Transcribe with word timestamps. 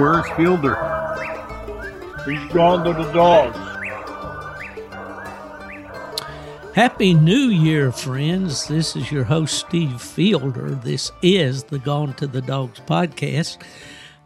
Where's 0.00 0.26
Fielder? 0.30 0.76
He's 2.24 2.52
gone 2.54 2.86
to 2.86 2.94
the 2.94 3.12
dogs. 3.12 3.58
Happy 6.74 7.12
New 7.12 7.50
Year, 7.50 7.92
friends. 7.92 8.66
This 8.66 8.96
is 8.96 9.12
your 9.12 9.24
host, 9.24 9.58
Steve 9.58 10.00
Fielder. 10.00 10.70
This 10.70 11.12
is 11.20 11.64
the 11.64 11.78
Gone 11.78 12.14
to 12.14 12.26
the 12.26 12.40
Dogs 12.40 12.80
podcast. 12.86 13.62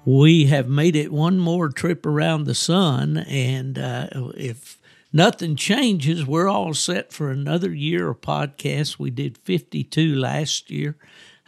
We 0.05 0.47
have 0.47 0.69
made 0.69 0.95
it 0.95 1.13
one 1.13 1.41
more 1.41 1.71
trip 1.71 2.07
around 2.07 2.45
the 2.45 2.55
sun, 2.55 3.17
and 3.17 3.77
uh, 3.77 4.07
if 4.37 4.79
nothing 5.13 5.57
changes, 5.57 6.25
we're 6.25 6.49
all 6.49 6.75
set 6.75 7.13
for 7.13 7.33
another 7.33 7.75
year 7.75 8.11
of 8.11 8.21
podcasts. 8.21 9.01
We 9.01 9.11
did 9.11 9.37
52 9.39 10.15
last 10.15 10.71
year. 10.71 10.95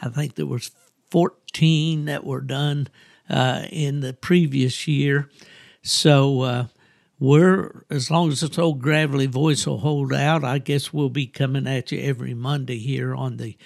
I 0.02 0.08
think 0.08 0.34
there 0.34 0.46
was 0.46 0.72
14 1.12 2.06
that 2.06 2.24
were 2.24 2.40
done 2.40 2.88
uh, 3.28 3.62
in 3.70 4.00
the 4.00 4.12
previous 4.12 4.86
year. 4.86 5.28
So 5.82 6.40
uh, 6.42 6.66
we're, 7.18 7.84
as 7.90 8.10
long 8.10 8.30
as 8.30 8.40
this 8.40 8.58
old 8.58 8.82
gravelly 8.82 9.26
voice 9.26 9.66
will 9.66 9.78
hold 9.78 10.12
out, 10.12 10.44
I 10.44 10.58
guess 10.58 10.92
we'll 10.92 11.08
be 11.08 11.26
coming 11.26 11.66
at 11.66 11.92
you 11.92 12.00
every 12.00 12.34
Monday 12.34 12.78
here 12.78 13.14
on 13.14 13.36
the 13.36 13.56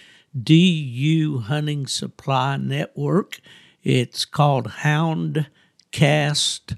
DU 0.40 1.42
Hunting 1.46 1.86
Supply 1.86 2.56
Network. 2.56 3.40
It's 3.82 4.24
called 4.24 4.68
Houndcast 4.82 6.76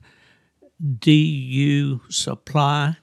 DU 0.98 2.00
Supply. 2.08 2.96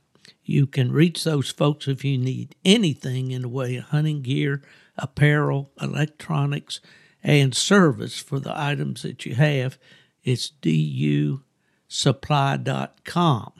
You 0.43 0.65
can 0.65 0.91
reach 0.91 1.23
those 1.23 1.51
folks 1.51 1.87
if 1.87 2.03
you 2.03 2.17
need 2.17 2.55
anything 2.65 3.29
in 3.29 3.43
the 3.43 3.49
way 3.49 3.75
of 3.75 3.85
hunting 3.85 4.23
gear, 4.23 4.63
apparel, 4.97 5.71
electronics, 5.79 6.81
and 7.23 7.55
service 7.55 8.19
for 8.19 8.39
the 8.39 8.59
items 8.59 9.03
that 9.03 9.25
you 9.25 9.35
have. 9.35 9.77
It's 10.23 10.51
dusupply.com. 10.61 13.53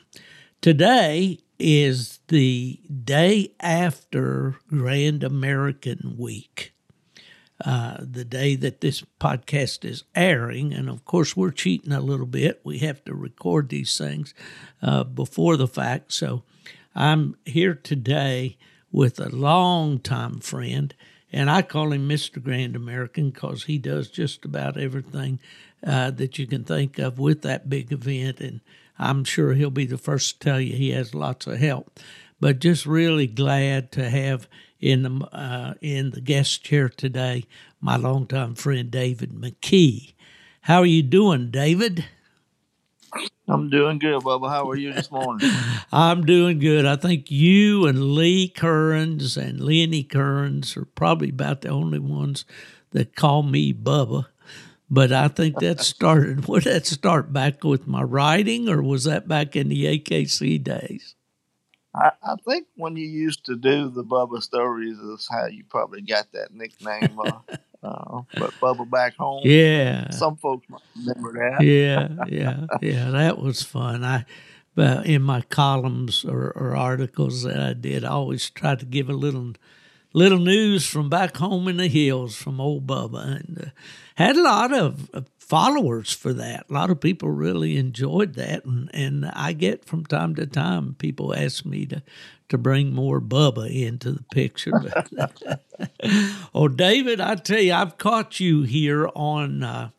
Today 0.62 1.40
is 1.58 2.20
the 2.28 2.82
day 3.04 3.54
after 3.60 4.56
Grand 4.70 5.24
American 5.24 6.16
Week. 6.18 6.74
Uh, 7.66 7.98
the 8.00 8.24
day 8.24 8.56
that 8.56 8.80
this 8.80 9.04
podcast 9.20 9.84
is 9.84 10.06
airing. 10.16 10.74
And 10.74 10.88
of 10.88 11.04
course, 11.04 11.36
we're 11.36 11.52
cheating 11.52 11.92
a 11.92 12.00
little 12.00 12.26
bit. 12.26 12.62
We 12.64 12.78
have 12.80 13.04
to 13.04 13.14
record 13.14 13.68
these 13.68 13.98
things 13.98 14.34
uh, 14.82 15.04
before 15.04 15.58
the 15.58 15.68
fact. 15.68 16.14
So 16.14 16.44
I'm 16.96 17.36
here 17.46 17.76
today 17.76 18.58
with 18.94 19.20
a 19.20 19.28
longtime 19.28 20.40
friend, 20.40 20.96
and 21.32 21.50
I 21.50 21.62
call 21.62 21.92
him 21.92 22.08
Mr. 22.10 22.42
Grand 22.42 22.76
American 22.76 23.30
because 23.30 23.66
he 23.66 23.78
does 23.78 24.10
just 24.10 24.46
about 24.46 24.78
everything 24.78 25.40
uh, 25.86 26.12
that 26.12 26.40
you 26.40 26.48
can 26.48 26.64
think 26.64 26.98
of 27.00 27.20
with 27.20 27.42
that 27.44 27.70
big 27.70 27.92
event. 27.92 28.40
And 28.40 28.62
I'm 28.98 29.24
sure 29.24 29.54
he'll 29.54 29.70
be 29.70 29.86
the 29.86 29.98
first 29.98 30.40
to 30.42 30.50
tell 30.50 30.60
you 30.62 30.76
he 30.76 30.92
has 30.92 31.14
lots 31.14 31.48
of 31.48 31.58
help. 31.58 32.00
But 32.40 32.60
just 32.60 32.86
really 32.86 33.28
glad 33.28 33.92
to 33.94 34.10
have 34.10 34.48
in 34.80 35.04
the 35.04 35.26
uh, 35.34 35.74
in 35.82 36.12
the 36.12 36.22
guest 36.22 36.64
chair 36.64 36.88
today 36.90 37.44
my 37.82 37.96
longtime 37.96 38.56
friend 38.56 38.90
David 38.90 39.32
McKee. 39.32 40.14
How 40.62 40.80
are 40.80 40.86
you 40.86 41.04
doing, 41.04 41.52
David? 41.52 42.06
I'm 43.48 43.70
doing 43.70 44.00
good, 44.00 44.22
Bubba. 44.22 44.50
How 44.50 44.70
are 44.70 44.76
you 44.76 44.94
this 44.94 45.10
morning? 45.12 45.50
I'm 45.92 46.26
doing 46.26 46.60
good. 46.60 46.86
I 46.86 46.96
think 46.96 47.32
you 47.32 47.88
and 47.88 48.14
Lee 48.14 48.48
Kearns 48.48 49.38
and 49.38 49.60
Lenny 49.60 50.04
Kearns 50.04 50.78
are 50.78 50.86
probably 50.86 51.30
about 51.30 51.62
the 51.62 51.70
only 51.70 52.00
ones 52.00 52.46
that 52.92 53.16
call 53.16 53.44
me 53.44 53.74
Bubba. 53.74 54.28
But 54.90 55.12
I 55.12 55.28
think 55.28 55.60
that 55.60 55.80
started. 55.82 56.46
Would 56.48 56.64
that 56.64 56.86
start 56.86 57.34
back 57.34 57.64
with 57.64 57.88
my 57.88 58.02
writing, 58.02 58.70
or 58.70 58.82
was 58.82 59.04
that 59.06 59.28
back 59.28 59.56
in 59.56 59.70
the 59.70 60.00
AKC 60.00 60.64
days? 60.64 61.16
I, 61.94 62.12
I 62.24 62.36
think 62.48 62.68
when 62.76 62.96
you 62.96 63.08
used 63.08 63.46
to 63.46 63.56
do 63.56 63.90
the 63.90 64.04
Bubba 64.04 64.42
stories 64.42 64.98
is 65.00 65.28
how 65.30 65.48
you 65.48 65.64
probably 65.68 66.02
got 66.02 66.32
that 66.34 66.54
nickname. 66.54 67.20
Uh, 67.20 67.40
uh, 67.82 68.22
but 68.38 68.52
Bubba 68.60 68.90
back 68.90 69.16
home. 69.16 69.42
Yeah. 69.46 70.10
Some 70.12 70.36
folks 70.36 70.68
might 70.70 70.82
remember 70.98 71.34
that. 71.34 71.64
yeah, 71.64 72.10
yeah, 72.28 72.66
yeah. 72.82 73.12
That 73.12 73.40
was 73.40 73.64
fun. 73.64 74.04
I, 74.04 74.26
but 74.76 75.06
in 75.06 75.22
my 75.22 75.42
columns 75.42 76.26
or, 76.26 76.52
or 76.52 76.76
articles 76.76 77.44
that 77.44 77.60
I 77.60 77.74
did, 77.74 78.04
I 78.04 78.10
always 78.10 78.50
tried 78.50 78.80
to 78.80 78.86
give 78.86 79.10
a 79.10 79.14
little, 79.14 79.54
little 80.14 80.40
news 80.40 80.86
from 80.86 81.10
back 81.10 81.38
home 81.38 81.68
in 81.68 81.78
the 81.78 81.88
hills 81.88 82.36
from 82.36 82.60
old 82.60 82.86
Bubba, 82.86 83.38
and 83.38 83.64
uh, 83.68 83.70
had 84.16 84.36
a 84.36 84.44
lot 84.44 84.74
of 84.74 85.28
followers 85.38 86.14
for 86.14 86.34
that. 86.34 86.66
A 86.70 86.74
lot 86.74 86.90
of 86.90 87.00
people 87.00 87.30
really 87.30 87.78
enjoyed 87.78 88.36
that, 88.36 88.66
and, 88.66 88.90
and 88.94 89.26
I 89.26 89.54
get 89.54 89.86
from 89.86 90.06
time 90.06 90.36
to 90.36 90.46
time 90.46 90.96
people 91.00 91.34
ask 91.34 91.66
me 91.66 91.86
to 91.88 92.04
to 92.50 92.58
bring 92.58 92.94
more 92.94 93.22
Bubba 93.22 93.70
into 93.70 94.12
the 94.12 94.24
picture. 94.32 94.72
oh, 96.54 96.68
David, 96.68 97.22
I 97.22 97.36
tell 97.36 97.60
you, 97.60 97.74
I've 97.74 97.98
caught 97.98 98.40
you 98.40 98.64
here 98.64 99.10
on 99.16 99.64
uh, 99.64 99.90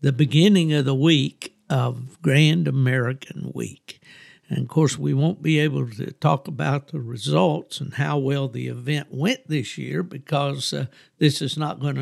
the 0.00 0.12
beginning 0.12 0.72
of 0.72 0.84
the 0.84 0.94
week 0.94 1.56
of 1.70 2.20
Grand 2.20 2.68
American 2.68 3.52
Week. 3.54 4.00
And 4.48 4.58
of 4.64 4.68
course, 4.68 4.98
we 4.98 5.14
won't 5.14 5.40
be 5.40 5.58
able 5.60 5.88
to 5.92 6.12
talk 6.12 6.46
about 6.46 6.88
the 6.88 7.00
results 7.00 7.80
and 7.80 7.94
how 7.94 8.18
well 8.18 8.48
the 8.48 8.68
event 8.68 9.08
went 9.10 9.48
this 9.48 9.78
year 9.78 10.02
because 10.02 10.74
uh, 10.74 10.86
this 11.18 11.40
is 11.40 11.56
not 11.56 11.80
going 11.80 11.94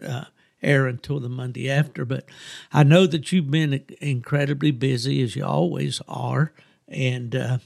to 0.00 0.08
uh, 0.08 0.24
air 0.62 0.86
until 0.86 1.20
the 1.20 1.28
Monday 1.28 1.70
after. 1.70 2.06
But 2.06 2.24
I 2.72 2.84
know 2.84 3.06
that 3.06 3.30
you've 3.30 3.50
been 3.50 3.84
incredibly 4.00 4.70
busy, 4.70 5.22
as 5.22 5.36
you 5.36 5.44
always 5.44 6.00
are. 6.08 6.52
And, 6.86 7.36
uh, 7.36 7.58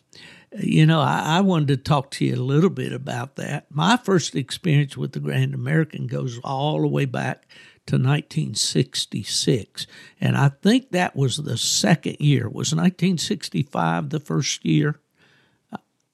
you 0.59 0.87
know, 0.87 1.01
I, 1.01 1.39
I, 1.39 1.41
wanted 1.41 1.69
to 1.69 1.77
talk 1.77 2.11
to 2.13 2.25
you 2.25 2.35
a 2.35 2.37
little 2.37 2.71
bit 2.71 2.93
about 2.93 3.37
that. 3.37 3.67
My 3.71 3.97
first 3.97 4.35
experience 4.35 4.97
with 4.97 5.13
the 5.13 5.21
Grand 5.21 5.55
American 5.55 6.07
goes 6.07 6.39
all 6.45 6.81
the 6.81 6.89
way 6.89 7.05
back 7.05 7.47
to 7.87 7.97
1966. 7.97 9.87
And 10.21 10.37
I 10.37 10.51
think 10.51 10.91
that 10.91 11.17
was 11.17 11.39
the 11.39 11.57
second 11.57 12.21
year. 12.21 12.45
Was 12.49 12.75
1965 12.75 14.11
the 14.11 14.21
first 14.21 14.65
year? 14.65 15.01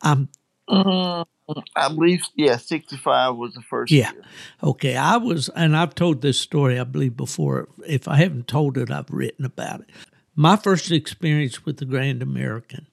I'm. 0.03 0.29
Mm-hmm. 0.69 1.23
I 1.75 1.89
believe, 1.89 2.25
yeah, 2.35 2.59
65 2.59 3.37
was 3.37 3.55
the 3.55 3.63
first 3.63 3.91
yeah. 3.91 4.13
year. 4.13 4.23
Okay. 4.63 4.97
I 4.97 5.17
was, 5.17 5.49
and 5.49 5.75
I've 5.75 5.95
told 5.95 6.21
this 6.21 6.39
story, 6.39 6.79
I 6.79 6.85
believe, 6.85 7.17
before. 7.17 7.69
If 7.87 8.07
I 8.07 8.17
haven't 8.17 8.49
told 8.49 8.77
it, 8.77 8.91
I've 8.91 9.09
written 9.11 9.47
about 9.47 9.81
it. 9.81 9.91
My 10.35 10.57
first 10.57 10.93
experience 10.93 11.65
with 11.65 11.79
the 11.79 11.87
Grand 11.87 12.23
American 12.23 12.87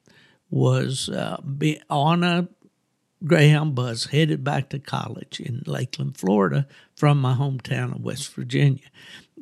was 0.56 1.10
uh, 1.10 1.38
be 1.42 1.82
on 1.90 2.24
a 2.24 2.48
Greyhound 3.26 3.76
bus 3.76 4.06
headed 4.06 4.44
back 4.44 4.70
to 4.70 4.80
college 4.80 5.40
in 5.40 5.64
Lakeland, 5.66 6.18
Florida, 6.18 6.66
from 6.96 7.20
my 7.20 7.34
hometown 7.34 7.94
of 7.94 8.02
West 8.02 8.34
Virginia. 8.34 8.88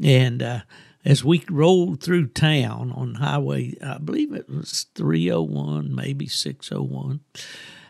And 0.02 0.42
uh, 0.42 0.62
as 1.06 1.24
we 1.24 1.44
rolled 1.50 2.02
through 2.02 2.28
town 2.28 2.92
on 2.96 3.16
Highway, 3.16 3.76
I 3.84 4.00
believe 4.00 4.34
it 4.34 4.50
was 4.50 4.88
301, 4.96 5.94
maybe 5.94 6.28
601, 6.28 7.20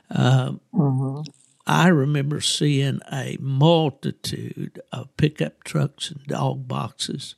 uh, 0.09 0.51
mm-hmm. 0.73 1.22
I 1.66 1.88
remember 1.88 2.41
seeing 2.41 3.00
a 3.09 3.38
multitude 3.39 4.81
of 4.91 5.16
pickup 5.16 5.63
trucks 5.63 6.12
and 6.12 6.25
dog 6.25 6.67
boxes 6.67 7.35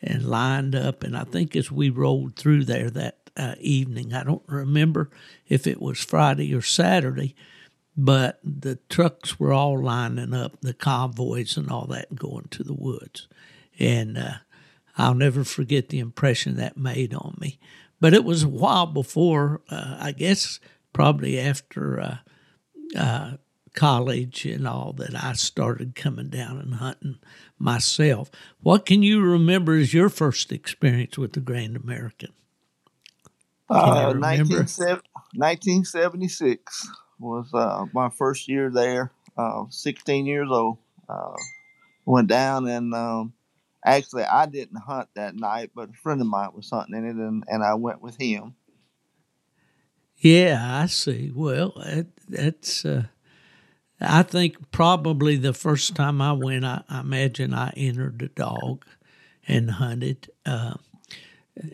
and 0.00 0.24
lined 0.26 0.76
up. 0.76 1.02
And 1.02 1.16
I 1.16 1.24
think 1.24 1.56
as 1.56 1.72
we 1.72 1.90
rolled 1.90 2.36
through 2.36 2.66
there 2.66 2.90
that 2.90 3.23
uh, 3.36 3.54
evening. 3.60 4.12
I 4.12 4.24
don't 4.24 4.42
remember 4.46 5.10
if 5.48 5.66
it 5.66 5.80
was 5.80 6.02
Friday 6.02 6.54
or 6.54 6.62
Saturday, 6.62 7.34
but 7.96 8.40
the 8.42 8.76
trucks 8.88 9.38
were 9.38 9.52
all 9.52 9.80
lining 9.80 10.34
up, 10.34 10.60
the 10.60 10.74
convoys 10.74 11.56
and 11.56 11.70
all 11.70 11.86
that, 11.86 12.14
going 12.14 12.48
to 12.50 12.62
the 12.62 12.74
woods. 12.74 13.28
And 13.78 14.18
uh, 14.18 14.34
I'll 14.96 15.14
never 15.14 15.44
forget 15.44 15.88
the 15.88 15.98
impression 15.98 16.56
that 16.56 16.76
made 16.76 17.14
on 17.14 17.36
me. 17.40 17.58
But 18.00 18.14
it 18.14 18.24
was 18.24 18.42
a 18.42 18.48
while 18.48 18.86
before, 18.86 19.62
uh, 19.70 19.96
I 20.00 20.12
guess, 20.12 20.60
probably 20.92 21.38
after 21.38 22.00
uh, 22.00 22.16
uh, 22.96 23.32
college 23.74 24.44
and 24.44 24.66
all 24.66 24.92
that 24.94 25.14
I 25.14 25.32
started 25.32 25.94
coming 25.94 26.28
down 26.28 26.58
and 26.58 26.74
hunting 26.74 27.18
myself. 27.58 28.30
What 28.60 28.86
can 28.86 29.02
you 29.02 29.20
remember 29.20 29.76
as 29.76 29.92
your 29.92 30.08
first 30.08 30.52
experience 30.52 31.18
with 31.18 31.32
the 31.32 31.40
Grand 31.40 31.76
American? 31.76 32.32
Uh, 33.68 34.14
1976 34.14 36.88
was 37.18 37.52
uh, 37.54 37.86
my 37.92 38.10
first 38.10 38.48
year 38.48 38.70
there. 38.70 39.10
Uh, 39.36 39.64
16 39.70 40.26
years 40.26 40.48
old. 40.50 40.78
Uh, 41.08 41.34
went 42.06 42.28
down 42.28 42.68
and 42.68 42.94
um, 42.94 43.32
actually 43.84 44.24
I 44.24 44.46
didn't 44.46 44.76
hunt 44.76 45.08
that 45.14 45.34
night, 45.34 45.70
but 45.74 45.90
a 45.90 45.94
friend 45.94 46.20
of 46.20 46.26
mine 46.26 46.50
was 46.54 46.70
hunting 46.70 46.96
in 46.96 47.06
it, 47.06 47.16
and, 47.16 47.44
and 47.46 47.62
I 47.62 47.74
went 47.74 48.02
with 48.02 48.20
him. 48.20 48.54
Yeah, 50.16 50.82
I 50.82 50.86
see. 50.86 51.30
Well, 51.34 51.72
that, 51.76 52.06
that's. 52.28 52.84
Uh, 52.84 53.04
I 54.00 54.22
think 54.22 54.70
probably 54.70 55.36
the 55.36 55.52
first 55.52 55.94
time 55.94 56.20
I 56.20 56.32
went, 56.32 56.64
I, 56.64 56.82
I 56.88 57.00
imagine 57.00 57.54
I 57.54 57.72
entered 57.76 58.22
a 58.22 58.28
dog 58.28 58.84
and 59.46 59.70
hunted. 59.70 60.30
Uh, 60.44 60.74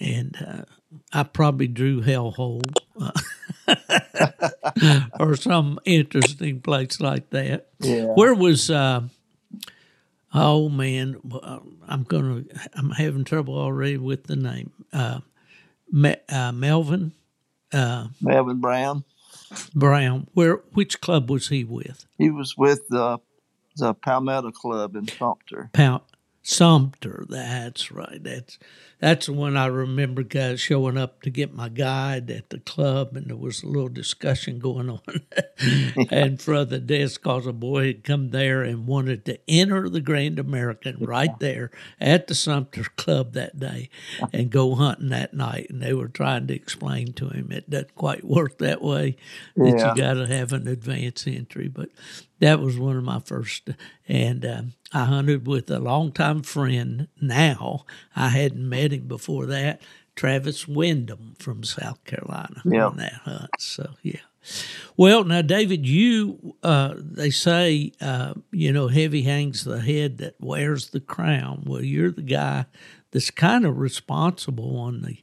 and 0.01 0.37
uh, 0.47 0.65
I 1.13 1.23
probably 1.23 1.69
drew 1.69 2.03
hellhole 2.03 2.63
or 5.21 5.37
some 5.37 5.79
interesting 5.85 6.61
place 6.61 7.01
like 7.01 7.31
that. 7.31 7.69
Yeah. 7.81 8.07
Where 8.07 8.35
was? 8.35 8.71
Uh, 8.71 9.03
oh 10.35 10.69
man, 10.69 11.17
I'm 11.89 12.03
gonna. 12.05 12.45
I'm 12.75 12.91
having 12.91 13.25
trouble 13.25 13.57
already 13.57 13.99
with 13.99 14.25
the 14.25 14.37
name. 14.37 14.73
Uh, 14.93 15.21
Me, 15.93 16.17
uh, 16.29 16.53
Melvin 16.53 17.13
uh, 17.73 18.09
Melvin 18.21 18.61
Brown. 18.61 19.05
Brown. 19.75 20.27
Where? 20.35 20.57
Which 20.75 21.01
club 21.01 21.31
was 21.31 21.49
he 21.49 21.65
with? 21.65 22.07
He 22.19 22.31
was 22.31 22.57
with 22.57 22.89
the 22.89 23.19
the 23.77 23.95
Palmetto 23.95 24.51
Club 24.51 24.97
in 24.97 25.07
Sumter. 25.07 25.71
Pal- 25.73 26.05
Sumter. 26.51 27.25
That's 27.29 27.93
right. 27.93 28.23
That's 28.23 28.59
that's 28.99 29.27
the 29.27 29.33
one 29.33 29.57
I 29.57 29.67
remember 29.67 30.23
guys 30.25 30.61
showing 30.61 30.99
up 30.99 31.23
to 31.23 31.31
get 31.31 31.55
my 31.55 31.69
guide 31.71 32.29
at 32.31 32.51
the 32.51 32.59
club, 32.59 33.17
and 33.17 33.29
there 33.29 33.37
was 33.37 33.63
a 33.63 33.67
little 33.69 33.89
discussion 33.89 34.59
going 34.59 34.91
on 34.91 35.01
in 36.11 36.37
front 36.39 36.63
of 36.63 36.69
the 36.71 36.81
desk 36.81 37.23
because 37.23 37.47
a 37.47 37.53
boy 37.53 37.87
had 37.87 38.05
come 38.05 38.31
there 38.31 38.63
and 38.63 38.87
wanted 38.89 39.25
to 39.27 39.39
enter 39.49 39.89
the 39.89 40.01
Grand 40.01 40.41
American 40.41 40.97
right 40.99 41.31
there 41.39 41.71
at 42.01 42.27
the 42.27 42.35
Sumter 42.35 42.83
Club 42.97 43.33
that 43.35 43.59
day 43.61 43.89
and 44.33 44.51
go 44.51 44.75
hunting 44.75 45.11
that 45.11 45.33
night. 45.33 45.69
And 45.71 45.81
they 45.81 45.95
were 45.95 46.09
trying 46.09 46.49
to 46.49 46.55
explain 46.55 47.13
to 47.15 47.29
him 47.29 47.53
it 47.53 47.71
doesn't 47.71 47.95
quite 47.95 48.25
work 48.25 48.59
that 48.59 48.83
way, 48.83 49.17
that 49.55 49.79
Yeah. 49.79 49.95
you 49.95 50.03
got 50.03 50.15
to 50.15 50.27
have 50.27 50.53
an 50.53 50.67
advance 50.67 51.27
entry. 51.29 51.69
But 51.69 51.91
that 52.41 52.61
was 52.61 52.79
one 52.79 52.97
of 52.97 53.05
my 53.05 53.21
first. 53.21 53.71
And 54.09 54.45
um, 54.45 54.73
I 54.93 55.05
hunted 55.05 55.47
with 55.47 55.71
a 55.71 55.79
longtime 55.79 56.43
friend. 56.43 57.09
Now 57.21 57.85
I 58.17 58.29
hadn't 58.29 58.69
met 58.69 58.93
him 58.93 59.07
before 59.09 59.47
that. 59.47 59.81
Travis 60.17 60.67
Wyndham 60.69 61.35
from 61.39 61.63
South 61.65 62.03
Carolina 62.05 62.61
Yeah. 62.65 62.87
on 62.87 62.97
that 62.99 63.13
hunt. 63.25 63.51
So 63.59 63.91
yeah. 64.03 64.21
Well, 64.97 65.25
now 65.25 65.43
David, 65.43 65.87
you 65.87 66.57
uh, 66.63 66.95
they 66.97 67.31
say 67.31 67.93
uh, 68.01 68.35
you 68.51 68.73
know 68.73 68.89
heavy 68.89 69.23
hangs 69.23 69.65
the 69.65 69.81
head 69.81 70.19
that 70.19 70.35
wears 70.41 70.91
the 70.91 71.01
crown. 71.01 71.65
Well, 71.67 71.83
you're 71.85 72.11
the 72.11 72.23
guy 72.23 72.65
that's 73.13 73.31
kind 73.31 73.65
of 73.67 73.79
responsible 73.79 74.77
on 74.79 75.03
the 75.03 75.19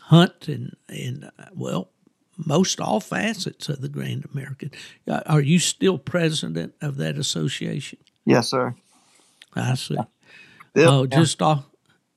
hunt 0.00 0.48
and 0.48 0.74
and 0.88 1.30
uh, 1.38 1.44
well 1.54 1.90
most 2.36 2.80
all 2.80 3.00
facets 3.00 3.68
of 3.68 3.80
the 3.80 3.88
Grand 3.88 4.26
American. 4.32 4.70
Uh, 5.08 5.20
Are 5.26 5.40
you 5.40 5.58
still 5.58 5.98
president 5.98 6.74
of 6.80 6.96
that 6.96 7.16
association? 7.18 7.98
Yes, 8.24 8.48
sir. 8.48 8.74
I 9.54 9.74
see. 9.74 9.96
Yep. 10.74 10.88
Oh, 10.90 11.06
just 11.06 11.40
off, 11.40 11.64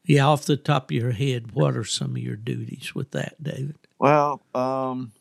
yeah, 0.06 0.26
off 0.26 0.46
the 0.46 0.58
top 0.58 0.90
of 0.90 0.96
your 0.96 1.12
head, 1.12 1.52
what 1.52 1.76
are 1.76 1.84
some 1.84 2.12
of 2.12 2.18
your 2.18 2.36
duties 2.36 2.96
with 2.96 3.12
that, 3.12 3.42
David? 3.42 3.76
Well, 4.00 4.42
um, 4.56 5.12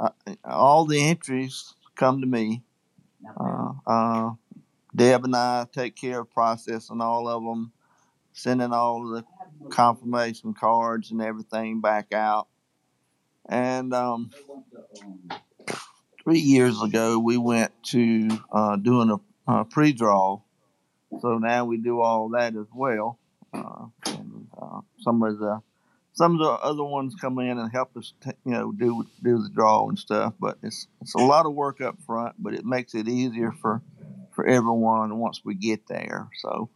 I, 0.00 0.10
all 0.44 0.86
the 0.86 1.00
entries 1.00 1.74
come 1.94 2.20
to 2.20 2.26
me. 2.26 2.62
Uh, 3.38 3.72
uh, 3.86 4.30
Deb 4.96 5.24
and 5.24 5.36
I 5.36 5.66
take 5.72 5.94
care 5.94 6.20
of 6.20 6.30
processing 6.30 7.00
all 7.00 7.28
of 7.28 7.44
them, 7.44 7.72
sending 8.32 8.72
all 8.72 9.06
the 9.08 9.24
confirmation 9.68 10.54
cards 10.54 11.10
and 11.10 11.22
everything 11.22 11.80
back 11.80 12.12
out. 12.12 12.48
And 13.50 13.92
um, 13.92 14.30
three 16.22 16.38
years 16.38 16.80
ago, 16.80 17.18
we 17.18 17.36
went 17.36 17.72
to 17.86 18.28
uh, 18.52 18.76
doing 18.76 19.10
a, 19.10 19.52
a 19.52 19.64
pre-draw. 19.64 20.40
So 21.20 21.38
now 21.38 21.64
we 21.64 21.76
do 21.78 22.00
all 22.00 22.28
that 22.30 22.54
as 22.54 22.68
well. 22.72 23.18
Uh, 23.52 23.86
and 24.06 24.46
uh, 24.60 24.80
some 25.00 25.22
of 25.22 25.38
the 25.38 25.60
some 26.12 26.34
of 26.34 26.38
the 26.40 26.50
other 26.50 26.84
ones 26.84 27.14
come 27.20 27.38
in 27.38 27.58
and 27.58 27.70
help 27.72 27.96
us, 27.96 28.12
t- 28.22 28.30
you 28.44 28.52
know, 28.52 28.72
do 28.72 29.04
do 29.22 29.42
the 29.42 29.48
draw 29.48 29.88
and 29.88 29.98
stuff. 29.98 30.34
But 30.38 30.58
it's 30.62 30.86
it's 31.00 31.14
a 31.14 31.18
lot 31.18 31.46
of 31.46 31.54
work 31.54 31.80
up 31.80 31.96
front, 32.06 32.36
but 32.38 32.54
it 32.54 32.64
makes 32.64 32.94
it 32.94 33.08
easier 33.08 33.52
for 33.52 33.82
for 34.32 34.46
everyone 34.46 35.18
once 35.18 35.42
we 35.44 35.54
get 35.54 35.88
there. 35.88 36.28
So 36.40 36.70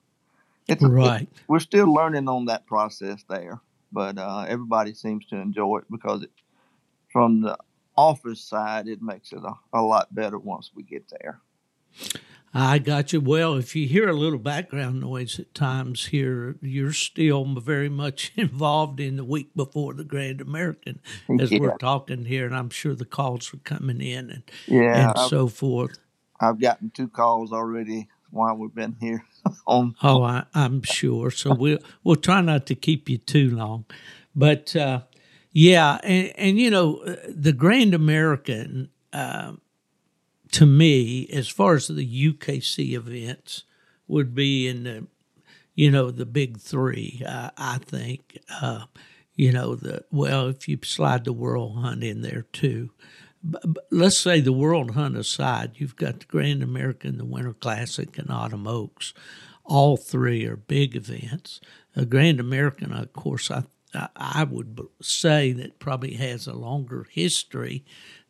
it's 0.67 0.83
Right. 0.83 1.29
we're 1.49 1.61
still 1.61 1.93
learning 1.93 2.29
on 2.29 2.47
that 2.47 2.67
process 2.67 3.25
there, 3.29 3.61
but 3.93 4.19
uh, 4.19 4.47
everybody 4.49 4.95
seems 4.95 5.27
to 5.27 5.37
enjoy 5.37 5.79
it 5.79 5.85
because 5.91 6.23
it 6.23 6.31
from 7.15 7.43
the 7.43 7.57
office 7.97 8.43
side 8.43 8.89
it 8.89 9.01
makes 9.01 9.33
it 9.33 9.39
a, 9.45 9.55
a 9.79 9.81
lot 9.83 10.15
better 10.15 10.39
once 10.39 10.73
we 10.77 10.85
get 10.85 11.11
there. 11.23 11.41
I 12.57 12.81
got 12.81 13.13
you. 13.13 13.21
Well, 13.21 13.55
if 13.55 13.77
you 13.77 13.87
hear 13.89 14.09
a 14.09 14.13
little 14.15 14.39
background 14.41 15.01
noise 15.01 15.41
at 15.41 15.55
times 15.55 16.07
here, 16.07 16.57
you're 16.61 16.93
still 16.93 17.45
very 17.61 17.89
much 17.89 18.33
involved 18.37 19.01
in 19.01 19.17
the 19.17 19.25
week 19.25 19.55
before 19.57 19.95
the 19.95 20.05
Grand 20.05 20.41
American 20.43 21.01
as 21.41 21.53
Yeah. 21.53 21.61
we're 21.61 21.79
talking 21.79 22.27
here, 22.27 22.47
and 22.47 22.57
I'm 22.57 22.71
sure 22.71 22.95
the 22.97 23.07
calls 23.07 23.55
are 23.55 23.59
coming 23.59 24.01
in 24.03 24.31
and, 24.31 24.43
Yeah, 24.69 25.11
and 25.11 25.19
I've, 25.19 25.31
so 25.31 25.49
forth. 25.49 25.99
I've 26.41 26.61
gotten 26.61 26.91
two 26.91 27.09
calls 27.09 27.53
already 27.53 28.09
while 28.31 28.57
we've 28.57 28.75
been 28.75 28.97
here 29.01 29.25
on 29.67 29.95
Oh, 30.03 30.23
I, 30.25 30.45
I'm 30.55 30.83
sure. 30.83 31.31
So 31.33 31.55
we'll 31.55 31.79
we'll 32.05 32.17
try 32.17 32.41
not 32.41 32.67
to 32.67 32.77
keep 32.77 33.09
you 33.09 33.19
too 33.19 33.51
long, 33.57 33.85
but 34.37 34.75
uh, 34.77 35.03
yeah, 35.55 35.99
and, 36.03 36.33
and 36.37 36.59
you 36.59 36.69
know 36.69 36.97
uh, 36.97 37.15
the 37.29 37.53
Grand 37.53 37.95
American 37.95 38.91
uh, 39.13 39.53
to 40.51 40.67
me, 40.67 41.29
as 41.33 41.49
far 41.49 41.77
as 41.77 41.87
the 41.87 42.33
UKC 42.33 42.93
events, 42.93 43.63
would 44.09 44.35
be 44.35 44.67
in 44.67 44.83
the 44.83 45.07
you 45.77 45.93
know 45.93 46.11
the 46.11 46.27
big 46.27 46.59
three. 46.59 47.23
Uh, 47.25 47.51
I 47.57 47.79
think 47.79 48.37
uh, 48.61 48.87
you 49.37 49.53
know 49.53 49.77
the 49.77 50.05
well 50.11 50.49
if 50.49 50.69
you 50.69 50.77
slide 50.83 51.25
the 51.25 51.33
World 51.33 51.77
Hunt 51.79 52.03
in 52.03 52.23
there 52.23 52.47
too. 52.53 52.91
But, 53.45 53.63
let's 53.93 54.17
say 54.17 54.41
the 54.41 54.53
World 54.53 54.93
Hunt 54.93 55.17
aside, 55.17 55.73
you've 55.75 55.97
got 55.97 56.19
the 56.19 56.27
Grand 56.27 56.63
American, 56.63 57.19
the 57.19 57.25
Winter 57.25 57.53
Classic, 57.53 58.19
and 58.19 58.31
Autumn 58.31 58.67
Oaks. 58.67 59.13
All 59.65 59.97
three 59.97 60.47
are 60.47 60.57
big 60.57 60.97
events. 60.97 61.61
A 61.95 62.05
Grand 62.07 62.41
American, 62.41 62.93
of 62.93 63.13
course, 63.13 63.51
I 63.51 63.65
I- 63.95 64.45
would 64.45 64.79
say 65.01 65.53
that 65.53 65.79
probably 65.79 66.15
has 66.15 66.47
a 66.47 66.53
longer 66.55 67.07
history 67.11 67.85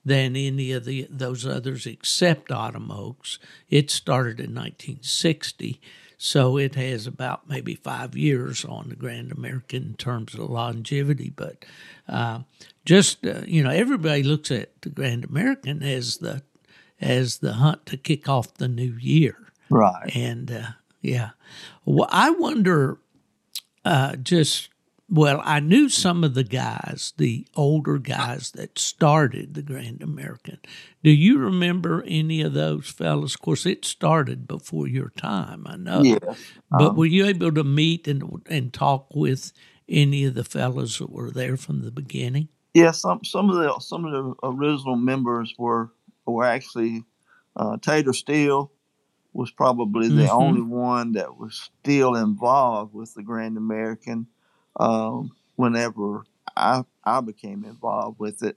than 0.05 0.37
any 0.37 0.73
of 0.73 0.85
the 0.85 1.06
those 1.11 1.47
others 1.47 1.87
except 1.87 2.52
Autumn 2.52 2.90
Oaks. 2.90 3.38
It 3.71 3.90
started 3.90 4.38
in 4.38 4.54
1960, 4.54 5.80
so 6.18 6.59
it 6.59 6.75
has 6.75 7.06
about 7.06 7.49
maybe 7.49 7.75
five 7.75 8.16
years 8.16 8.64
on 8.64 8.88
the 8.90 8.97
Grand 8.97 9.33
American 9.33 9.83
in 9.83 9.94
terms 9.94 10.35
of 10.35 10.40
longevity. 10.50 11.30
But 11.35 11.64
uh, 12.09 12.40
just 12.85 13.26
uh, 13.26 13.42
you 13.47 13.62
know, 13.62 13.71
everybody 13.71 14.23
looks 14.23 14.50
at 14.50 14.83
the 14.83 14.90
Grand 14.90 15.25
American 15.25 15.83
as 15.83 16.18
the 16.18 16.42
as 17.00 17.38
the 17.38 17.54
hunt 17.54 17.87
to 17.87 17.97
kick 17.97 18.28
off 18.28 18.54
the 18.54 18.68
new 18.68 18.94
year. 19.00 19.37
right. 19.71 20.14
And 20.14 20.50
uh, 20.50 20.66
yeah, 21.02 21.30
well, 21.85 22.09
I 22.11 22.30
wonder 22.30 22.99
uh, 23.85 24.16
just, 24.16 24.71
well, 25.14 25.40
I 25.44 25.61
knew 25.61 25.88
some 25.88 26.25
of 26.25 26.35
the 26.35 26.44
guys, 26.44 27.12
the 27.16 27.47
older 27.54 27.99
guys 27.99 28.50
that 28.52 28.78
started 28.78 29.54
the 29.54 29.62
Grand 29.62 30.02
American. 30.02 30.59
Do 31.04 31.11
you 31.11 31.38
remember 31.38 32.02
any 32.06 32.42
of 32.42 32.52
those 32.54 32.88
fellas? 32.90 33.35
Of 33.35 33.40
course, 33.42 33.66
it 33.66 33.85
started 33.85 34.49
before 34.49 34.88
your 34.88 35.11
time, 35.16 35.66
I 35.66 35.76
know. 35.76 36.02
Yes. 36.02 36.21
But 36.71 36.90
Um, 36.90 36.97
were 36.97 37.06
you 37.06 37.26
able 37.26 37.52
to 37.52 37.64
meet 37.64 38.09
and, 38.09 38.42
and 38.50 38.73
talk 38.73 39.14
with 39.14 39.52
any 39.88 40.25
of 40.25 40.35
the 40.35 40.44
fellas 40.44 40.99
that 40.99 41.11
were 41.11 41.30
there 41.30 41.56
from 41.56 41.83
the 41.83 41.92
beginning? 41.92 42.49
Yeah, 42.75 42.90
some 42.90 43.23
some 43.25 43.50
of 43.50 43.56
the 43.56 43.78
some 43.80 44.04
of 44.04 44.12
the 44.12 44.35
original 44.42 44.97
members 44.97 45.54
were 45.59 45.92
were 46.26 46.44
actually 46.44 47.04
uh, 47.56 47.76
Tater 47.76 48.12
Steele 48.12 48.73
was 49.33 49.50
probably 49.52 50.09
the 50.09 50.25
Mhm. 50.25 50.30
only 50.42 50.62
one 50.62 51.12
that 51.12 51.38
was 51.38 51.71
still 51.83 52.16
involved 52.16 52.94
with 52.94 53.14
the 53.14 53.23
Grand 53.23 53.56
American. 53.56 54.26
Um, 54.78 55.33
whenever 55.57 56.25
I 56.57 56.85
I 57.04 57.21
became 57.21 57.64
involved 57.64 58.19
with 58.19 58.43
it, 58.43 58.57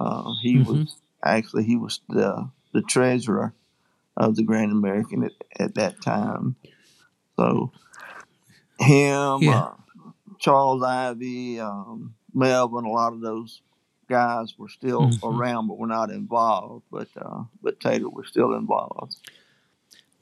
uh, 0.00 0.34
he 0.42 0.58
Mhm. 0.58 0.66
was 0.66 0.96
actually 1.24 1.64
he 1.64 1.76
was 1.76 2.00
the 2.08 2.48
the 2.72 2.82
treasurer 2.82 3.54
of 4.16 4.36
the 4.36 4.42
Grand 4.44 4.72
American 4.72 5.24
at, 5.24 5.32
at 5.58 5.74
that 5.76 6.00
time. 6.02 6.56
So 7.36 7.72
him, 8.78 9.42
Yeah. 9.42 9.48
uh, 9.48 9.72
Charles 10.38 10.82
Ivy, 10.82 11.60
um, 11.60 12.14
Melvin, 12.34 12.84
a 12.84 12.90
lot 12.90 13.12
of 13.12 13.20
those 13.20 13.62
guys 14.08 14.54
were 14.58 14.68
still 14.68 15.18
Mhm. 15.22 15.22
around, 15.22 15.68
but 15.68 15.78
were 15.78 15.86
not 15.86 16.10
involved. 16.10 16.84
But 16.90 17.08
uh, 17.16 17.44
but 17.62 17.80
Tater 17.80 18.08
was 18.08 18.28
still 18.28 18.54
involved. 18.54 19.16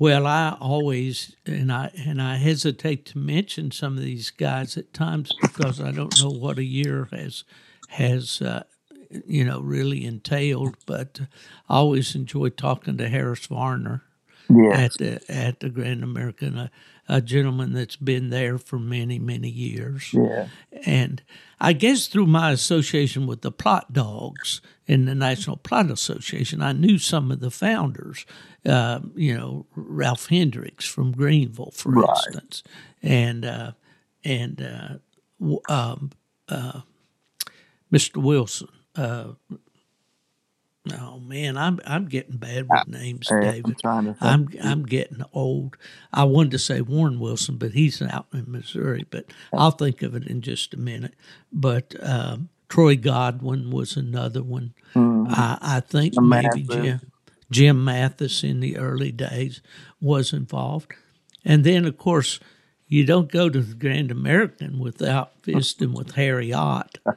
Well, 0.00 0.26
I 0.26 0.57
always 0.61 1.37
and 1.47 1.71
I 1.71 1.92
and 2.07 2.23
I 2.23 2.37
hesitate 2.37 3.04
to 3.07 3.19
mention 3.19 3.71
some 3.71 3.99
of 3.99 4.02
these 4.02 4.30
guys 4.30 4.76
at 4.78 4.95
times 4.95 5.30
because 5.42 5.78
I 5.80 5.92
don't 5.92 6.19
know 6.23 6.30
what 6.30 6.59
a 6.59 6.64
year 6.64 7.07
has 7.12 7.45
has 7.88 8.40
uh, 8.40 8.62
you 9.26 9.45
know 9.45 9.61
really 9.61 10.04
entailed. 10.07 10.76
But 10.87 11.21
I 11.69 11.76
always 11.76 12.14
enjoy 12.16 12.49
talking 12.49 12.97
to 12.97 13.09
Harris 13.11 13.47
Varner 13.47 14.02
Yes. 14.49 14.80
at 14.80 14.92
the 14.99 15.21
at 15.30 15.61
the 15.61 15.69
Grand 15.69 16.02
American, 16.02 16.57
a, 16.57 16.71
a 17.10 17.20
gentleman 17.20 17.72
that's 17.72 17.96
been 17.96 18.30
there 18.30 18.56
for 18.58 18.78
many 18.78 19.18
many 19.18 19.48
years. 19.50 20.12
Yeah. 20.14 20.46
And 20.86 21.22
I 21.60 21.72
guess 21.74 22.06
through 22.06 22.26
my 22.26 22.52
association 22.52 23.26
with 23.26 23.42
the 23.42 23.52
Plott 23.52 23.92
Dogs 23.92 24.60
in 24.86 25.04
the 25.04 25.14
National 25.14 25.56
Plott 25.58 25.90
Association, 25.90 26.62
I 26.62 26.72
knew 26.72 26.96
some 26.98 27.30
of 27.30 27.40
the 27.40 27.50
founders. 27.50 28.24
Uh, 28.64 29.00
you 29.14 29.36
know, 29.36 29.66
Ralph 29.74 30.26
Hendricks 30.28 30.86
from 30.86 31.12
Greenville, 31.12 31.72
for 31.74 31.90
Right. 31.92 32.08
instance, 32.08 32.62
and 33.02 33.44
uh, 33.44 33.72
and 34.24 34.60
uh, 34.62 34.94
w- 35.40 35.60
um, 35.68 36.10
uh, 36.48 36.80
Mr. 37.92 38.18
Wilson. 38.22 38.68
Oh 40.92 41.18
man, 41.20 41.56
I'm 41.56 41.80
I'm 41.87 42.06
getting 42.06 42.37
bad 42.37 42.68
with 42.68 42.88
names, 42.88 43.30
I'm 43.30 43.40
David. 43.40 43.78
to. 43.78 44.16
I'm 44.20 44.49
I'm 44.62 44.82
getting 44.85 45.25
old. 45.32 45.76
I 46.12 46.25
wanted 46.25 46.52
to 46.52 46.59
say 46.59 46.80
Warren 46.80 47.18
Wilson, 47.18 47.56
but 47.56 47.73
he's 47.73 48.00
out 48.02 48.26
in 48.32 48.50
Missouri. 48.50 49.06
But 49.11 49.26
I'll 49.52 49.70
think 49.70 50.02
of 50.02 50.14
it 50.14 50.26
in 50.26 50.40
just 50.40 50.75
a 50.75 50.76
minute. 50.78 51.14
But 51.52 51.94
um, 52.02 52.49
Troy 52.68 52.97
Godwin 52.97 53.70
was 53.70 53.97
another 53.97 54.42
one. 54.42 54.75
I, 54.94 55.59
I 55.61 55.80
think 55.80 56.14
Jim 56.14 56.28
maybe 56.28 56.64
Mathis. 56.64 56.75
Jim 56.75 57.12
Jim 57.50 57.85
Mathis 57.85 58.44
in 58.44 58.61
the 58.61 58.76
early 58.76 59.12
days 59.12 59.61
was 60.00 60.32
involved, 60.32 60.92
and 61.44 61.64
then 61.64 61.85
of 61.85 61.99
course. 61.99 62.40
You 62.90 63.06
don't 63.06 63.30
go 63.30 63.49
to 63.49 63.61
the 63.61 63.75
Grand 63.76 64.11
American 64.11 64.80
without 64.80 65.30
visiting 65.44 65.94
with 65.94 66.16
Harry 66.16 66.52
Ott. 66.52 66.99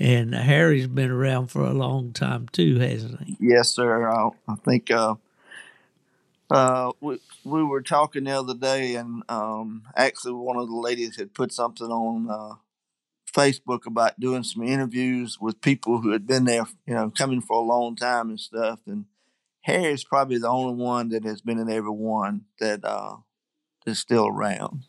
And 0.00 0.34
Harry's 0.34 0.88
been 0.88 1.10
around 1.10 1.48
for 1.48 1.62
a 1.62 1.72
long 1.72 2.12
time 2.12 2.48
too, 2.48 2.78
hasn't 2.80 3.22
he? 3.22 3.36
Yes, 3.38 3.68
sir. 3.68 4.10
I, 4.10 4.30
I 4.48 4.54
think 4.56 4.90
uh, 4.90 5.14
uh, 6.50 6.90
we 7.00 7.20
we 7.44 7.62
were 7.62 7.82
talking 7.82 8.24
the 8.24 8.32
other 8.32 8.54
day, 8.54 8.96
and 8.96 9.22
um, 9.28 9.84
actually 9.96 10.32
one 10.32 10.56
of 10.56 10.66
the 10.66 10.74
ladies 10.74 11.16
had 11.16 11.34
put 11.34 11.52
something 11.52 11.86
on 11.86 12.28
uh, 12.28 12.56
Facebook 13.32 13.86
about 13.86 14.18
doing 14.18 14.42
some 14.42 14.64
interviews 14.64 15.38
with 15.40 15.60
people 15.60 16.00
who 16.00 16.10
had 16.10 16.26
been 16.26 16.46
there, 16.46 16.64
you 16.86 16.94
know, 16.94 17.10
coming 17.10 17.42
for 17.42 17.58
a 17.58 17.64
long 17.64 17.94
time 17.94 18.28
and 18.30 18.40
stuff. 18.40 18.80
And 18.86 19.04
Harry's 19.60 20.04
probably 20.04 20.38
the 20.38 20.48
only 20.48 20.82
one 20.82 21.10
that 21.10 21.24
has 21.24 21.42
been 21.42 21.58
in 21.58 21.70
every 21.70 21.92
one 21.92 22.46
that 22.58 22.84
uh, 22.84 23.18
is 23.86 24.00
still 24.00 24.26
around. 24.26 24.84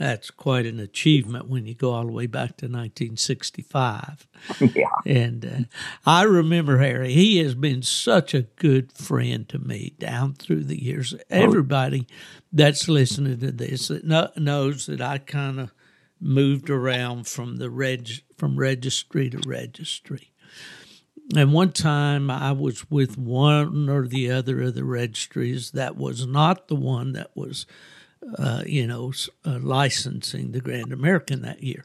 That's 0.00 0.30
quite 0.30 0.64
an 0.64 0.80
achievement 0.80 1.50
when 1.50 1.66
you 1.66 1.74
go 1.74 1.92
all 1.92 2.06
the 2.06 2.12
way 2.12 2.26
back 2.26 2.56
to 2.56 2.64
1965. 2.64 4.26
yeah. 4.74 4.86
And 5.04 5.44
uh, 5.44 6.10
I 6.10 6.22
remember 6.22 6.78
Harry. 6.78 7.12
He 7.12 7.36
has 7.40 7.54
been 7.54 7.82
such 7.82 8.32
a 8.32 8.44
good 8.56 8.92
friend 8.92 9.46
to 9.50 9.58
me 9.58 9.92
down 9.98 10.32
through 10.32 10.64
the 10.64 10.82
years. 10.82 11.14
Everybody 11.28 12.06
that's 12.50 12.88
listening 12.88 13.40
to 13.40 13.52
this 13.52 13.88
that 13.88 14.04
kno- 14.04 14.30
knows 14.38 14.86
that 14.86 15.02
I 15.02 15.18
kind 15.18 15.60
of 15.60 15.74
moved 16.18 16.70
around 16.70 17.26
from 17.26 17.58
the 17.58 17.68
reg 17.68 18.08
from 18.38 18.58
registry 18.58 19.28
to 19.28 19.42
registry. 19.46 20.32
And 21.36 21.52
one 21.52 21.72
time 21.72 22.30
I 22.30 22.52
was 22.52 22.90
with 22.90 23.18
one 23.18 23.90
or 23.90 24.06
the 24.06 24.30
other 24.30 24.62
of 24.62 24.74
the 24.76 24.84
registries 24.84 25.72
that 25.72 25.98
was 25.98 26.26
not 26.26 26.68
the 26.68 26.74
one 26.74 27.12
that 27.12 27.32
was 27.34 27.66
uh, 28.38 28.62
you 28.66 28.86
know, 28.86 29.12
uh, 29.44 29.58
licensing 29.60 30.52
the 30.52 30.60
Grand 30.60 30.92
American 30.92 31.42
that 31.42 31.62
year. 31.62 31.84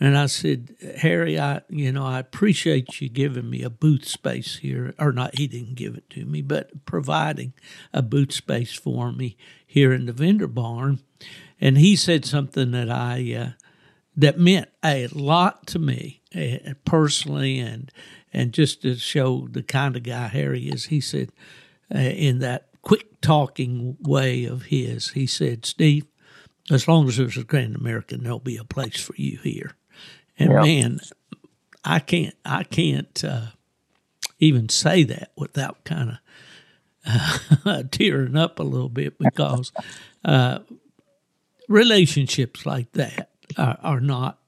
And 0.00 0.16
I 0.16 0.26
said, 0.26 0.76
Harry, 0.98 1.40
I, 1.40 1.62
you 1.68 1.90
know, 1.90 2.06
I 2.06 2.20
appreciate 2.20 3.00
you 3.00 3.08
giving 3.08 3.50
me 3.50 3.62
a 3.62 3.70
booth 3.70 4.06
space 4.06 4.58
here, 4.58 4.94
or 4.98 5.12
not, 5.12 5.36
he 5.36 5.48
didn't 5.48 5.74
give 5.74 5.96
it 5.96 6.08
to 6.10 6.24
me, 6.24 6.40
but 6.40 6.84
providing 6.84 7.52
a 7.92 8.00
booth 8.00 8.32
space 8.32 8.72
for 8.72 9.10
me 9.10 9.36
here 9.66 9.92
in 9.92 10.06
the 10.06 10.12
vendor 10.12 10.46
barn. 10.46 11.00
And 11.60 11.78
he 11.78 11.96
said 11.96 12.24
something 12.24 12.70
that 12.70 12.88
I, 12.88 13.34
uh, 13.34 13.50
that 14.16 14.38
meant 14.38 14.68
a 14.84 15.08
lot 15.08 15.66
to 15.68 15.78
me 15.78 16.22
uh, 16.36 16.74
personally 16.84 17.58
and 17.60 17.90
and 18.32 18.52
just 18.52 18.82
to 18.82 18.94
show 18.96 19.48
the 19.50 19.62
kind 19.62 19.96
of 19.96 20.02
guy 20.02 20.26
Harry 20.28 20.68
is. 20.68 20.86
He 20.86 21.00
said 21.00 21.30
uh, 21.94 21.98
in 21.98 22.40
that 22.40 22.67
talking 23.20 23.96
way 24.00 24.44
of 24.44 24.64
his, 24.64 25.10
he 25.10 25.26
said, 25.26 25.66
"Steve, 25.66 26.06
as 26.70 26.86
long 26.88 27.08
as 27.08 27.16
there's 27.16 27.36
a 27.36 27.44
Grand 27.44 27.76
American, 27.76 28.22
there'll 28.22 28.38
be 28.38 28.56
a 28.56 28.64
place 28.64 29.00
for 29.00 29.14
you 29.16 29.38
here." 29.42 29.76
And 30.38 30.52
Yep. 30.52 30.62
man, 30.62 31.00
I 31.84 31.98
can't 31.98 32.34
I 32.44 32.64
can't 32.64 33.24
uh, 33.24 33.46
even 34.38 34.68
say 34.68 35.02
that 35.04 35.32
without 35.36 35.84
kind 35.84 36.10
of 36.10 36.18
uh, 37.64 37.82
tearing 37.90 38.36
up 38.36 38.58
a 38.58 38.64
little 38.64 38.88
bit 38.88 39.18
because 39.20 39.72
uh, 40.24 40.60
relationships 41.68 42.66
like 42.66 42.92
that 42.92 43.30
are, 43.56 43.78
are 43.82 44.00
not 44.00 44.38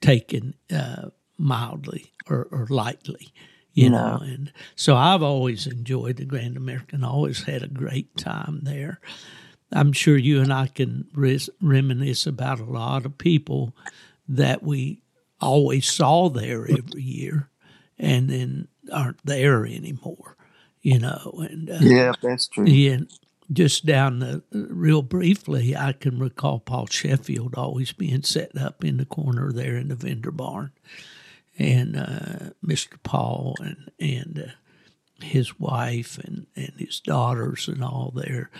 taken 0.00 0.54
uh, 0.72 1.08
mildly 1.38 2.12
or, 2.28 2.48
or 2.50 2.66
lightly, 2.68 3.32
you 3.78 3.90
know. 3.90 4.18
And 4.22 4.52
so 4.76 4.96
I've 4.96 5.22
always 5.22 5.66
enjoyed 5.66 6.16
the 6.16 6.24
Grand 6.24 6.56
American, 6.56 7.04
always 7.04 7.42
had 7.44 7.62
a 7.62 7.68
great 7.68 8.16
time 8.16 8.60
there. 8.62 9.00
I'm 9.72 9.92
sure 9.92 10.16
you 10.16 10.40
and 10.40 10.52
I 10.52 10.66
can 10.68 11.06
res- 11.14 11.50
reminisce 11.60 12.26
about 12.26 12.60
a 12.60 12.64
lot 12.64 13.04
of 13.04 13.18
people 13.18 13.74
that 14.28 14.62
we 14.62 15.02
always 15.40 15.86
saw 15.90 16.28
there 16.28 16.64
every 16.66 17.02
year 17.02 17.50
and 17.98 18.28
then 18.30 18.68
aren't 18.92 19.24
there 19.24 19.66
anymore, 19.66 20.36
you 20.82 20.98
know. 20.98 21.44
And 21.50 21.70
uh, 21.70 21.78
Yeah, 21.80 22.12
that's 22.22 22.48
true. 22.48 22.64
yeah, 22.66 23.00
just 23.52 23.84
down 23.86 24.18
the 24.20 24.42
real 24.52 25.02
briefly, 25.02 25.76
I 25.76 25.92
can 25.92 26.18
recall 26.18 26.60
Paul 26.60 26.86
Sheffield 26.86 27.54
always 27.54 27.92
being 27.92 28.22
set 28.22 28.56
up 28.56 28.84
in 28.84 28.96
the 28.96 29.04
corner 29.06 29.52
there 29.52 29.76
in 29.76 29.88
the 29.88 29.94
vendor 29.94 30.30
barn, 30.30 30.70
and 31.58 31.96
uh, 31.96 32.50
Mr. 32.64 32.94
Paul 33.02 33.56
and 33.60 33.90
and 33.98 34.44
uh, 34.48 35.24
his 35.24 35.58
wife 35.58 36.18
and 36.18 36.46
and 36.56 36.72
his 36.78 37.00
daughters 37.00 37.68
and 37.68 37.82
all 37.82 38.12
there. 38.14 38.50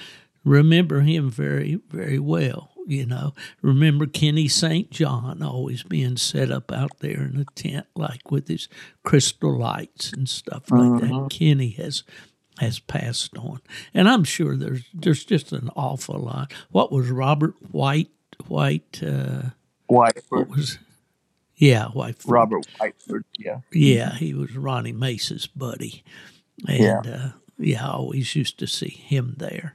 Remember 0.45 1.01
him 1.01 1.31
very 1.31 1.81
very 1.91 2.19
well. 2.19 2.71
You 2.87 3.05
know, 3.05 3.35
remember 3.61 4.07
Kenny 4.07 4.49
St. 4.49 4.91
John 4.91 5.43
always 5.43 5.83
being 5.83 6.17
set 6.17 6.51
up 6.51 6.73
out 6.73 7.01
there 7.01 7.21
in 7.21 7.37
a 7.39 7.45
tent, 7.55 7.87
like 7.95 8.31
with 8.31 8.49
his 8.49 8.67
crystal 9.05 9.59
lights 9.59 10.11
and 10.11 10.27
stuff 10.27 10.71
like 10.71 11.03
that. 11.03 11.29
Kenny 11.31 11.71
has 11.71 12.03
has 12.61 12.79
passed 12.79 13.37
on, 13.37 13.61
and 13.93 14.09
I'm 14.09 14.25
sure 14.25 14.57
there's 14.57 14.85
there's 14.95 15.25
just 15.25 15.53
an 15.53 15.69
awful 15.77 16.19
lot. 16.19 16.53
What 16.71 16.91
was 16.91 17.11
Robert 17.11 17.55
White? 17.71 18.09
White 18.47 19.03
uh, 19.03 19.51
Whiteford, 19.91 20.23
what 20.31 20.49
was? 20.49 20.79
Yeah, 21.59 21.87
White. 21.89 22.17
Robert 22.27 22.67
Whiteford. 22.81 23.25
Yeah. 23.39 23.61
Yeah, 23.73 24.15
he 24.15 24.33
was 24.35 24.57
Ronnie 24.57 24.93
Mace's 24.93 25.47
buddy, 25.49 26.05
and 26.67 26.81
Yeah. 26.81 27.01
uh, 27.05 27.31
yeah, 27.59 27.87
I 27.87 27.93
always 27.93 28.35
used 28.37 28.59
to 28.61 28.67
see 28.69 28.91
him 28.91 29.35
there, 29.39 29.75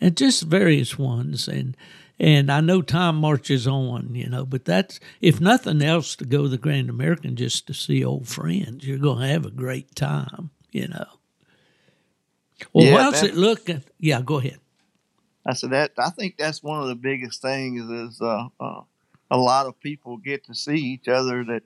and 0.00 0.16
just 0.16 0.42
various 0.44 0.98
ones, 0.98 1.48
and 1.48 1.76
and 2.20 2.52
I 2.52 2.60
know 2.60 2.82
time 2.82 3.16
marches 3.16 3.66
on, 3.66 4.14
you 4.14 4.28
know, 4.28 4.44
but 4.44 4.64
that's 4.66 5.00
if 5.20 5.40
nothing 5.40 5.82
else 5.82 6.14
to 6.16 6.24
go 6.26 6.42
to 6.42 6.48
the 6.48 6.58
Grand 6.58 6.90
American 6.90 7.34
just 7.34 7.66
to 7.66 7.74
see 7.74 8.04
old 8.04 8.28
friends. 8.28 8.86
You're 8.86 8.98
going 8.98 9.20
to 9.20 9.26
have 9.28 9.46
a 9.46 9.50
great 9.50 9.96
time, 9.96 10.50
you 10.70 10.86
know. 10.88 11.06
Well, 12.72 12.84
Yeah, 12.86 13.02
how's 13.02 13.22
it 13.22 13.34
looking? 13.34 13.82
Yeah, 13.98 14.20
go 14.22 14.38
ahead. 14.38 14.60
I 15.44 15.54
said 15.54 15.70
that 15.70 15.92
I 15.98 16.10
think 16.10 16.36
that's 16.38 16.62
one 16.62 16.80
of 16.82 16.88
the 16.88 16.94
biggest 16.94 17.42
things 17.42 17.82
is 17.90 18.20
uh, 18.20 18.48
uh, 18.60 18.82
a 19.32 19.36
lot 19.38 19.66
of 19.66 19.80
people 19.80 20.18
get 20.18 20.44
to 20.44 20.54
see 20.54 20.76
each 20.76 21.08
other 21.08 21.42
that 21.42 21.62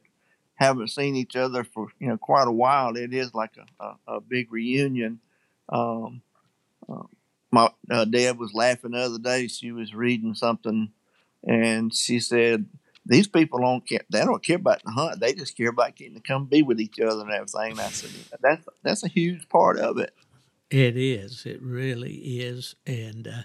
haven't 0.54 0.88
seen 0.88 1.16
each 1.16 1.35
other 1.35 1.64
for 1.64 1.88
you 1.99 2.06
know 2.06 2.16
quite 2.16 2.46
a 2.46 2.52
while. 2.52 2.96
It 2.96 3.12
is 3.12 3.35
like 3.35 3.54
a, 3.58 3.85
a, 3.85 4.16
a 4.16 4.20
big 4.20 4.52
reunion. 4.52 5.18
Um, 5.68 6.23
uh, 6.88 7.02
my 7.50 7.68
uh, 7.90 8.04
dad 8.04 8.38
was 8.38 8.54
laughing 8.54 8.92
the 8.92 8.99
other 8.99 9.18
day. 9.18 9.49
She 9.49 9.73
was 9.73 9.94
reading 9.94 10.35
something, 10.35 10.92
and 11.44 11.92
she 11.92 12.20
said, 12.20 12.66
"These 13.04 13.26
people 13.26 13.58
don't 13.58 13.87
care. 13.87 14.02
They 14.11 14.20
don't 14.20 14.44
care 14.44 14.56
about 14.56 14.85
the 14.85 14.92
hunt. 14.92 15.18
They 15.20 15.35
just 15.35 15.56
care 15.56 15.70
about 15.70 15.96
getting 15.96 16.14
to 16.14 16.20
come 16.20 16.46
be 16.46 16.62
with 16.62 16.80
each 16.80 17.00
other 17.00 17.23
and 17.23 17.32
everything." 17.32 17.73
And 17.73 17.80
I 17.80 17.88
said, 17.88 18.11
"That's 18.40 18.66
that's 18.85 19.04
a 19.04 19.08
huge 19.08 19.49
part 19.49 19.76
of 19.78 19.99
it." 19.99 20.14
It 20.70 20.96
is. 20.96 21.44
It 21.46 21.61
really 21.61 22.14
is, 22.14 22.76
and 22.87 23.26
uh, 23.26 23.42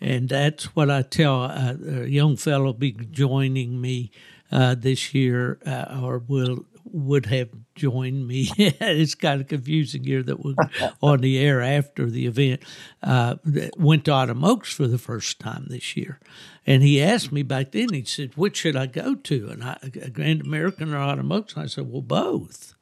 and 0.00 0.28
that's 0.28 0.76
what 0.76 0.90
I 0.90 1.02
tell 1.02 1.42
uh, 1.42 1.74
a 1.86 2.06
young 2.06 2.36
fellow 2.36 2.72
be 2.72 2.92
joining 2.92 3.80
me 3.80 4.10
uh, 4.50 4.74
this 4.74 5.14
year, 5.14 5.58
uh, 5.66 6.00
or 6.02 6.18
will 6.18 6.64
would 6.90 7.26
have 7.26 7.50
joined 7.74 8.26
me. 8.26 8.48
it's 8.56 9.14
kind 9.14 9.42
of 9.42 9.48
confusing 9.48 10.04
here 10.04 10.22
that 10.22 10.42
we're 10.42 10.54
on 11.02 11.20
the 11.20 11.38
air 11.38 11.60
after 11.60 12.06
the 12.06 12.26
event. 12.26 12.62
Uh, 13.02 13.36
that 13.44 13.78
went 13.78 14.06
to 14.06 14.12
Autumn 14.12 14.44
Oaks 14.44 14.72
for 14.72 14.86
the 14.86 14.98
first 14.98 15.38
time 15.38 15.66
this 15.68 15.96
year, 15.96 16.18
and 16.66 16.82
he 16.82 17.02
asked 17.02 17.32
me 17.32 17.42
back 17.42 17.72
then. 17.72 17.92
He 17.92 18.04
said, 18.04 18.36
"Which 18.36 18.56
should 18.56 18.76
I 18.76 18.86
go 18.86 19.14
to?" 19.14 19.48
And 19.50 19.64
I, 19.64 19.78
Grand 20.12 20.42
American 20.42 20.94
or 20.94 20.98
Autumn 20.98 21.32
Oaks? 21.32 21.54
And 21.54 21.64
I 21.64 21.66
said, 21.66 21.90
"Well, 21.90 22.02
both." 22.02 22.74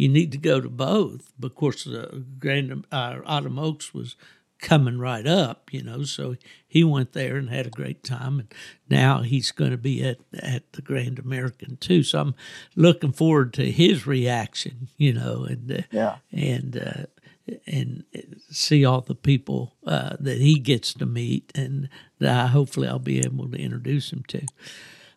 you 0.00 0.08
need 0.08 0.32
to 0.32 0.38
go 0.38 0.62
to 0.62 0.68
both. 0.70 1.30
But 1.38 1.48
of 1.48 1.54
course, 1.56 1.84
the 1.84 2.24
Grand 2.38 2.86
uh, 2.90 3.18
Autumn 3.26 3.58
Oaks 3.58 3.92
was 3.92 4.16
coming 4.60 4.98
right 4.98 5.26
up, 5.26 5.72
you 5.72 5.82
know. 5.82 6.02
So 6.04 6.36
he 6.66 6.84
went 6.84 7.12
there 7.12 7.36
and 7.36 7.48
had 7.50 7.66
a 7.66 7.70
great 7.70 8.02
time, 8.04 8.38
and 8.40 8.54
now 8.88 9.22
he's 9.22 9.50
going 9.52 9.70
to 9.72 9.76
be 9.76 10.02
at 10.04 10.18
at 10.38 10.72
the 10.72 10.82
Grand 10.82 11.18
American 11.18 11.76
too. 11.78 12.02
So 12.02 12.20
I'm 12.20 12.34
looking 12.76 13.12
forward 13.12 13.52
to 13.54 13.70
his 13.70 14.06
reaction, 14.06 14.88
you 14.96 15.12
know, 15.12 15.44
and 15.44 15.70
uh, 15.72 15.82
Yeah. 15.90 16.16
and 16.32 16.76
uh, 16.76 17.52
and 17.66 18.04
see 18.50 18.84
all 18.84 19.00
the 19.00 19.14
people 19.14 19.74
uh, 19.86 20.16
that 20.20 20.38
he 20.38 20.58
gets 20.58 20.94
to 20.94 21.06
meet, 21.06 21.50
and 21.54 21.88
that 22.18 22.44
I, 22.44 22.46
hopefully 22.48 22.86
I'll 22.88 22.98
be 23.00 23.18
able 23.20 23.48
to 23.50 23.58
introduce 23.58 24.12
him 24.12 24.22
to. 24.28 24.42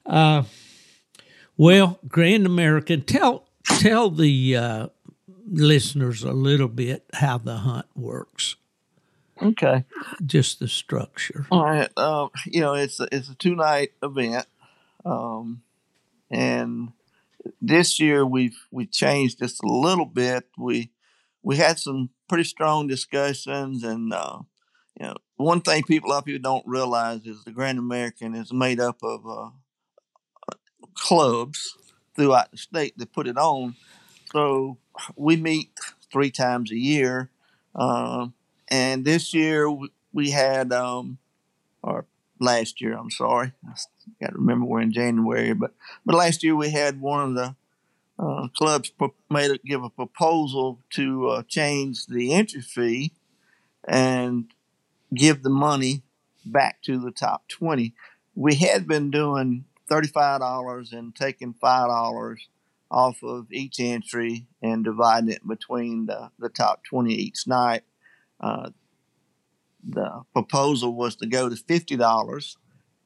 Uh, 0.06 0.44
well, 1.58 2.00
Grand 2.08 2.46
American, 2.46 3.02
tell 3.04 3.48
tell 3.66 4.10
the 4.10 4.56
uh, 4.58 4.88
listeners 5.46 6.24
a 6.24 6.32
little 6.32 6.68
bit 6.68 7.06
how 7.14 7.38
the 7.38 7.58
hunt 7.58 7.86
works, 7.96 8.56
Okay. 9.42 9.84
just 10.26 10.60
the 10.60 10.68
structure. 10.68 11.48
All 11.52 11.64
right. 11.64 11.90
Um, 11.98 12.30
you 12.46 12.62
know, 12.62 12.74
it's 12.74 13.00
a, 13.00 13.08
it's 13.12 13.30
a 13.30 13.36
two 13.36 13.56
night 13.56 13.92
event, 14.02 14.46
um, 15.06 15.64
and 16.32 16.92
this 17.62 18.00
year 18.00 18.26
we've 18.26 18.58
we 18.72 18.86
changed 18.86 19.40
just 19.40 19.64
a 19.64 19.68
little 19.68 20.06
bit. 20.06 20.48
We 20.58 20.92
we 21.42 21.58
had 21.58 21.80
some 21.80 22.10
pretty 22.30 22.46
strong 22.46 22.88
discussions, 22.88 23.84
and 23.84 24.14
uh, 24.14 24.40
you 25.00 25.08
know, 25.08 25.16
one 25.36 25.62
thing 25.62 25.84
people 25.84 26.10
a 26.10 26.12
lot 26.12 26.20
of 26.20 26.26
people 26.26 26.42
don't 26.42 26.68
realize 26.68 27.26
is 27.26 27.44
the 27.44 27.52
Grand 27.52 27.80
American 27.80 28.36
is 28.36 28.54
made 28.54 28.80
up 28.80 28.98
of 29.04 29.28
uh, 29.28 29.50
clubs 30.94 31.78
throughout 32.16 32.52
the 32.52 32.58
state 32.58 32.98
that 32.98 33.14
put 33.14 33.28
it 33.28 33.38
on. 33.38 33.76
So 34.32 34.78
we 35.16 35.36
meet 35.36 35.72
three 36.12 36.32
times 36.32 36.72
a 36.72 36.78
year, 36.78 37.30
um, 37.76 38.34
and 38.74 39.06
this 39.06 39.36
year 39.36 39.70
we, 40.12 40.32
had 40.32 40.74
um, 40.74 41.20
or 41.84 42.06
last 42.40 42.82
year. 42.82 42.98
I'm 42.98 43.12
sorry, 43.12 43.52
I 43.64 43.74
got 44.20 44.32
to 44.32 44.40
remember 44.40 44.66
we're 44.66 44.82
in 44.82 44.92
January, 44.92 45.54
but 45.54 45.76
but 46.04 46.16
last 46.16 46.44
year 46.44 46.56
we 46.56 46.72
had 46.72 47.00
one 47.00 47.30
of 47.30 47.36
the 47.36 47.56
uh, 48.18 48.48
clubs 48.58 48.92
made 49.30 49.52
a, 49.52 49.60
give 49.60 49.84
a 49.84 49.92
proposal 49.92 50.80
to 50.92 51.28
uh, 51.30 51.44
change 51.48 52.08
the 52.08 52.34
entry 52.34 52.62
fee 52.62 53.12
and 53.88 54.46
give 55.14 55.44
the 55.44 55.52
money 55.52 56.02
back 56.44 56.82
to 56.82 57.00
the 57.00 57.12
top 57.12 57.48
twenty. 57.48 57.94
We 58.34 58.56
had 58.56 58.88
been 58.88 59.12
doing 59.12 59.66
thirty 59.88 60.08
five 60.08 60.40
dollars 60.40 60.94
and 60.94 61.16
taking 61.16 61.54
five 61.54 61.90
dollars 61.90 62.48
off 62.90 63.24
of 63.24 63.52
each 63.52 63.80
entry 63.80 64.48
and 64.64 64.84
dividing 64.84 65.30
it 65.30 65.48
between 65.48 66.08
the, 66.08 66.32
the 66.40 66.50
top 66.50 66.84
twenty 66.84 67.14
each 67.14 67.46
night. 67.46 67.84
Uh, 68.44 68.70
the 69.90 70.24
proposal 70.34 70.94
was 70.94 71.16
to 71.16 71.26
go 71.26 71.50
to 71.50 71.56
fifty 71.56 71.96
dollars 71.96 72.58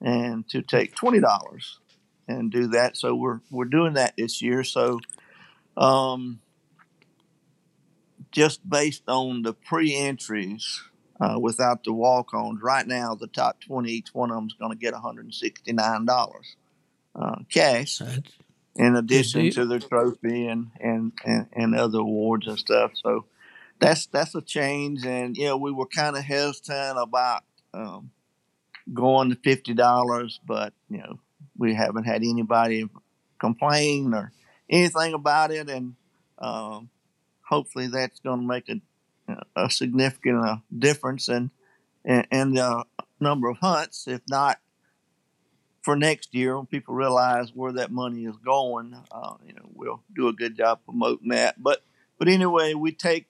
and 0.01 0.47
to 0.49 0.61
take 0.61 0.95
twenty 0.95 1.19
dollars 1.19 1.79
and 2.27 2.51
do 2.51 2.67
that. 2.69 2.97
So 2.97 3.13
we're 3.13 3.41
we're 3.51 3.65
doing 3.65 3.93
that 3.93 4.13
this 4.17 4.41
year. 4.41 4.63
So 4.63 4.99
um, 5.75 6.39
just 8.31 8.67
based 8.67 9.03
on 9.07 9.43
the 9.43 9.53
pre-entries 9.53 10.83
uh, 11.21 11.37
without 11.39 11.83
the 11.83 11.93
walk-ons, 11.93 12.61
right 12.61 12.87
now 12.87 13.15
the 13.15 13.27
top 13.27 13.61
twenty, 13.61 13.91
each 13.91 14.13
one 14.13 14.31
of 14.31 14.37
them 14.37 14.47
is 14.47 14.55
going 14.59 14.71
to 14.71 14.77
get 14.77 14.93
one 14.93 15.01
hundred 15.03 15.25
and 15.25 15.33
sixty-nine 15.33 16.05
dollars 16.05 16.55
uh, 17.15 17.39
cash 17.51 17.99
That's, 17.99 18.31
in 18.75 18.95
addition 18.95 19.51
to 19.51 19.65
their 19.65 19.79
trophy 19.79 20.47
and, 20.47 20.71
and, 20.79 21.11
and, 21.25 21.47
and 21.53 21.75
other 21.75 21.99
awards 21.99 22.47
and 22.47 22.57
stuff. 22.57 22.91
So 23.03 23.25
that's 23.79 24.07
that's 24.07 24.35
a 24.35 24.41
change. 24.41 25.05
And 25.05 25.35
you 25.37 25.45
know, 25.45 25.57
we 25.57 25.71
were 25.71 25.87
kind 25.87 26.15
of 26.15 26.23
hesitant 26.23 26.97
about 26.99 27.43
um, 27.73 28.11
going 28.93 29.29
to 29.29 29.35
fifty 29.35 29.73
dollars, 29.73 30.39
but 30.45 30.73
you 30.89 30.97
know, 30.99 31.19
we 31.57 31.73
haven't 31.73 32.05
had 32.05 32.23
anybody 32.23 32.87
complain 33.39 34.13
or 34.13 34.31
anything 34.69 35.13
about 35.13 35.51
it, 35.51 35.69
and 35.69 35.95
um, 36.39 36.89
hopefully 37.41 37.87
that's 37.87 38.19
going 38.19 38.41
to 38.41 38.47
make 38.47 38.69
a 38.69 38.81
a 39.55 39.69
significant 39.69 40.45
uh, 40.45 40.57
difference 40.77 41.29
in 41.29 41.51
in, 42.05 42.25
in 42.31 42.53
the 42.53 42.85
number 43.19 43.49
of 43.49 43.57
hunts, 43.57 44.07
if 44.07 44.21
not 44.29 44.57
for 45.81 45.95
next 45.95 46.33
year 46.33 46.57
when 46.57 46.65
people 46.65 46.93
realize 46.93 47.51
where 47.53 47.73
that 47.73 47.91
money 47.91 48.25
is 48.25 48.35
going, 48.43 48.93
uh, 49.11 49.35
you 49.45 49.53
know, 49.53 49.61
we'll 49.73 50.03
do 50.15 50.27
a 50.27 50.33
good 50.33 50.55
job 50.55 50.79
promoting 50.85 51.29
that. 51.29 51.61
But 51.61 51.83
but 52.17 52.27
anyway, 52.27 52.73
we 52.73 52.91
take 52.91 53.27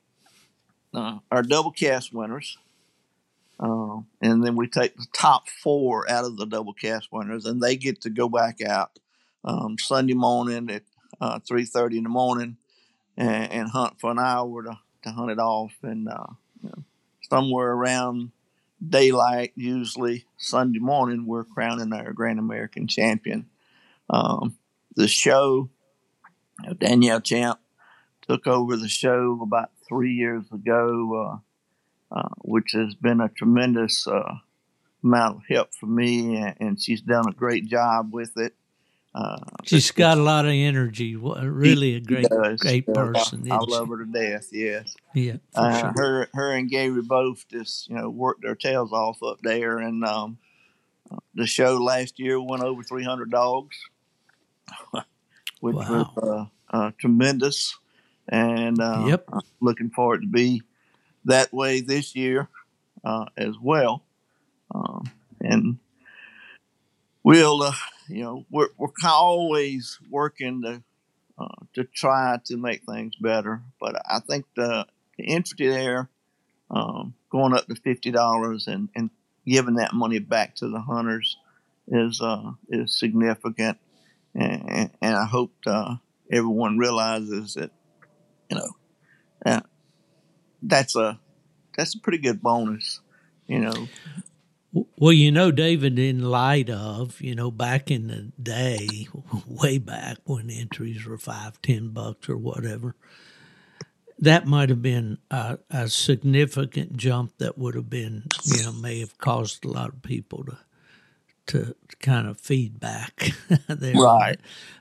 uh, 0.98 1.20
our 1.32 1.44
double 1.44 1.72
cast 1.72 2.12
winners, 2.12 2.58
uh, 3.60 3.98
and 4.22 4.44
then 4.44 4.56
we 4.56 4.68
take 4.68 4.96
the 4.96 5.06
top 5.14 5.48
four 5.48 6.10
out 6.10 6.26
of 6.26 6.38
the 6.38 6.46
double 6.46 6.74
cast 6.74 7.12
winners, 7.12 7.46
and 7.46 7.62
they 7.62 7.76
get 7.76 8.02
to 8.02 8.10
go 8.10 8.28
back 8.28 8.62
out 8.62 8.98
um, 9.46 9.78
Sunday 9.78 10.16
morning 10.16 10.70
at 10.72 10.84
uh, 11.22 11.40
three 11.48 11.66
thirty 11.66 11.98
in 11.98 12.04
the 12.04 12.10
morning 12.10 12.58
and, 13.16 13.52
and 13.52 13.70
hunt 13.70 14.00
for 14.00 14.10
an 14.12 14.20
hour 14.20 14.64
to, 14.64 14.80
to 15.04 15.12
hunt 15.12 15.32
it 15.32 15.40
off, 15.40 15.74
and 15.84 16.10
uh, 16.10 16.34
you 16.64 16.70
know, 16.70 16.84
somewhere 17.30 17.72
around 17.72 18.32
daylight, 18.88 19.52
usually 19.56 20.26
Sunday 20.38 20.80
morning, 20.80 21.26
we're 21.28 21.44
crowning 21.44 21.94
our 21.94 22.14
Grand 22.14 22.40
American 22.40 22.88
champion. 22.88 23.48
Um, 24.10 24.58
the 24.96 25.08
show, 25.08 25.70
Danielle 26.80 27.22
Champ 27.22 27.60
took 28.28 28.48
over 28.48 28.76
the 28.76 28.90
show 28.90 29.40
about 29.44 29.70
three 29.88 30.14
years 30.14 30.44
ago, 30.52 31.42
uh, 32.14 32.16
uh, 32.20 32.30
which 32.40 32.72
has 32.74 32.96
been 32.96 33.22
a 33.22 33.30
tremendous 33.30 34.08
uh, 34.08 34.36
amount 35.04 35.38
of 35.38 35.44
help 35.50 35.74
for 35.74 35.86
me, 35.88 36.38
and, 36.38 36.56
and 36.60 36.82
she's 36.82 37.02
done 37.02 37.28
a 37.28 37.32
great 37.34 37.66
job 37.68 38.14
with 38.14 38.38
it. 38.38 38.54
Uh, 39.16 39.40
she's 39.64 39.90
got 39.92 40.18
a 40.18 40.22
lot 40.22 40.46
of 40.46 40.52
energy. 40.52 41.16
Really 41.16 41.96
a 41.96 42.00
great, 42.00 42.28
does. 42.30 42.60
great 42.60 42.86
person. 42.86 43.44
I, 43.52 43.56
I 43.56 43.60
love 43.68 43.88
her 43.90 44.06
to 44.06 44.12
death. 44.12 44.50
Yes. 44.52 44.94
Yeah, 45.16 45.38
Uh, 45.56 45.80
sure. 45.80 45.94
her 45.96 46.30
her 46.34 46.52
and 46.52 46.70
Gary 46.70 47.02
both 47.02 47.48
just 47.48 47.90
you 47.90 47.96
know 47.96 48.10
worked 48.10 48.44
their 48.44 48.54
tails 48.56 48.92
off 48.92 49.24
up 49.24 49.40
there, 49.42 49.80
and 49.80 50.04
um, 50.06 50.38
the 51.34 51.48
show 51.48 51.78
last 51.78 52.20
year 52.20 52.40
went 52.40 52.62
over 52.62 52.84
300 52.84 53.32
dogs, 53.32 53.76
which 55.62 55.76
Wow. 55.76 56.12
was 56.16 56.50
uh, 56.72 56.78
uh, 56.78 56.92
tremendous. 57.00 57.76
And 58.30 58.80
uh, 58.82 59.06
Yep. 59.08 59.26
I'm 59.32 59.42
looking 59.62 59.90
forward 59.90 60.22
to 60.22 60.28
be 60.28 60.62
that 61.26 61.54
way 61.54 61.82
this 61.82 62.16
year 62.16 62.50
uh, 63.04 63.26
as 63.38 63.56
well. 63.62 64.04
Um, 64.74 65.10
and 65.40 65.78
we'll 67.24 67.64
uh, 67.64 67.74
you 68.08 68.24
know 68.24 68.46
we're 68.50 68.70
we're 68.78 68.90
always 69.06 70.00
working 70.10 70.62
to 70.64 70.84
uh, 71.38 71.66
to 71.74 71.84
try 71.84 72.40
to 72.46 72.58
make 72.58 72.84
things 72.84 73.16
better. 73.16 73.62
But 73.80 73.96
I 74.06 74.20
think 74.20 74.46
the, 74.56 74.88
the 75.18 75.28
entry 75.28 75.68
there, 75.68 76.10
um, 76.72 77.14
going 77.30 77.54
up 77.54 77.68
to 77.68 77.76
fifty 77.76 78.12
dollars 78.12 78.68
and, 78.68 78.90
and 78.96 79.10
giving 79.46 79.76
that 79.76 79.94
money 79.94 80.20
back 80.20 80.56
to 80.56 80.70
the 80.70 80.80
hunters 80.80 81.38
is 81.88 82.22
uh, 82.22 82.52
is 82.70 82.98
significant, 82.98 83.78
and, 84.36 84.90
and 85.02 85.16
I 85.16 85.26
hope 85.26 85.54
uh, 85.66 85.96
everyone 86.32 86.78
realizes 86.78 87.54
that 87.54 87.72
you 88.50 88.58
know 88.58 88.70
uh, 89.46 89.62
that's 90.62 90.96
a 90.96 91.20
that's 91.78 91.96
a 91.96 92.00
pretty 92.00 92.20
good 92.20 92.42
bonus. 92.42 93.02
You 93.48 93.60
know, 93.60 93.90
Well, 94.98 95.14
you 95.14 95.32
know, 95.32 95.52
David, 95.52 95.98
in 96.00 96.22
light 96.24 96.70
of, 96.70 97.22
you 97.22 97.36
know, 97.36 97.52
back 97.52 97.92
in 97.92 98.08
the 98.08 98.32
day, 98.42 99.08
way 99.48 99.78
back 99.78 100.18
when 100.26 100.50
entries 100.50 101.06
were 101.06 101.18
five, 101.18 101.62
ten 101.62 101.90
bucks 101.90 102.30
or 102.30 102.38
whatever, 102.38 102.96
that 104.20 104.48
might 104.48 104.70
have 104.70 104.82
been 104.82 105.18
a, 105.32 105.60
a 105.70 105.90
significant 105.90 106.98
jump 106.98 107.38
that 107.38 107.58
would 107.58 107.76
have 107.76 107.90
been, 107.90 108.32
you 108.44 108.64
know, 108.64 108.72
may 108.72 109.00
have 109.00 109.18
caused 109.18 109.66
a 109.66 109.70
lot 109.70 109.90
of 109.90 110.02
people 110.02 110.44
to 110.46 110.58
to 111.48 111.76
kind 112.00 112.28
of 112.28 112.40
feedback 112.40 113.32
there. 113.68 113.96
Right. 113.96 114.40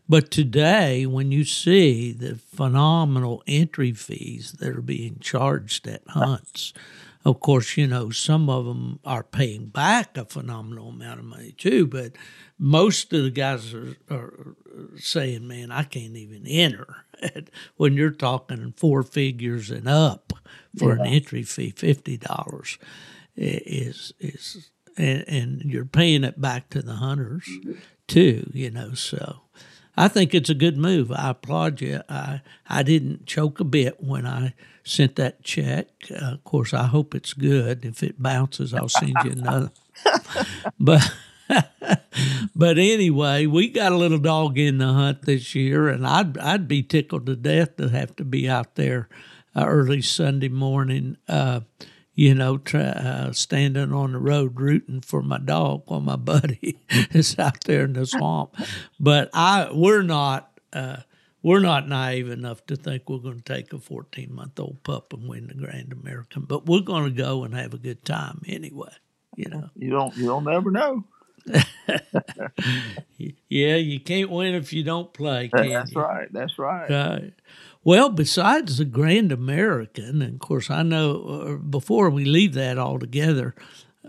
But 0.08 0.30
today, 0.30 1.06
when 1.06 1.32
you 1.32 1.44
see 1.44 2.12
the 2.12 2.36
phenomenal 2.36 3.42
entry 3.46 3.92
fees 3.92 4.52
that 4.60 4.76
are 4.76 4.82
being 4.82 5.18
charged 5.20 5.88
at 5.88 6.02
hunts, 6.08 6.72
of 7.24 7.40
course, 7.40 7.76
you 7.76 7.88
know, 7.88 8.10
some 8.10 8.48
of 8.48 8.66
them 8.66 9.00
are 9.04 9.24
paying 9.24 9.66
back 9.66 10.16
a 10.16 10.24
phenomenal 10.24 10.90
amount 10.90 11.18
of 11.18 11.24
money 11.26 11.50
too, 11.50 11.84
but 11.84 12.12
most 12.56 13.12
of 13.12 13.24
the 13.24 13.32
guys 13.32 13.74
are, 13.74 13.96
are 14.08 14.54
saying, 14.96 15.48
man, 15.48 15.72
I 15.72 15.82
can't 15.82 16.16
even 16.16 16.46
enter. 16.46 17.04
when 17.76 17.94
you're 17.94 18.12
talking 18.12 18.72
four 18.76 19.02
figures 19.02 19.72
and 19.72 19.88
up 19.88 20.34
for 20.78 20.92
an 20.92 21.04
entry 21.04 21.42
fee, 21.42 21.72
$50 21.72 22.78
is, 23.34 24.12
is, 24.20 24.70
and, 24.96 25.24
and 25.28 25.62
you're 25.62 25.84
paying 25.84 26.24
it 26.24 26.40
back 26.40 26.70
to 26.70 26.82
the 26.82 26.94
hunters 26.94 27.48
too, 28.06 28.50
you 28.52 28.70
know, 28.70 28.94
so. 28.94 29.40
I 29.98 30.08
think 30.08 30.34
it's 30.34 30.50
a 30.50 30.54
good 30.54 30.76
move. 30.76 31.10
I 31.10 31.30
applaud 31.30 31.80
you. 31.80 32.02
I 32.06 32.42
I 32.68 32.82
didn't 32.82 33.24
choke 33.24 33.60
a 33.60 33.64
bit 33.64 34.02
when 34.02 34.26
I 34.26 34.52
sent 34.84 35.16
that 35.16 35.42
check. 35.42 35.88
Uh, 36.10 36.34
of 36.34 36.44
course, 36.44 36.74
I 36.74 36.84
hope 36.84 37.14
it's 37.14 37.32
good. 37.32 37.82
If 37.82 38.02
it 38.02 38.22
bounces, 38.22 38.74
I'll 38.74 38.90
send 38.90 39.14
you 39.24 39.30
another. 39.30 39.70
but 40.78 41.10
but 42.56 42.78
anyway, 42.78 43.46
we 43.46 43.68
got 43.68 43.92
a 43.92 43.96
little 43.96 44.18
dog 44.18 44.58
in 44.58 44.78
the 44.78 44.92
hunt 44.92 45.22
this 45.22 45.54
year, 45.54 45.88
and 45.88 46.06
I'd 46.06 46.36
I'd 46.38 46.68
be 46.68 46.82
tickled 46.82 47.26
to 47.26 47.36
death 47.36 47.76
to 47.76 47.88
have 47.88 48.14
to 48.16 48.24
be 48.24 48.48
out 48.48 48.74
there 48.74 49.08
uh, 49.54 49.64
early 49.66 50.02
Sunday 50.02 50.48
morning. 50.48 51.16
Uh, 51.28 51.60
you 52.16 52.34
know, 52.34 52.56
try, 52.56 52.80
uh, 52.80 53.32
standing 53.32 53.92
on 53.92 54.12
the 54.12 54.18
road 54.18 54.58
rooting 54.58 55.02
for 55.02 55.22
my 55.22 55.38
dog 55.38 55.82
while 55.86 56.00
my 56.00 56.16
buddy 56.16 56.78
is 57.12 57.38
out 57.38 57.62
there 57.64 57.84
in 57.84 57.92
the 57.92 58.06
swamp. 58.06 58.56
But 58.98 59.30
I, 59.34 59.68
we're 59.72 60.02
not, 60.02 60.58
uh, 60.72 60.96
we're 61.42 61.60
not 61.60 61.88
naive 61.88 62.30
enough 62.30 62.64
to 62.66 62.76
think 62.76 63.08
we're 63.08 63.18
going 63.18 63.42
to 63.42 63.54
take 63.54 63.72
a 63.72 63.78
14 63.78 64.34
month 64.34 64.58
old 64.58 64.82
pup 64.82 65.12
and 65.12 65.28
win 65.28 65.46
the 65.46 65.54
Grand 65.54 65.92
American. 65.92 66.42
But 66.42 66.66
we're 66.66 66.80
going 66.80 67.04
to 67.04 67.10
go 67.10 67.44
and 67.44 67.54
have 67.54 67.74
a 67.74 67.78
good 67.78 68.04
time 68.04 68.40
anyway. 68.48 68.92
You 69.36 69.50
know, 69.50 69.70
you 69.76 69.90
don't, 69.90 70.16
you 70.16 70.24
don't 70.24 70.44
never 70.44 70.70
know. 70.70 71.04
yeah, 73.48 73.76
you 73.76 74.00
can't 74.00 74.30
win 74.30 74.54
if 74.54 74.72
you 74.72 74.82
don't 74.82 75.12
play. 75.12 75.50
That's 75.52 75.92
you? 75.92 76.00
right. 76.00 76.32
That's 76.32 76.58
right. 76.58 76.90
Right. 76.90 77.32
Well, 77.86 78.08
besides 78.08 78.78
the 78.78 78.84
Grand 78.84 79.30
American, 79.30 80.20
and 80.20 80.34
of 80.34 80.40
course, 80.40 80.70
I 80.70 80.82
know 80.82 81.22
uh, 81.22 81.54
before 81.54 82.10
we 82.10 82.24
leave 82.24 82.54
that 82.54 82.78
altogether, 82.78 83.54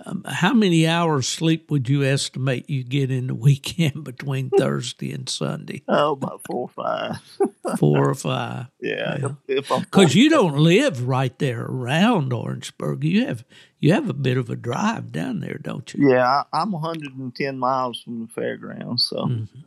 um, 0.04 0.24
how 0.26 0.56
many 0.56 0.88
hours 0.88 1.28
sleep 1.28 1.70
would 1.70 1.88
you 1.88 2.04
estimate 2.04 2.68
you 2.72 2.84
get 2.84 3.12
in 3.12 3.28
the 3.28 3.36
weekend 3.50 4.04
between 4.04 4.50
Thursday 4.58 5.12
and 5.12 5.30
Sunday? 5.30 5.84
Oh, 5.88 6.14
about 6.14 6.42
four 6.48 6.62
or 6.62 6.70
five. 6.70 7.18
four 7.78 8.10
or 8.10 8.16
five. 8.16 8.66
Yeah, 8.82 9.34
because 9.46 10.16
you 10.16 10.32
don't 10.32 10.58
live 10.58 11.08
right 11.08 11.38
there 11.38 11.62
around 11.62 12.34
Orangeburg. 12.34 13.04
You 13.04 13.28
have 13.28 13.46
you 13.80 13.94
have 13.94 14.10
a 14.10 14.14
bit 14.16 14.38
of 14.38 14.50
a 14.50 14.56
drive 14.56 15.12
down 15.12 15.40
there, 15.40 15.60
don't 15.62 15.94
you? 15.94 16.10
Yeah, 16.10 16.46
I, 16.52 16.62
am 16.64 16.72
110 16.72 17.60
miles 17.60 18.02
from 18.02 18.22
the 18.22 18.28
fairgrounds, 18.28 19.06
so 19.06 19.18
mm-hmm. 19.18 19.60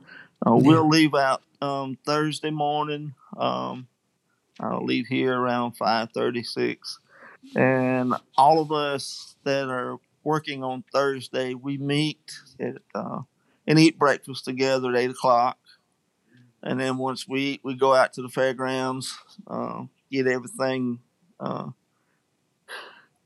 uh, 0.44 0.57
we'll 0.57 0.83
yeah. 0.83 0.99
leave 0.99 1.14
out 1.14 1.42
um, 1.62 1.96
Thursday 2.05 2.51
morning. 2.51 3.14
Um, 3.37 3.87
I'll 4.61 4.85
leave 4.85 5.07
here 5.07 5.35
around 5.35 5.73
5:36, 5.77 6.99
and 7.57 8.14
all 8.37 8.61
of 8.61 8.70
us 8.70 9.37
that 9.44 9.68
are 9.68 9.99
working 10.23 10.62
on 10.62 10.85
Thursday, 10.92 11.55
we 11.55 11.79
meet 11.79 12.33
at, 12.61 12.77
uh, 12.94 13.20
and 13.66 13.79
eat 13.79 13.99
breakfast 13.99 14.44
together 14.44 14.90
at 14.90 14.96
eight 14.96 15.11
o'clock, 15.11 15.59
and 16.62 16.79
then 16.79 16.99
once 16.99 17.27
we 17.27 17.40
eat, 17.40 17.61
we 17.64 17.75
go 17.75 17.94
out 17.94 18.12
to 18.14 18.23
the 18.23 18.29
fairgrounds, 18.29 19.16
uh, 19.46 19.85
get 20.11 20.27
everything, 20.27 21.01
uh, 21.38 21.70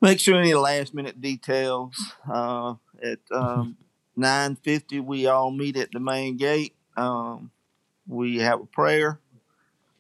make 0.01 0.21
sure 0.21 0.39
any 0.39 0.55
last 0.55 0.95
minute 0.95 1.21
details. 1.21 1.97
Uh, 2.33 2.75
at 3.03 3.19
um, 3.33 3.77
nine 4.15 4.55
fifty, 4.55 5.01
we 5.01 5.27
all 5.27 5.51
meet 5.51 5.77
at 5.77 5.91
the 5.91 6.01
main 6.01 6.37
gate. 6.37 6.77
Um, 6.97 7.51
we 8.07 8.39
have 8.39 8.61
a 8.61 8.67
prayer 8.67 9.19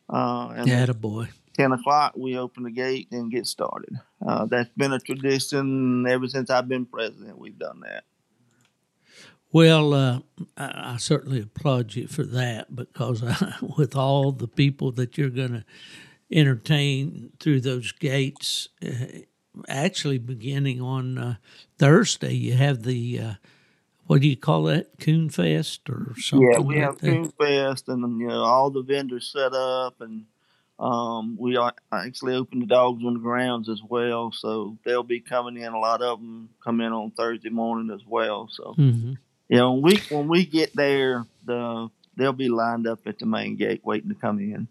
uh, 0.09 0.53
and 0.57 0.69
yeah, 0.69 0.87
boy. 0.87 1.29
10 1.55 1.73
o'clock, 1.73 2.15
we 2.17 2.37
open 2.37 2.65
the 2.65 2.71
gate 2.71 3.09
and 3.13 3.31
get 3.31 3.47
started. 3.47 3.95
Uh, 4.27 4.47
that's 4.47 4.71
been 4.77 4.93
a 4.93 4.99
tradition 4.99 6.07
ever 6.07 6.27
since 6.27 6.51
I've 6.51 6.69
been 6.69 6.85
president. 6.85 7.39
We've 7.39 7.59
done 7.59 7.81
that. 7.81 8.05
Well, 9.53 9.95
uh, 9.95 10.19
I, 10.57 10.95
I, 10.95 10.97
certainly 10.97 11.41
applaud 11.41 11.95
you 11.95 12.09
for 12.09 12.25
that 12.25 12.75
because 12.75 13.23
with 13.77 13.95
all 13.95 14.33
the 14.33 14.49
people 14.49 14.91
that 14.93 15.17
you're 15.17 15.31
going 15.31 15.53
to 15.53 15.65
entertain 16.33 17.31
through 17.39 17.61
those 17.61 17.93
gates, 17.93 18.69
uh, 18.85 19.21
actually 19.69 20.19
beginning 20.19 20.81
on 20.81 21.19
uh, 21.19 21.37
Thursday, 21.79 22.35
you 22.35 22.55
have 22.55 22.83
the 22.83 23.21
uh, 23.21 23.35
what 24.07 24.21
do 24.21 24.29
you 24.29 24.37
call 24.37 24.65
that? 24.65 24.99
Coon 24.99 25.31
Fest 25.31 25.89
or 25.89 26.13
something? 26.19 26.53
Yeah, 26.53 26.59
we 26.61 26.77
like 26.77 26.85
have 26.85 26.99
that? 26.99 27.07
Coon 27.07 27.33
Fest, 27.39 27.89
and 27.89 28.21
you 28.21 28.29
know 28.29 28.43
all 28.43 28.71
the 28.71 28.83
vendors 28.83 29.31
set 29.33 29.53
up, 29.53 30.01
and 30.01 30.25
um, 30.79 31.37
we 31.39 31.59
actually 31.93 32.35
open 32.35 32.61
the 32.61 32.67
dogs 32.67 33.03
on 33.05 33.15
the 33.15 33.21
grounds 33.21 33.69
as 33.69 33.81
well, 33.89 34.33
so 34.33 34.77
they'll 34.85 35.03
be 35.03 35.21
coming 35.21 35.57
in. 35.57 35.73
A 35.73 35.79
lot 35.79 36.03
of 36.03 36.19
them 36.19 36.51
come 36.63 36.81
in 36.81 36.93
on 36.93 37.13
Thursday 37.13 37.51
morning 37.51 37.95
as 37.95 38.05
well. 38.07 38.49
So, 38.51 38.75
mm-hmm. 38.77 39.13
you 39.49 39.57
know, 39.57 39.73
when 39.75 39.83
we 39.83 40.03
when 40.11 40.29
we 40.29 40.45
get 40.45 40.75
there, 40.75 41.25
the 41.45 41.89
they'll 42.17 42.33
be 42.33 42.49
lined 42.49 42.87
up 42.87 43.07
at 43.07 43.19
the 43.19 43.27
main 43.27 43.57
gate 43.57 43.83
waiting 43.85 44.11
to 44.11 44.17
come 44.17 44.39
in. 44.39 44.69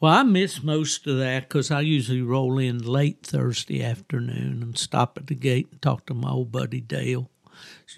Well, 0.00 0.12
I 0.12 0.24
miss 0.24 0.64
most 0.64 1.06
of 1.06 1.18
that 1.18 1.48
because 1.48 1.70
I 1.70 1.80
usually 1.80 2.22
roll 2.22 2.58
in 2.58 2.78
late 2.78 3.24
Thursday 3.24 3.84
afternoon 3.84 4.60
and 4.60 4.76
stop 4.76 5.16
at 5.16 5.28
the 5.28 5.36
gate 5.36 5.68
and 5.70 5.80
talk 5.80 6.06
to 6.06 6.14
my 6.14 6.30
old 6.30 6.50
buddy 6.50 6.80
Dale 6.80 7.30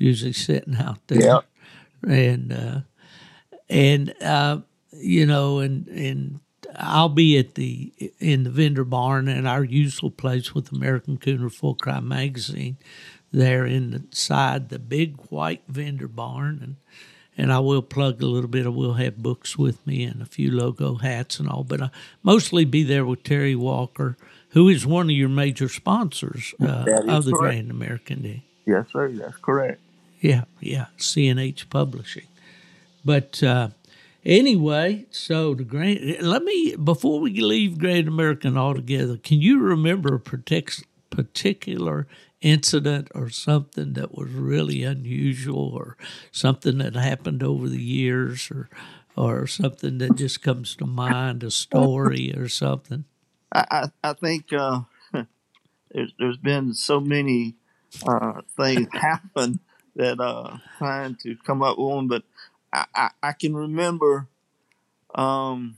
usually 0.01 0.33
sitting 0.33 0.77
out 0.77 0.99
there. 1.07 1.23
Yeah. 1.23 1.41
And 2.07 2.53
uh, 2.53 2.81
and 3.69 4.15
uh, 4.23 4.59
you 4.93 5.27
know, 5.27 5.59
and 5.59 5.89
and 5.89 6.41
I'll 6.77 7.09
be 7.09 7.39
at 7.39 7.55
the 7.55 7.93
in 8.19 8.45
the 8.45 8.51
vendor 8.51 8.85
barn 8.85 9.29
in 9.29 9.47
our 9.47 9.65
usual 9.65 10.11
place 10.11 10.55
with 10.55 10.73
American 10.73 11.19
Cooner 11.19 11.53
Full 11.53 11.75
Cry 11.75 12.01
magazine 12.01 12.77
there 13.33 13.67
inside 13.67 14.69
the 14.69 14.79
big 14.79 15.17
white 15.29 15.63
vendor 15.67 16.09
barn 16.09 16.61
and 16.63 16.77
and 17.37 17.53
I 17.53 17.59
will 17.59 17.83
plug 17.83 18.23
a 18.23 18.27
little 18.27 18.49
bit. 18.49 18.65
I 18.65 18.69
will 18.69 18.95
have 18.95 19.19
books 19.19 19.59
with 19.59 19.85
me 19.87 20.05
and 20.05 20.23
a 20.23 20.27
few 20.27 20.53
logo 20.53 20.95
hats 20.95 21.41
and 21.41 21.49
all, 21.49 21.65
but 21.65 21.83
I 21.83 21.91
mostly 22.23 22.65
be 22.65 22.85
there 22.85 23.05
with 23.05 23.25
Terry 23.25 23.57
Walker, 23.57 24.17
who 24.51 24.69
is 24.69 24.87
one 24.87 25.07
of 25.07 25.17
your 25.17 25.29
major 25.29 25.69
sponsors 25.69 26.55
uh, 26.61 26.85
of 27.09 27.25
the 27.25 27.33
correct. 27.33 27.41
Grand 27.41 27.71
American 27.73 28.23
Day. 28.23 28.45
Yes, 28.67 28.87
sir. 28.93 29.09
That's 29.09 29.37
correct. 29.39 29.81
Yeah, 30.25 30.45
yeah. 30.59 30.87
CNH 30.97 31.69
Publishing. 31.69 32.27
But 33.05 33.43
uh, 33.43 33.69
anyway, 34.25 35.05
so 35.11 35.55
the 35.55 35.65
Grand. 35.65 36.23
Let 36.23 36.45
me 36.45 36.77
before 36.77 37.21
we 37.21 37.43
leave 37.43 37.77
Grand 37.77 38.09
American 38.09 38.57
altogether. 38.57 39.19
Can 39.19 39.43
you 39.43 39.61
remember 39.61 40.15
a 40.15 40.21
particular 41.11 42.07
incident 42.41 43.09
or 43.15 43.29
something 43.29 43.93
that 43.93 44.17
was 44.17 44.31
really 44.31 44.83
unusual, 44.83 45.75
or 45.75 45.99
something 46.33 46.79
that 46.79 46.97
happened 46.97 47.43
over 47.43 47.69
the 47.69 47.83
years, 47.83 48.51
or 48.51 48.71
or 49.17 49.47
something 49.47 49.99
that 49.99 50.17
just 50.17 50.41
comes 50.41 50.75
to 50.77 50.87
mind, 50.87 51.43
a 51.43 51.51
story 51.51 52.35
or 52.35 52.49
something? 52.49 53.05
I 53.53 53.67
I, 53.71 54.09
I 54.11 54.13
think 54.15 54.55
uh, 54.55 54.81
there's 55.93 56.15
there's 56.19 56.39
been 56.39 56.73
so 56.73 56.99
many 56.99 57.57
uh, 58.07 58.41
things 58.57 58.89
happen 58.95 59.61
that 59.97 60.21
uh, 60.21 60.59
trying 60.79 61.17
to 61.17 61.37
come 61.45 61.63
up 61.63 61.79
with 61.79 61.87
one. 61.87 62.09
But 62.09 62.23
I, 62.73 62.87
I, 62.95 63.11
I 63.23 63.33
can 63.33 63.55
remember, 63.55 64.29
um, 65.15 65.77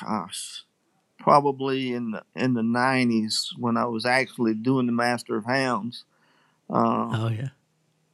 gosh, 0.00 0.64
probably 1.18 1.92
in 1.92 2.12
the 2.12 2.22
in 2.34 2.54
the 2.54 2.62
nineties 2.62 3.52
when 3.58 3.76
I 3.76 3.86
was 3.86 4.06
actually 4.06 4.54
doing 4.54 4.86
the 4.86 4.92
Master 4.92 5.36
of 5.36 5.44
Hounds. 5.44 6.04
Uh, 6.68 7.08
oh 7.12 7.28
yeah, 7.28 7.48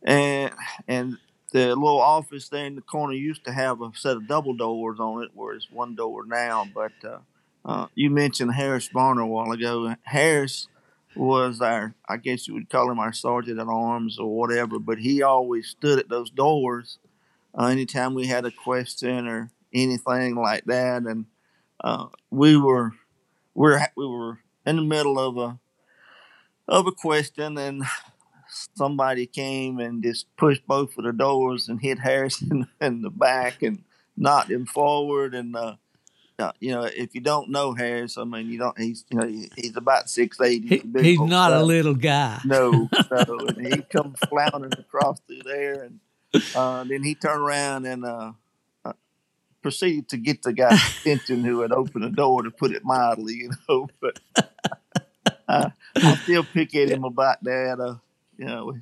and 0.02 0.52
and 0.88 1.18
the 1.52 1.68
little 1.68 2.00
office 2.00 2.48
there 2.48 2.66
in 2.66 2.74
the 2.74 2.82
corner 2.82 3.14
used 3.14 3.44
to 3.44 3.52
have 3.52 3.80
a 3.80 3.90
set 3.94 4.16
of 4.16 4.26
double 4.26 4.54
doors 4.54 4.98
on 4.98 5.22
it, 5.22 5.30
where 5.34 5.54
it's 5.54 5.70
one 5.70 5.94
door 5.94 6.24
now. 6.26 6.66
But 6.74 6.92
uh, 7.04 7.18
uh, 7.64 7.86
you 7.94 8.10
mentioned 8.10 8.54
Harris 8.54 8.88
Barner 8.88 9.22
a 9.22 9.26
while 9.26 9.52
ago. 9.52 9.94
Harris 10.02 10.68
was 11.16 11.60
our, 11.60 11.94
I 12.08 12.16
guess 12.16 12.46
you 12.46 12.54
would 12.54 12.68
call 12.68 12.90
him 12.90 12.98
our 12.98 13.12
sergeant 13.12 13.60
at 13.60 13.66
arms 13.68 14.18
or 14.18 14.36
whatever, 14.36 14.78
but 14.78 14.98
he 14.98 15.22
always 15.22 15.68
stood 15.68 15.98
at 15.98 16.08
those 16.08 16.30
doors 16.30 16.98
uh, 17.58 17.66
anytime 17.66 18.14
we 18.14 18.26
had 18.26 18.44
a 18.44 18.50
question 18.50 19.26
or 19.26 19.50
anything 19.72 20.34
like 20.36 20.64
that. 20.64 21.02
And 21.02 21.26
uh, 21.82 22.06
we 22.30 22.56
were, 22.56 22.92
we 23.54 23.70
were, 23.70 23.80
we 23.96 24.06
were 24.06 24.40
in 24.66 24.76
the 24.76 24.82
middle 24.82 25.18
of 25.18 25.36
a, 25.36 25.58
of 26.68 26.86
a 26.86 26.92
question 26.92 27.56
and 27.58 27.84
somebody 28.74 29.26
came 29.26 29.78
and 29.78 30.02
just 30.02 30.26
pushed 30.36 30.66
both 30.66 30.96
of 30.98 31.04
the 31.04 31.12
doors 31.12 31.68
and 31.68 31.80
hit 31.80 31.98
Harrison 32.00 32.68
in 32.80 33.02
the 33.02 33.10
back 33.10 33.62
and 33.62 33.84
knocked 34.16 34.50
him 34.50 34.66
forward. 34.66 35.34
And, 35.34 35.56
uh, 35.56 35.76
you 36.60 36.70
know, 36.70 36.82
if 36.82 37.14
you 37.14 37.20
don't 37.20 37.50
know 37.50 37.72
Harris, 37.74 38.18
I 38.18 38.24
mean, 38.24 38.50
you 38.50 38.58
don't. 38.58 38.78
He's 38.78 39.04
you 39.10 39.18
know 39.18 39.26
he's 39.26 39.76
about 39.76 40.10
six 40.10 40.40
eight. 40.40 40.64
He's, 40.64 40.82
he, 40.82 41.02
he's 41.02 41.20
not 41.20 41.52
a 41.52 41.62
little 41.62 41.94
guy. 41.94 42.40
No, 42.44 42.70
no. 43.10 43.38
and 43.48 43.66
he 43.74 43.82
comes 43.82 44.18
floundering 44.28 44.72
across 44.78 45.18
through 45.20 45.42
there, 45.44 45.82
and 45.84 46.00
uh, 46.54 46.84
then 46.84 47.02
he 47.02 47.14
turned 47.14 47.40
around 47.40 47.86
and 47.86 48.04
uh, 48.04 48.32
uh, 48.84 48.92
proceeded 49.62 50.08
to 50.10 50.16
get 50.18 50.42
the 50.42 50.52
guy's 50.52 50.80
attention 51.00 51.42
who 51.42 51.60
had 51.60 51.72
opened 51.72 52.04
the 52.04 52.10
door, 52.10 52.42
to 52.42 52.50
put 52.50 52.72
it 52.72 52.84
mildly, 52.84 53.34
you 53.34 53.50
know. 53.68 53.88
But 54.00 54.20
I 55.48 55.72
still 56.22 56.44
pick 56.44 56.74
at 56.74 56.90
him 56.90 57.04
about 57.04 57.42
that. 57.44 57.80
Uh, 57.80 57.96
you 58.38 58.44
know, 58.44 58.70
Uh, 58.70 58.74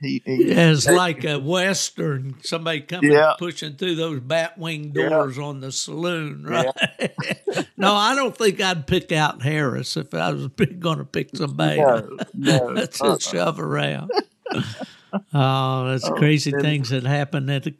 he, 0.00 0.22
he 0.24 0.48
Yeah, 0.48 0.70
it's 0.70 0.86
like 0.88 1.24
a 1.24 1.38
western. 1.38 2.36
Somebody 2.42 2.80
coming 2.80 3.12
Yeah. 3.12 3.34
pushing 3.38 3.74
through 3.76 3.96
those 3.96 4.20
bat 4.20 4.56
wing 4.58 4.90
doors 4.90 5.38
on 5.38 5.60
the 5.60 5.70
saloon, 5.72 6.44
right? 6.44 6.68
no, 7.76 7.94
I 7.94 8.14
don't 8.14 8.36
think 8.36 8.60
I'd 8.60 8.86
pick 8.86 9.12
out 9.12 9.42
Harris 9.42 9.96
if 9.96 10.14
I 10.14 10.32
was 10.32 10.46
going 10.78 10.98
to 10.98 11.04
pick 11.04 11.36
somebody 11.36 11.80
no, 11.80 12.16
no. 12.34 12.74
to 12.86 13.04
uh-uh. 13.04 13.18
shove 13.18 13.60
around. 13.60 14.10
oh, 15.34 15.88
that's 15.90 16.04
Oh, 16.04 16.14
crazy 16.14 16.52
and- 16.52 16.62
things 16.62 16.90
that 16.90 17.04
happened 17.04 17.50
at 17.50 17.64
the 17.64 17.70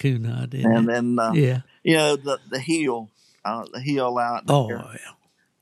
isn't 0.54 0.72
And 0.72 0.84
it? 0.88 0.92
then 0.92 1.18
uh, 1.18 1.32
Yeah. 1.32 1.60
you 1.82 1.96
know 1.96 2.16
the 2.16 2.38
the 2.50 2.58
hill, 2.58 3.08
uh, 3.44 3.64
the 3.72 3.80
hill 3.80 4.18
out 4.18 4.46
there. 4.46 4.56
Oh, 4.56 4.68
yeah. 4.68 5.12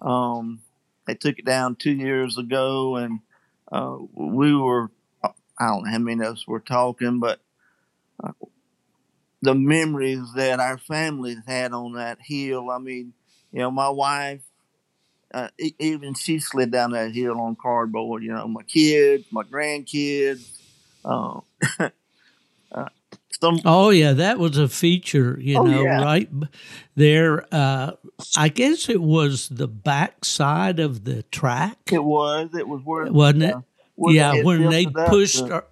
Um, 0.00 0.60
they 1.06 1.14
took 1.14 1.38
it 1.38 1.44
down 1.44 1.74
two 1.76 1.92
years 1.92 2.38
ago, 2.38 2.96
and 2.96 3.20
uh, 3.72 3.96
we 4.14 4.54
were, 4.54 4.90
I 5.58 5.66
don't 5.66 5.84
know 5.84 5.90
how 5.90 5.98
many 5.98 6.24
of 6.24 6.34
us 6.34 6.46
were 6.46 6.60
talking, 6.60 7.18
but 7.20 7.40
uh, 8.22 8.32
the 9.42 9.54
memories 9.54 10.32
that 10.34 10.60
our 10.60 10.78
families 10.78 11.38
had 11.46 11.72
on 11.72 11.92
that 11.94 12.18
hill. 12.20 12.70
I 12.70 12.78
mean, 12.78 13.12
you 13.52 13.60
know, 13.60 13.70
my 13.70 13.88
wife, 13.88 14.40
uh, 15.32 15.48
e- 15.58 15.74
even 15.78 16.14
she 16.14 16.38
slid 16.40 16.70
down 16.70 16.92
that 16.92 17.12
hill 17.12 17.40
on 17.40 17.56
cardboard. 17.60 18.22
You 18.22 18.32
know, 18.32 18.48
my 18.48 18.62
kids, 18.62 19.24
my 19.30 19.42
grandkids. 19.44 20.48
Uh, 21.04 21.40
uh, 22.72 22.86
some 23.40 23.60
Oh 23.64 23.90
yeah, 23.90 24.12
that 24.12 24.38
was 24.38 24.58
a 24.58 24.68
feature, 24.68 25.38
you 25.40 25.58
Oh, 25.58 25.64
know, 25.64 25.84
yeah. 25.84 26.00
right 26.02 26.28
there. 26.96 27.46
Uh, 27.52 27.92
I 28.36 28.48
guess 28.48 28.88
it 28.88 29.00
was 29.02 29.48
the 29.48 29.68
back 29.68 30.24
side 30.24 30.80
of 30.80 31.04
the 31.04 31.22
track, 31.24 31.78
it 31.92 32.02
was, 32.02 32.50
it 32.54 32.66
was 32.66 32.82
where, 32.84 33.06
wasn't 33.10 33.44
it? 33.44 33.56
Where 33.98 34.14
yeah, 34.14 34.42
when 34.42 34.68
they 34.70 34.82
it 34.84 34.94
pushed, 35.08 35.38
to- 35.46 35.52
our, 35.54 35.64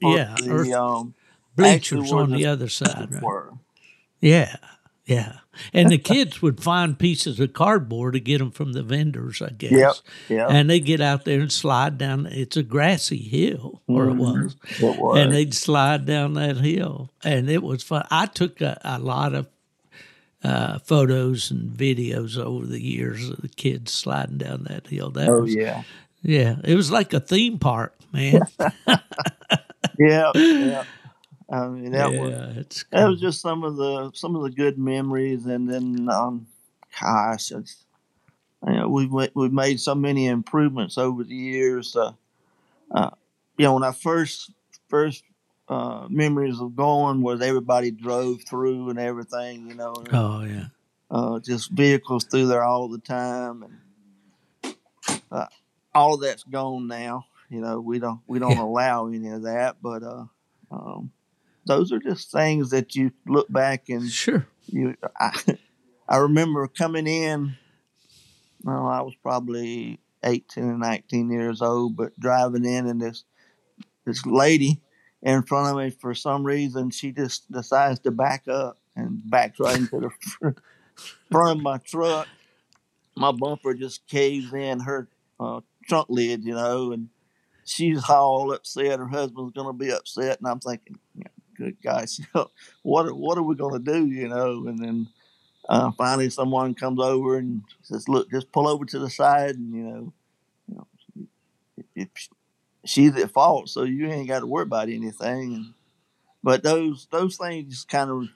yeah, 0.00 0.34
the, 0.40 0.50
earth 0.50 0.72
um, 0.72 1.14
bleachers 1.56 2.12
on 2.12 2.30
the 2.30 2.38
the 2.38 2.46
other 2.46 2.68
side, 2.68 3.08
right? 3.20 3.50
Yeah, 4.20 4.56
yeah, 5.04 5.38
and 5.72 5.90
the 5.90 5.98
kids 5.98 6.40
would 6.40 6.62
find 6.62 6.96
pieces 6.98 7.40
of 7.40 7.52
cardboard 7.52 8.14
to 8.14 8.20
get 8.20 8.38
them 8.38 8.52
from 8.52 8.72
the 8.72 8.82
vendors, 8.84 9.42
I 9.42 9.50
guess. 9.58 9.72
Yep, 9.72 9.94
yep. 10.28 10.48
And 10.50 10.70
they 10.70 10.78
get 10.80 11.00
out 11.00 11.24
there 11.24 11.40
and 11.40 11.52
slide 11.52 11.98
down. 11.98 12.26
It's 12.26 12.56
a 12.56 12.62
grassy 12.62 13.16
hill, 13.18 13.82
or 13.88 14.04
it 14.08 14.14
Mhm. 14.14 14.18
was. 14.18 14.56
It 14.80 14.98
was. 15.00 15.18
and 15.18 15.32
they'd 15.32 15.52
slide 15.54 16.06
down 16.06 16.34
that 16.34 16.58
hill, 16.58 17.10
and 17.24 17.50
it 17.50 17.62
was 17.64 17.82
fun. 17.82 18.06
I 18.10 18.26
took 18.26 18.60
a, 18.60 18.80
a 18.84 18.98
lot 19.00 19.34
of 19.34 19.48
uh, 20.44 20.78
photos 20.80 21.50
and 21.52 21.70
videos 21.70 22.36
over 22.36 22.66
the 22.66 22.82
years 22.82 23.28
of 23.28 23.42
the 23.42 23.48
kids 23.48 23.92
sliding 23.92 24.38
down 24.38 24.64
that 24.64 24.88
hill. 24.88 25.10
That 25.10 25.28
oh 25.28 25.42
was, 25.42 25.54
yeah, 25.54 25.82
yeah, 26.22 26.56
it 26.64 26.74
was 26.74 26.90
like 26.90 27.12
a 27.12 27.20
theme 27.20 27.58
park, 27.58 27.94
man. 28.12 28.40
yeah, 29.98 30.30
yeah. 30.34 30.84
I 31.50 31.68
mean 31.68 31.92
that 31.92 32.12
yeah, 32.12 32.20
was 32.20 32.84
that 32.90 33.08
was 33.08 33.20
just 33.20 33.40
some 33.40 33.62
of 33.64 33.76
the 33.76 34.10
some 34.14 34.36
of 34.36 34.42
the 34.42 34.50
good 34.50 34.78
memories, 34.78 35.46
and 35.46 35.68
then 35.68 36.08
um, 36.08 36.46
gosh, 37.00 37.52
it's, 37.52 37.84
you 38.66 38.72
know, 38.72 38.88
we've 38.88 39.12
we've 39.34 39.52
made 39.52 39.80
so 39.80 39.94
many 39.94 40.28
improvements 40.28 40.96
over 40.96 41.24
the 41.24 41.34
years. 41.34 41.94
Uh, 41.96 42.12
uh, 42.92 43.10
you 43.58 43.64
know, 43.64 43.74
when 43.74 43.82
I 43.82 43.92
first 43.92 44.50
first 44.88 45.24
uh, 45.68 46.06
memories 46.08 46.60
of 46.60 46.76
going 46.76 47.22
was 47.22 47.42
everybody 47.42 47.90
drove 47.90 48.42
through 48.42 48.90
and 48.90 48.98
everything. 48.98 49.68
You 49.68 49.74
know, 49.74 49.94
and, 49.94 50.08
oh 50.12 50.44
yeah, 50.44 50.66
uh, 51.10 51.40
just 51.40 51.70
vehicles 51.70 52.24
through 52.24 52.46
there 52.46 52.64
all 52.64 52.88
the 52.88 52.98
time, 52.98 53.64
and 54.64 54.74
uh, 55.30 55.46
all 55.94 56.14
of 56.14 56.20
that's 56.20 56.44
gone 56.44 56.86
now. 56.86 57.26
You 57.50 57.60
know, 57.60 57.80
we 57.80 57.98
don't 57.98 58.20
we 58.26 58.38
don't 58.38 58.52
Yeah. 58.52 58.62
allow 58.64 59.08
any 59.08 59.28
of 59.28 59.42
that, 59.42 59.76
but 59.82 60.02
uh, 60.02 60.24
um, 60.70 61.10
those 61.66 61.92
are 61.92 61.98
just 61.98 62.30
things 62.30 62.70
that 62.70 62.94
you 62.94 63.12
look 63.26 63.50
back 63.52 63.88
and 63.88 64.08
sure. 64.10 64.46
you. 64.66 64.96
I, 65.18 65.32
I 66.08 66.16
remember 66.18 66.66
coming 66.68 67.06
in. 67.06 67.56
Well, 68.64 68.86
I 68.86 69.00
was 69.02 69.14
probably 69.22 69.98
18 70.24 70.64
or 70.64 70.78
19 70.78 71.30
years 71.30 71.62
old, 71.62 71.96
but 71.96 72.18
driving 72.18 72.64
in 72.64 72.86
and 72.86 73.00
this 73.00 73.24
this 74.04 74.24
lady 74.26 74.80
in 75.22 75.42
front 75.42 75.68
of 75.70 75.76
me 75.82 75.90
for 75.90 76.14
some 76.14 76.44
reason 76.44 76.90
she 76.90 77.12
just 77.12 77.50
decides 77.50 78.00
to 78.00 78.10
back 78.10 78.48
up 78.48 78.78
and 78.96 79.20
backs 79.30 79.58
right 79.60 79.78
into 79.78 80.00
the 80.40 80.54
front 81.30 81.58
of 81.58 81.62
my 81.62 81.78
truck. 81.78 82.28
My 83.16 83.32
bumper 83.32 83.74
just 83.74 84.06
caves 84.08 84.52
in 84.52 84.80
her 84.80 85.08
uh, 85.40 85.60
trunk 85.86 86.06
lid, 86.08 86.44
you 86.44 86.54
know, 86.54 86.92
and 86.92 87.08
she's 87.64 88.08
all 88.08 88.52
upset. 88.52 88.98
Her 88.98 89.08
husband's 89.08 89.52
going 89.52 89.66
to 89.66 89.72
be 89.72 89.92
upset, 89.92 90.38
and 90.38 90.48
I'm 90.48 90.60
thinking, 90.60 90.98
good 91.56 91.76
gosh, 91.82 92.18
what 92.82 93.06
are, 93.06 93.14
what 93.14 93.38
are 93.38 93.42
we 93.42 93.54
going 93.54 93.82
to 93.82 93.92
do, 93.92 94.06
you 94.06 94.28
know? 94.28 94.66
And 94.66 94.78
then 94.78 95.08
uh, 95.68 95.92
finally, 95.92 96.30
someone 96.30 96.74
comes 96.74 97.00
over 97.00 97.36
and 97.36 97.62
says, 97.82 98.08
"Look, 98.08 98.30
just 98.30 98.52
pull 98.52 98.68
over 98.68 98.84
to 98.84 98.98
the 98.98 99.10
side, 99.10 99.56
and 99.56 99.74
you 99.74 99.82
know, 99.82 100.12
you 100.68 100.74
know, 100.74 101.26
if 101.94 102.08
she's 102.84 103.16
at 103.16 103.30
fault, 103.30 103.68
so 103.68 103.84
you 103.84 104.08
ain't 104.08 104.28
got 104.28 104.40
to 104.40 104.46
worry 104.46 104.64
about 104.64 104.88
anything." 104.88 105.54
And, 105.54 105.74
but 106.42 106.62
those 106.62 107.06
those 107.10 107.36
things 107.36 107.84
kind 107.88 108.10
of 108.10 108.28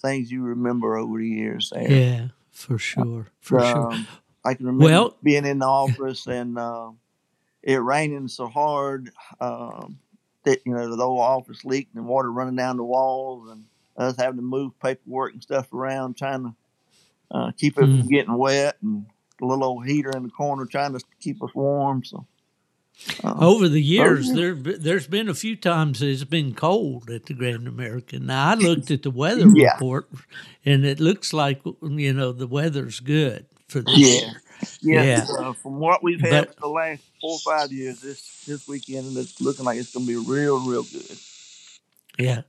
things 0.00 0.32
you 0.32 0.42
remember 0.42 0.96
over 0.96 1.18
the 1.18 1.28
years. 1.28 1.70
There. 1.74 1.90
Yeah, 1.90 2.28
for 2.50 2.78
sure, 2.78 3.28
for 3.40 3.60
sure. 3.60 4.06
I 4.44 4.54
can 4.54 4.66
remember 4.66 4.84
Well- 4.86 5.16
being 5.22 5.46
in 5.46 5.58
the 5.60 5.66
office 5.66 6.26
and 6.26 6.58
uh, 6.58 6.90
it 7.62 7.76
raining 7.76 8.28
so 8.28 8.48
hard 8.48 9.10
um, 9.40 9.98
that 10.44 10.60
you 10.66 10.74
know 10.74 10.94
the 10.96 11.02
whole 11.02 11.20
office 11.20 11.64
leaked 11.64 11.94
and 11.94 12.06
water 12.06 12.30
running 12.32 12.56
down 12.56 12.76
the 12.76 12.84
walls 12.84 13.50
and 13.50 13.64
us 13.96 14.16
having 14.16 14.36
to 14.38 14.42
move 14.42 14.72
paperwork 14.80 15.32
and 15.32 15.42
stuff 15.42 15.72
around 15.72 16.16
trying 16.16 16.42
to 16.42 16.54
uh, 17.30 17.52
keep 17.56 17.78
it 17.78 17.82
Mm. 17.84 18.00
from 18.00 18.08
getting 18.08 18.36
wet 18.36 18.76
and 18.82 19.06
a 19.40 19.44
little 19.44 19.64
old 19.64 19.86
heater 19.86 20.10
in 20.10 20.22
the 20.24 20.28
corner 20.30 20.66
trying 20.66 20.92
to 20.92 21.00
keep 21.20 21.42
us 21.42 21.50
warm. 21.54 22.04
So 22.04 22.26
uh, 23.24 23.34
Over 23.38 23.68
the 23.68 23.80
years, 23.82 24.28
yeah. 24.28 24.34
there 24.34 24.54
there's 24.54 25.06
been 25.06 25.28
a 25.28 25.34
few 25.34 25.56
times 25.56 26.02
it's 26.02 26.24
been 26.24 26.54
cold 26.54 27.10
at 27.10 27.26
the 27.26 27.34
Grand 27.34 27.66
American. 27.68 28.26
Now 28.26 28.50
I 28.50 28.54
looked 28.54 28.90
at 28.90 29.02
the 29.02 29.10
weather 29.10 29.46
Yeah. 29.54 29.72
report, 29.74 30.08
and 30.64 30.84
it 30.84 31.00
looks 31.00 31.32
like 31.32 31.62
you 31.82 32.12
know 32.12 32.32
the 32.32 32.46
weather's 32.46 33.00
good 33.00 33.46
for 33.72 33.80
this 33.80 33.98
Yeah. 33.98 34.06
year. 34.06 34.42
yeah, 34.80 35.02
yeah. 35.04 35.26
uh, 35.48 35.52
from 35.54 35.80
what 35.80 36.02
we've 36.02 36.20
had 36.20 36.30
But- 36.46 36.54
for 36.54 36.60
the 36.60 36.68
last 36.68 37.02
four 37.20 37.32
or 37.32 37.38
five 37.40 37.72
years, 37.72 38.00
this 38.00 38.44
this 38.46 38.68
weekend 38.68 39.16
it's 39.16 39.40
looking 39.40 39.64
like 39.64 39.78
it's 39.78 39.92
going 39.92 40.06
to 40.06 40.12
be 40.24 40.30
real, 40.30 40.58
real 40.64 40.82
good. 40.84 41.16
Yeah. 42.18 42.42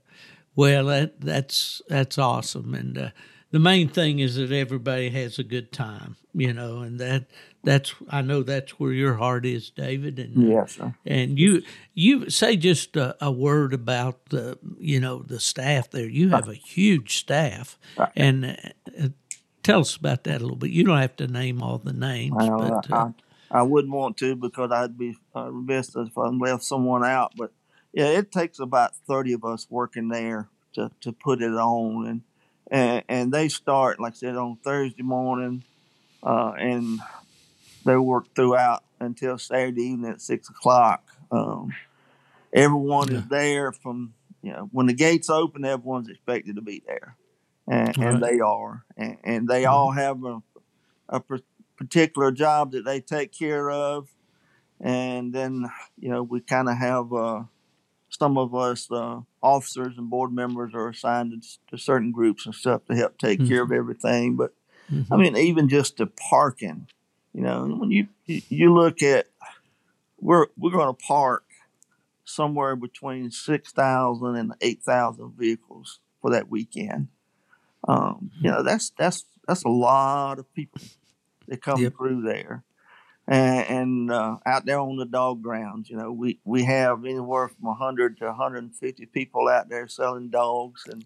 Well, 0.56 0.84
that 0.86 1.20
that's 1.20 1.82
that's 1.88 2.16
awesome, 2.18 2.74
and 2.74 2.96
uh, 2.96 3.10
the 3.50 3.58
main 3.58 3.88
thing 3.88 4.20
is 4.20 4.36
that 4.36 4.52
everybody 4.52 5.10
has 5.10 5.38
a 5.40 5.42
good 5.44 5.72
time, 5.72 6.16
you 6.32 6.52
know, 6.52 6.78
and 6.80 7.00
that 7.00 7.24
that's 7.64 7.92
I 8.08 8.22
know 8.22 8.44
that's 8.44 8.78
where 8.78 8.92
your 8.92 9.14
heart 9.14 9.44
is, 9.46 9.70
David, 9.70 10.20
and 10.20 10.48
Yes, 10.48 10.76
sir. 10.76 10.94
and 11.04 11.38
you 11.40 11.62
you 11.92 12.30
say 12.30 12.56
just 12.56 12.96
a, 12.96 13.16
a 13.20 13.32
word 13.32 13.74
about 13.74 14.26
the 14.26 14.56
you 14.78 15.00
know 15.00 15.24
the 15.26 15.40
staff 15.40 15.90
there. 15.90 16.08
You 16.08 16.28
have 16.30 16.48
a 16.48 16.54
huge 16.54 17.16
staff, 17.16 17.76
Right. 17.98 18.12
and 18.14 18.44
uh, 18.96 19.08
tell 19.64 19.80
us 19.80 19.96
about 19.96 20.24
that 20.24 20.40
a 20.40 20.44
little 20.44 20.56
bit. 20.56 20.70
You 20.70 20.84
don't 20.84 21.00
have 21.00 21.16
to 21.18 21.28
name 21.28 21.62
all 21.62 21.78
the 21.78 21.94
names, 21.94 22.50
Well, 22.52 22.56
but 22.56 22.90
uh, 22.92 23.06
I, 23.50 23.60
I 23.60 23.62
wouldn't 23.62 23.94
want 23.94 24.18
to 24.18 24.36
because 24.36 24.72
I'd 24.72 24.98
be 24.98 25.16
uh, 25.36 25.50
remiss 25.52 25.96
if 25.96 26.16
I 26.18 26.28
left 26.28 26.64
someone 26.64 27.04
out. 27.04 27.32
But 27.36 27.52
yeah, 27.92 28.08
it 28.08 28.32
takes 28.32 28.60
about 28.60 28.96
thirty 29.08 29.32
of 29.34 29.44
us 29.44 29.66
working 29.70 30.08
there 30.08 30.48
to, 30.74 30.90
to 31.02 31.12
put 31.12 31.42
it 31.42 31.52
on, 31.52 32.06
and, 32.06 32.22
and 32.70 33.04
and 33.08 33.32
they 33.32 33.48
start 33.48 34.00
like 34.00 34.14
I 34.14 34.16
said 34.16 34.36
on 34.36 34.58
Thursday 34.64 35.02
morning, 35.02 35.64
uh, 36.22 36.52
and 36.58 37.00
they 37.84 37.96
work 37.96 38.26
throughout 38.34 38.84
until 39.00 39.38
Saturday 39.38 39.82
evening 39.84 40.12
at 40.12 40.20
six 40.22 40.48
o'clock. 40.48 41.04
Um, 41.30 41.72
everyone 42.52 43.10
Yeah. 43.10 43.18
is 43.18 43.26
there 43.28 43.72
from 43.72 44.14
you 44.42 44.52
know 44.52 44.68
when 44.72 44.86
the 44.86 44.94
gates 44.94 45.30
open, 45.30 45.64
everyone's 45.64 46.08
expected 46.08 46.56
to 46.56 46.62
be 46.62 46.82
there, 46.86 47.16
and, 47.68 47.96
Right. 47.96 48.14
and 48.14 48.22
they 48.22 48.40
are, 48.40 48.84
and, 48.96 49.16
and 49.24 49.48
they 49.48 49.64
all 49.64 49.92
have 49.92 50.22
a, 50.24 50.42
a 51.08 51.20
par- 51.20 51.40
particular 51.76 52.30
job 52.32 52.72
that 52.72 52.84
they 52.84 53.00
take 53.00 53.32
care 53.32 53.70
of, 53.70 54.08
and 54.80 55.32
then 55.32 55.66
you 55.98 56.08
know 56.10 56.22
we 56.22 56.40
kind 56.40 56.68
of 56.68 56.76
have 56.76 57.12
uh, 57.12 57.42
some 58.08 58.38
of 58.38 58.54
us 58.54 58.90
uh, 58.90 59.20
officers 59.42 59.96
and 59.98 60.10
board 60.10 60.32
members 60.32 60.72
are 60.74 60.88
assigned 60.88 61.42
to, 61.42 61.58
to 61.76 61.82
certain 61.82 62.12
groups 62.12 62.46
and 62.46 62.54
stuff 62.54 62.84
to 62.86 62.94
help 62.94 63.18
take 63.18 63.46
care 63.46 63.62
of 63.62 63.72
everything. 63.72 64.36
But 64.36 64.54
mhm. 64.92 65.06
I 65.10 65.16
mean, 65.16 65.36
even 65.36 65.68
just 65.68 65.96
the 65.98 66.06
parking, 66.06 66.88
you 67.32 67.42
know, 67.42 67.66
when 67.66 67.90
you 67.90 68.08
you 68.26 68.42
you 68.48 68.74
look 68.74 69.02
at 69.02 69.26
we're 70.20 70.46
we're 70.56 70.70
going 70.72 70.94
to 70.94 71.04
park 71.06 71.44
somewhere 72.24 72.76
between 72.76 73.30
six 73.30 73.72
thousand 73.72 74.36
and 74.36 74.54
eight 74.60 74.82
thousand 74.82 75.32
vehicles 75.36 76.00
for 76.20 76.30
that 76.30 76.48
weekend. 76.50 77.08
Um, 77.86 78.30
you 78.40 78.50
know, 78.50 78.62
that's 78.62 78.90
that's 78.98 79.24
that's 79.46 79.64
a 79.64 79.68
lot 79.68 80.38
of 80.38 80.52
people 80.54 80.80
that 81.48 81.62
come 81.62 81.80
Yep. 81.80 81.94
through 81.96 82.22
there. 82.22 82.64
and, 83.26 83.66
and 83.68 84.10
uh, 84.12 84.36
out 84.46 84.66
there 84.66 84.80
on 84.80 84.96
the 84.96 85.06
dog 85.06 85.42
grounds. 85.42 85.90
You 85.90 85.96
know, 85.96 86.12
we 86.12 86.40
we 86.44 86.64
have 86.64 87.04
anywhere 87.04 87.48
from 87.48 87.66
100 87.68 88.18
to 88.18 88.26
150 88.26 89.06
people 89.06 89.48
out 89.48 89.68
there 89.68 89.88
selling 89.88 90.30
dogs, 90.30 90.82
and 90.90 91.04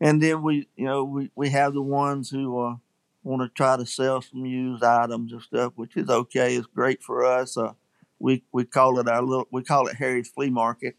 and 0.00 0.22
then 0.22 0.42
we 0.42 0.68
you 0.76 0.84
know 0.86 1.04
we 1.04 1.30
we 1.34 1.50
have 1.50 1.74
the 1.74 1.82
ones 1.82 2.30
who 2.30 2.60
uh, 2.60 2.76
want 3.22 3.42
to 3.42 3.48
try 3.54 3.76
to 3.76 3.86
sell 3.86 4.22
some 4.22 4.44
used 4.46 4.82
items 4.84 5.32
and 5.32 5.42
stuff, 5.42 5.72
which 5.76 5.96
is 5.96 6.08
okay. 6.10 6.56
It's 6.56 6.66
great 6.66 7.02
for 7.02 7.24
us. 7.24 7.56
Uh, 7.56 7.72
we 8.18 8.44
we 8.52 8.64
call 8.64 8.98
it 9.00 9.08
our 9.08 9.22
little 9.22 9.48
we 9.50 9.62
call 9.62 9.86
it 9.88 9.96
Harry's 9.96 10.28
Flea 10.28 10.50
Market, 10.50 10.96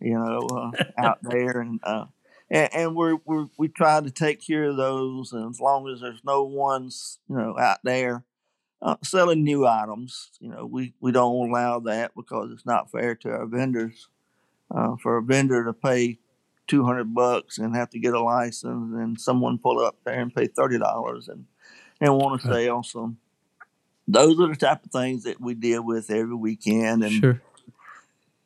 you 0.00 0.14
know, 0.14 0.40
uh, 0.48 0.70
out 0.98 1.18
there, 1.22 1.60
and, 1.60 1.80
uh, 1.82 2.06
and 2.50 2.68
and 2.74 2.96
we're, 2.96 3.16
we're 3.24 3.46
we 3.58 3.68
try 3.68 4.00
to 4.00 4.10
take 4.10 4.46
care 4.46 4.64
of 4.64 4.76
those, 4.76 5.32
and 5.32 5.50
as 5.50 5.60
long 5.60 5.88
as 5.88 6.00
there's 6.00 6.24
no 6.24 6.42
ones 6.44 7.18
you 7.28 7.36
know 7.36 7.58
out 7.58 7.78
there 7.84 8.24
uh, 8.80 8.96
selling 9.02 9.42
new 9.42 9.66
items, 9.66 10.30
you 10.40 10.48
know, 10.48 10.64
we 10.64 10.94
we 11.00 11.12
don't 11.12 11.48
allow 11.50 11.80
that 11.80 12.12
because 12.14 12.50
it's 12.52 12.66
not 12.66 12.90
fair 12.90 13.14
to 13.16 13.30
our 13.30 13.46
vendors. 13.46 14.08
Uh, 14.70 14.96
for 15.02 15.16
a 15.16 15.22
vendor 15.22 15.64
to 15.64 15.72
pay 15.72 16.18
two 16.66 16.84
hundred 16.84 17.14
bucks 17.14 17.56
and 17.56 17.74
have 17.74 17.88
to 17.88 17.98
get 17.98 18.12
a 18.12 18.20
license, 18.22 18.94
and 18.94 19.18
someone 19.18 19.56
pull 19.58 19.80
up 19.80 19.96
there 20.04 20.20
and 20.20 20.34
pay 20.34 20.46
thirty 20.46 20.78
dollars 20.78 21.26
and 21.28 21.46
and 22.00 22.14
want 22.14 22.40
to 22.42 22.46
sell 22.46 22.82
some. 22.82 23.16
Those 24.06 24.38
are 24.40 24.48
the 24.48 24.56
type 24.56 24.84
of 24.84 24.90
things 24.90 25.24
that 25.24 25.40
we 25.40 25.54
deal 25.54 25.82
with 25.82 26.10
every 26.10 26.34
weekend, 26.34 27.02
and 27.02 27.12
Sure. 27.12 27.40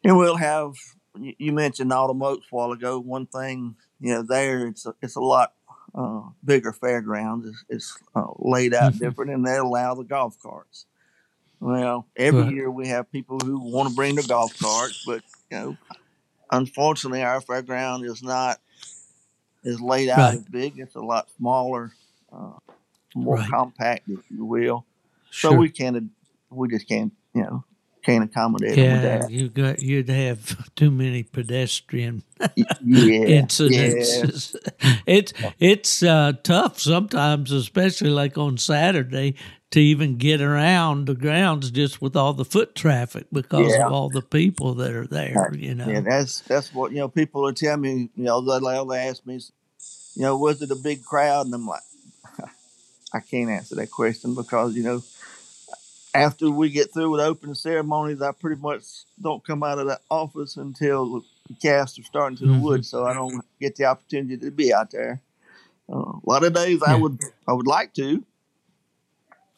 and 0.04 0.16
we'll 0.16 0.36
have. 0.36 0.74
You 1.18 1.52
mentioned 1.52 1.92
automotives 1.92 2.46
a 2.50 2.54
while 2.54 2.72
ago. 2.72 2.98
One 2.98 3.26
thing, 3.26 3.74
you 4.02 4.14
know, 4.14 4.22
there 4.22 4.66
it's 4.68 4.86
a, 4.86 4.94
it's 5.02 5.16
a 5.16 5.20
lot 5.20 5.54
uh, 5.94 6.22
bigger 6.44 6.72
fairgrounds. 6.72 7.46
It's, 7.46 7.64
it's 7.70 7.98
uh, 8.16 8.26
laid 8.38 8.74
out 8.74 8.94
Mhm. 8.94 9.00
different, 9.00 9.32
and 9.32 9.46
they 9.46 9.56
allow 9.58 9.94
the 9.94 10.04
golf 10.04 10.38
carts. 10.42 10.86
Well, 11.60 12.08
every 12.16 12.46
year 12.46 12.70
we 12.70 12.88
have 12.88 13.10
people 13.12 13.40
who 13.40 13.58
want 13.60 13.88
to 13.88 13.94
bring 13.94 14.16
the 14.16 14.22
golf 14.24 14.58
carts, 14.58 14.98
but 15.04 15.22
you 15.50 15.58
know, 15.58 15.78
unfortunately, 16.52 17.22
our 17.22 17.40
fairground 17.42 18.04
is 18.06 18.22
not 18.22 18.60
is 19.64 19.80
laid 19.80 20.08
out 20.10 20.20
Right. 20.20 20.34
as 20.34 20.44
big. 20.44 20.78
It's 20.78 20.96
a 20.96 21.00
lot 21.00 21.30
smaller, 21.36 21.92
uh, 22.32 22.58
more 23.14 23.38
Right. 23.38 23.50
compact, 23.50 24.08
if 24.08 24.20
you 24.30 24.44
will. 24.44 24.86
So 25.30 25.52
we 25.52 25.70
can't, 25.70 26.10
we 26.50 26.68
just 26.68 26.88
can't, 26.88 27.12
you 27.34 27.42
know, 27.42 27.64
can't 28.04 28.24
accommodate 28.24 28.80
yeah, 28.80 29.00
that. 29.02 29.30
you 29.30 29.48
got 29.48 29.80
you'd 29.80 30.08
have 30.08 30.72
too 30.76 30.90
many 30.90 31.22
pedestrian 31.22 32.22
Yeah, 32.80 33.46
incidents. 33.56 34.54
It's 35.06 35.32
it's 35.60 36.02
uh, 36.02 36.32
tough 36.42 36.80
sometimes, 36.80 37.52
especially 37.52 38.10
like 38.10 38.38
on 38.38 38.58
Saturday, 38.58 39.34
to 39.72 39.80
even 39.80 40.18
get 40.18 40.40
around 40.42 41.06
the 41.06 41.14
grounds 41.14 41.70
just 41.70 42.00
with 42.02 42.16
all 42.16 42.34
the 42.34 42.44
foot 42.44 42.74
traffic 42.74 43.26
because 43.32 43.76
Yeah. 43.76 43.78
of 43.78 43.90
all 43.90 44.10
the 44.10 44.22
people 44.22 44.74
that 44.74 44.92
are 44.92 45.06
there. 45.06 45.52
You 45.54 45.74
know, 45.74 45.94
Yeah, 45.94 46.00
that's 46.00 46.40
that's 46.42 46.72
what 46.74 46.92
you 46.92 46.98
know. 46.98 47.08
People 47.08 47.42
will 47.42 47.54
tell 47.54 47.76
me, 47.76 48.10
you 48.16 48.24
know, 48.24 48.40
they'll, 48.40 48.60
they'll 48.60 48.92
ask 48.94 49.26
me, 49.26 49.40
you 50.14 50.22
know, 50.22 50.36
was 50.38 50.62
it 50.62 50.70
a 50.70 50.76
big 50.76 51.04
crowd? 51.04 51.46
And 51.46 51.54
I'm 51.54 51.66
like, 51.66 51.82
I 53.12 53.20
can't 53.20 53.50
answer 53.50 53.74
that 53.76 53.90
question 53.90 54.34
because 54.34 54.74
you 54.76 54.82
know, 54.82 55.02
after 56.14 56.50
we 56.50 56.70
get 56.70 56.92
through 56.92 57.10
with 57.10 57.20
opening 57.20 57.54
ceremonies, 57.54 58.22
I 58.22 58.32
pretty 58.32 58.60
much 58.60 58.84
don't 59.20 59.44
come 59.44 59.62
out 59.62 59.78
of 59.78 59.86
the 59.86 60.00
office 60.10 60.56
until 60.56 61.20
the 61.48 61.54
cast 61.62 61.98
are 61.98 62.04
starting 62.04 62.38
to 62.38 62.46
the 62.46 62.54
Mhm. 62.54 62.56
woods, 62.56 62.88
so 62.88 63.04
I 63.06 63.14
don't 63.14 63.44
get 63.60 63.76
the 63.76 63.84
opportunity 63.86 64.36
to 64.38 64.50
be 64.50 64.72
out 64.72 64.90
there. 64.90 65.20
Uh, 65.92 65.98
a 65.98 66.20
lot 66.26 66.44
of 66.44 66.54
days 66.54 66.82
I 66.82 66.94
would 66.96 67.18
I 67.48 67.52
would 67.52 67.66
like 67.66 67.94
to. 67.94 68.24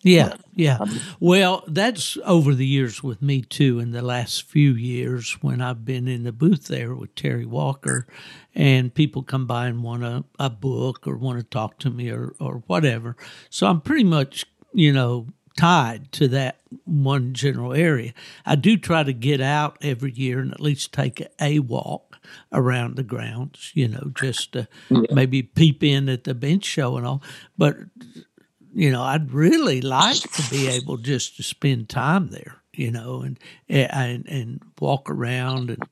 Yeah, 0.03 0.35
yeah. 0.55 0.81
Well, 1.21 1.64
that's 1.69 2.19
over 2.25 2.55
the 2.55 2.67
years 2.67 3.03
with 3.03 3.23
me 3.23 3.43
too. 3.43 3.81
In 3.81 3.93
the 3.93 4.03
last 4.03 4.45
few 4.45 4.73
years, 4.75 5.33
when 5.43 5.61
I've 5.61 5.85
been 5.85 6.09
in 6.09 6.25
the 6.25 6.33
booth 6.33 6.67
there 6.69 6.95
with 6.95 7.14
Terry 7.17 7.47
Walker, 7.47 8.07
and 8.55 8.95
people 8.95 9.23
come 9.23 9.47
by 9.47 9.67
and 9.67 9.83
want 9.83 10.05
a, 10.05 10.25
a 10.38 10.51
book 10.51 11.07
or 11.07 11.17
want 11.19 11.38
to 11.38 11.45
talk 11.45 11.79
to 11.81 11.90
me 11.90 12.11
or 12.11 12.35
or 12.40 12.62
whatever. 12.67 13.17
So 13.51 13.67
I'm 13.67 13.81
pretty 13.81 14.05
much 14.05 14.47
you 14.75 14.93
know 14.93 15.27
tied 15.57 16.11
to 16.12 16.29
that 16.29 16.61
one 16.85 17.33
general 17.33 17.73
area. 17.73 18.12
I 18.45 18.57
do 18.57 18.77
try 18.77 19.03
to 19.03 19.12
get 19.12 19.40
out 19.40 19.79
every 19.81 20.12
year 20.12 20.40
and 20.40 20.53
at 20.53 20.61
least 20.61 20.93
take 20.93 21.25
a, 21.40 21.59
walk 21.61 22.19
around 22.53 22.97
the 22.97 23.03
grounds. 23.03 23.71
You 23.75 23.88
know, 23.88 24.11
just 24.14 24.53
to 24.53 24.69
maybe 24.90 25.43
peep 25.43 25.83
in 25.83 26.09
at 26.09 26.25
the 26.25 26.35
bench 26.35 26.64
show 26.64 26.97
and 26.97 27.07
all, 27.07 27.23
but 27.57 27.77
you 28.75 28.90
know, 28.90 29.03
I'd 29.03 29.33
really 29.33 29.81
like 29.81 30.21
to 30.21 30.51
be 30.51 30.69
able 30.69 30.97
just 30.97 31.37
to 31.37 31.43
spend 31.45 31.88
time 31.88 32.29
there, 32.29 32.57
you 32.73 32.90
know, 32.90 33.23
and 33.23 33.38
and 33.69 34.27
and 34.27 34.61
walk 34.81 35.09
around 35.09 35.71
and 35.71 35.83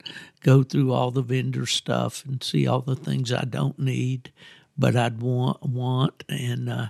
go 0.43 0.65
through 0.65 0.93
all 0.93 1.13
the 1.13 1.23
vendor 1.23 1.67
stuff 1.67 2.25
and 2.27 2.43
see 2.43 2.67
all 2.67 2.81
the 2.81 2.97
things 2.97 3.33
I 3.33 3.45
don't 3.45 3.79
need, 3.79 4.33
but 4.77 4.97
I'd 4.97 5.23
want 5.23 5.63
want 5.63 6.25
and 6.29 6.69
uh, 6.69 6.87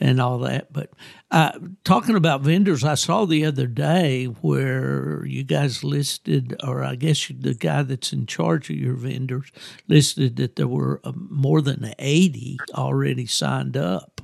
and 0.00 0.20
all 0.20 0.38
that. 0.40 0.72
But 0.72 0.90
uh, 1.30 1.52
talking 1.84 2.16
about 2.16 2.42
vendors, 2.42 2.84
I 2.84 2.94
saw 2.94 3.24
the 3.24 3.44
other 3.44 3.66
day 3.66 4.26
where 4.26 5.24
you 5.26 5.44
guys 5.44 5.84
listed, 5.84 6.56
or 6.64 6.84
I 6.84 6.96
guess 6.96 7.28
the 7.28 7.54
guy 7.54 7.82
that's 7.82 8.12
in 8.12 8.26
charge 8.26 8.70
of 8.70 8.76
your 8.76 8.94
vendors 8.94 9.50
listed 9.88 10.36
that 10.36 10.56
there 10.56 10.68
were 10.68 11.00
uh, 11.04 11.12
more 11.16 11.62
than 11.62 11.94
eighty 11.98 12.64
already 12.74 13.26
signed 13.26 13.76
up 13.76 14.20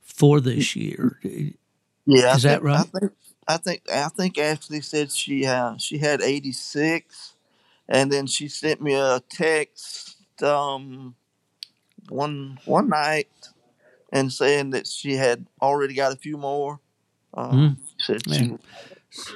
for 0.00 0.40
this 0.40 0.76
year. 0.76 1.20
Yeah, 2.06 2.38
Is 2.38 2.42
that 2.44 2.62
right? 2.62 2.72
I 2.72 2.84
think 2.84 3.12
I 3.48 3.56
think 3.58 3.82
I 3.92 4.08
think 4.08 4.38
Ashley 4.38 4.80
said 4.82 5.12
she 5.12 5.46
uh, 5.46 5.76
she 5.78 5.98
had 5.98 6.22
eighty 6.22 6.52
six, 6.52 7.34
and 7.88 8.12
then 8.12 8.26
she 8.26 8.48
sent 8.48 8.82
me 8.82 8.94
a 8.94 9.22
text 9.30 10.16
um, 10.42 11.16
one 12.08 12.58
one 12.64 12.88
night 12.88 13.28
and 14.12 14.32
saying 14.32 14.70
that 14.70 14.86
she 14.86 15.14
had 15.14 15.46
already 15.60 15.94
got 15.94 16.12
a 16.12 16.16
few 16.16 16.36
more. 16.36 16.80
Um, 17.34 17.50
Mm. 17.52 17.76
Said 17.98 18.22
she 18.32 18.56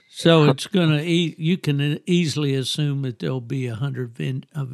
So 0.08 0.44
it's 0.50 0.66
gonna. 0.66 1.00
E- 1.02 1.34
you 1.38 1.56
can 1.58 1.98
easily 2.06 2.54
assume 2.54 3.02
that 3.02 3.18
there'll 3.18 3.40
be 3.40 3.66
a 3.66 3.74
hundred 3.74 4.14
vend- 4.16 4.46
a 4.54 4.66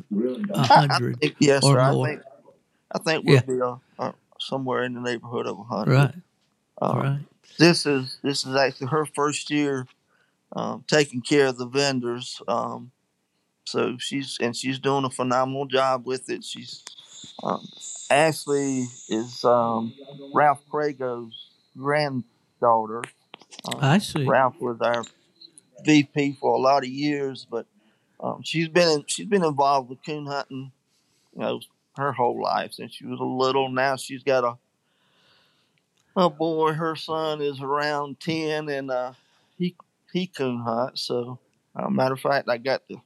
a 0.55 0.63
hundred, 0.67 1.19
think- 1.21 1.37
yes, 1.41 1.63
or 1.65 1.75
sir. 1.75 1.81
I 1.81 1.93
more. 1.93 2.07
think 2.09 2.23
I 2.93 2.99
think 2.99 3.25
we'll 3.25 3.35
Yeah. 3.37 3.41
be 3.43 3.61
uh, 3.61 3.77
uh, 3.99 4.13
somewhere 4.41 4.83
in 4.85 4.95
the 4.95 5.01
neighborhood 5.01 5.47
of 5.47 5.59
a 5.59 5.63
hundred. 5.65 5.95
right? 5.95 6.15
Um, 6.81 6.97
right. 6.99 7.21
this 7.59 7.87
is 7.87 8.19
this 8.23 8.47
is 8.47 8.55
actually 8.55 8.89
her 8.89 9.05
first 9.07 9.51
year 9.51 9.87
um, 10.55 10.85
taking 10.87 11.21
care 11.23 11.47
of 11.47 11.59
the 11.59 11.67
vendors. 11.67 12.41
Um, 12.49 12.91
so 13.65 13.97
she's 13.99 14.39
and 14.41 14.55
she's 14.57 14.79
doing 14.79 15.05
a 15.05 15.11
phenomenal 15.11 15.67
job 15.67 16.07
with 16.07 16.29
it. 16.31 16.45
She's 16.45 16.85
um, 17.43 17.67
Ashley 18.11 18.87
is 19.09 19.45
um, 19.45 19.95
Ralph 20.35 20.63
Crago's 20.71 21.51
granddaughter. 21.77 23.03
Um, 23.65 23.79
I 23.81 23.99
see. 23.99 24.25
Ralph 24.25 24.61
was 24.61 24.81
our 24.81 25.05
VP 25.85 26.37
for 26.41 26.55
a 26.55 26.59
lot 26.59 26.83
of 26.85 26.89
years, 26.89 27.47
but 27.51 27.67
um, 28.21 28.43
she's 28.43 28.69
been 28.69 28.89
in, 28.89 29.05
she's 29.07 29.27
been 29.27 29.45
involved 29.45 29.91
with 29.91 30.05
coon 30.05 30.27
hunting, 30.27 30.73
you 31.35 31.41
know, 31.41 31.61
her 31.97 32.13
whole 32.13 32.41
life 32.41 32.73
since 32.73 32.95
she 32.95 33.07
was 33.07 33.21
a 33.21 33.25
little. 33.25 33.69
Now 33.69 33.97
she's 33.97 34.23
got 34.23 34.45
a 34.45 34.57
a 36.17 36.29
boy. 36.29 36.73
Her 36.73 36.97
son 36.97 37.41
is 37.41 37.61
around 37.61 38.21
ten, 38.21 38.69
and 38.69 38.91
uh, 38.91 39.13
he 39.57 39.77
he 40.13 40.27
coon 40.27 40.61
hunts. 40.61 41.03
So, 41.03 41.39
uh, 41.77 41.89
matter 41.89 42.15
of 42.15 42.21
fact, 42.21 42.49
I 42.49 42.59
got 42.59 42.87
the 42.89 42.97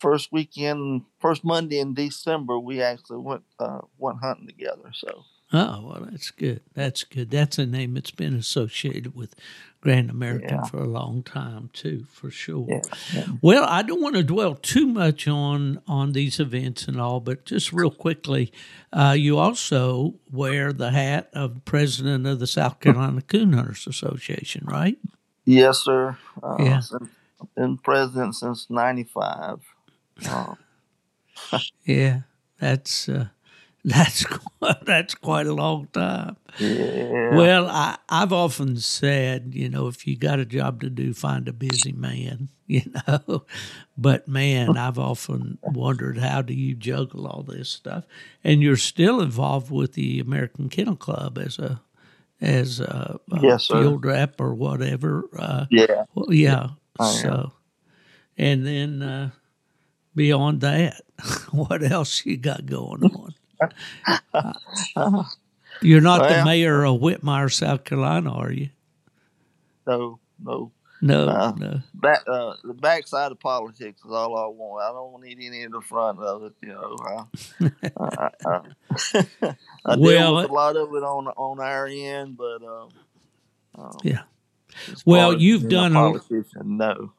first 0.00 0.32
weekend, 0.32 1.02
first 1.20 1.44
Monday 1.44 1.78
in 1.78 1.94
December. 1.94 2.58
We 2.58 2.82
actually 2.82 3.18
went 3.18 3.42
uh, 3.58 3.80
went 3.98 4.18
hunting 4.20 4.46
together. 4.48 4.90
So, 4.94 5.24
Oh, 5.52 5.82
well, 5.84 6.06
that's 6.08 6.30
good. 6.30 6.60
That's 6.74 7.02
good. 7.02 7.28
That's 7.30 7.58
a 7.58 7.66
name 7.66 7.94
that's 7.94 8.12
been 8.12 8.34
associated 8.36 9.16
with 9.16 9.34
Grand 9.80 10.08
American 10.08 10.58
Yeah. 10.58 10.64
for 10.66 10.78
a 10.78 10.86
long 10.86 11.24
time, 11.24 11.70
too, 11.72 12.04
for 12.12 12.30
sure. 12.30 12.66
yeah, 12.68 12.80
yeah. 13.12 13.24
Well, 13.42 13.64
I 13.64 13.82
don't 13.82 14.00
want 14.00 14.14
to 14.14 14.22
dwell 14.22 14.54
too 14.54 14.86
much 14.86 15.26
on 15.26 15.80
on 15.88 16.12
these 16.12 16.38
events 16.38 16.86
and 16.86 17.00
all, 17.00 17.18
but 17.18 17.46
just 17.46 17.72
real 17.72 17.90
quickly, 17.90 18.52
uh, 18.92 19.16
you 19.18 19.38
also 19.38 20.14
wear 20.30 20.72
the 20.72 20.92
hat 20.92 21.28
of 21.32 21.64
president 21.64 22.26
of 22.28 22.38
the 22.38 22.46
South 22.46 22.78
Carolina 22.78 23.20
Coon 23.22 23.52
Hunters 23.52 23.88
Association, 23.88 24.64
right? 24.66 24.98
yes, 25.46 25.78
sir. 25.78 26.16
Uh, 26.44 26.56
Yeah. 26.60 26.80
been 27.56 27.76
president 27.78 28.36
since 28.36 28.68
'95. 28.70 29.58
Uh, 30.28 30.54
Yeah, 31.84 32.20
that's 32.60 33.08
uh, 33.08 33.28
that's 33.84 34.24
quite, 34.24 34.84
that's 34.84 35.14
quite 35.14 35.46
a 35.46 35.54
long 35.54 35.88
time. 35.92 36.36
yeah. 36.58 37.36
Well, 37.36 37.68
I, 37.68 37.96
I've 38.08 38.32
often 38.32 38.76
said, 38.76 39.52
you 39.54 39.68
know, 39.68 39.86
if 39.88 40.06
you 40.06 40.16
got 40.16 40.38
a 40.38 40.44
job 40.44 40.80
to 40.82 40.90
do, 40.90 41.14
find 41.14 41.48
a 41.48 41.52
busy 41.52 41.92
man, 41.92 42.48
you 42.66 42.82
know. 43.08 43.44
But 43.96 44.28
man, 44.28 44.76
I've 44.76 44.98
often 44.98 45.58
wondered 45.64 46.18
how 46.18 46.42
do 46.42 46.52
you 46.54 46.74
juggle 46.74 47.26
all 47.26 47.42
this 47.42 47.68
stuff, 47.70 48.04
and 48.44 48.62
you're 48.62 48.76
still 48.76 49.20
involved 49.20 49.70
with 49.70 49.94
the 49.94 50.20
American 50.20 50.68
Kennel 50.68 50.96
Club 50.96 51.38
as 51.38 51.58
a 51.58 51.80
as 52.40 52.80
a, 52.80 53.20
a 53.32 53.42
Yes, 53.42 53.66
field 53.66 54.04
rep 54.04 54.40
or 54.40 54.54
whatever. 54.54 55.24
Uh, 55.36 55.66
Yeah. 55.70 56.04
well, 56.14 56.32
yeah. 56.32 56.68
So, 57.00 57.52
and 58.36 58.66
then 58.66 59.02
uh, 59.02 59.30
beyond 60.14 60.60
that, 60.62 61.00
what 61.50 61.82
else 61.82 62.24
you 62.26 62.36
got 62.36 62.66
going 62.66 63.04
on? 63.04 63.34
You're 65.82 66.00
not 66.00 66.28
the 66.28 66.44
mayor 66.44 66.84
of 66.84 67.00
Whitmire, 67.00 67.50
South 67.52 67.84
Carolina, 67.84 68.30
are 68.32 68.52
you? 68.52 68.70
No, 69.86 70.18
no. 70.42 70.72
No, 71.02 71.28
Uh, 71.28 71.52
no. 71.56 71.80
Back, 71.94 72.20
uh, 72.28 72.52
the 72.62 72.74
backside 72.74 73.32
of 73.32 73.40
politics 73.40 74.02
is 74.04 74.10
all 74.10 74.36
I 74.36 74.46
want. 74.48 74.84
I 74.84 74.92
don't 74.92 75.22
need 75.22 75.38
any 75.42 75.62
of 75.64 75.72
the 75.72 75.80
front 75.80 76.18
of 76.18 76.42
it. 76.44 76.52
You 76.60 76.68
know, 76.68 76.96
I, 77.00 77.70
I, 77.98 78.30
I, 78.44 78.60
I 79.86 79.94
deal 79.94 80.02
Well, 80.02 80.36
with 80.36 80.50
a 80.50 80.52
lot 80.52 80.76
of 80.76 80.88
it 80.94 81.02
on 81.02 81.28
on 81.28 81.58
our 81.58 81.86
end, 81.86 82.36
but 82.36 82.62
um, 82.62 82.88
um, 83.78 83.96
Yeah. 84.04 84.22
Well, 85.06 85.40
you've 85.40 85.70
done 85.70 85.92
a- 85.92 85.94
politician. 85.94 86.76
No, 86.76 87.12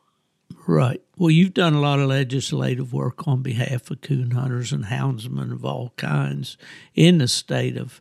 Right. 0.72 1.02
Well, 1.18 1.32
you've 1.32 1.54
done 1.54 1.74
a 1.74 1.82
lot 1.82 2.00
of 2.00 2.08
legislative 2.08 2.94
work 2.94 3.28
on 3.28 3.42
behalf 3.42 3.92
of 3.92 4.00
coon 4.00 4.32
hunters 4.32 4.72
and 4.72 4.86
houndsmen 4.86 5.52
of 5.52 5.66
all 5.66 5.92
kinds 5.98 6.56
in 6.96 7.18
the 7.18 7.28
state 7.28 7.76
of 7.76 8.00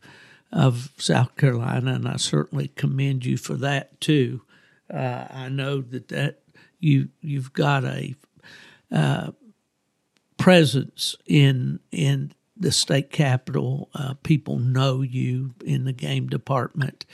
of 0.53 0.93
South 0.97 1.35
Carolina, 1.35 1.95
and 1.95 2.07
I 2.07 2.17
certainly 2.17 2.69
commend 2.69 3.25
you 3.25 3.37
for 3.39 3.55
that 3.55 4.01
too. 4.01 4.43
Uh, 4.89 5.27
I 5.31 5.49
know 5.49 5.81
that 5.81 6.07
that 6.11 6.43
you 6.79 7.09
you've 7.21 7.53
got 7.53 7.85
a 7.85 8.15
uh, 8.93 9.33
presence 10.39 11.17
in 11.27 11.81
in 11.91 12.33
the 12.57 12.71
state 12.71 13.11
capital. 13.11 13.89
Uh, 13.97 14.15
people 14.23 14.61
know 14.61 15.03
you 15.03 15.55
in 15.65 15.87
the 15.87 15.93
game 15.93 16.29
department, 16.29 17.05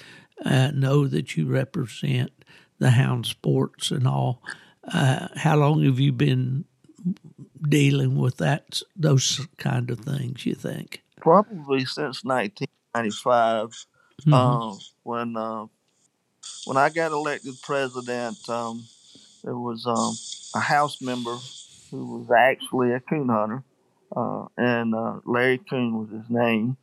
uh, 0.44 0.70
know 0.74 1.07
that 1.07 1.34
you 1.34 1.46
represent 1.46 2.30
the 2.78 2.90
hound 2.90 3.24
sports 3.24 3.90
and 3.90 4.07
all. 4.07 4.42
Uh, 4.93 5.28
how 5.37 5.57
long 5.57 5.84
have 5.84 5.99
you 5.99 6.12
been 6.12 6.64
dealing 7.68 8.16
with 8.16 8.37
that 8.37 8.82
those 8.95 9.47
kind 9.59 9.91
of 9.91 10.01
things? 10.01 10.47
You 10.47 10.55
think? 10.55 11.03
probably 11.26 11.84
since 11.84 12.24
1995. 12.24 13.87
Mhm. 14.22 14.32
Um, 14.32 14.78
when 15.03 15.37
uh, 15.37 15.66
when 16.66 16.76
I 16.76 16.89
got 16.89 17.11
elected 17.11 17.55
president, 17.62 18.49
um, 18.49 18.84
there 19.43 19.57
was 19.57 19.87
um, 19.87 20.14
a 20.55 20.62
House 20.62 21.03
member 21.03 21.37
who 21.91 22.18
was 22.18 22.30
actually 22.30 22.93
a 22.93 23.01
coon 23.01 23.28
hunter, 23.28 23.64
uh, 24.16 24.47
and 24.57 24.95
uh, 24.95 25.20
Larry 25.24 25.59
Coon 25.59 25.99
was 25.99 26.11
his 26.11 26.30
name. 26.30 26.76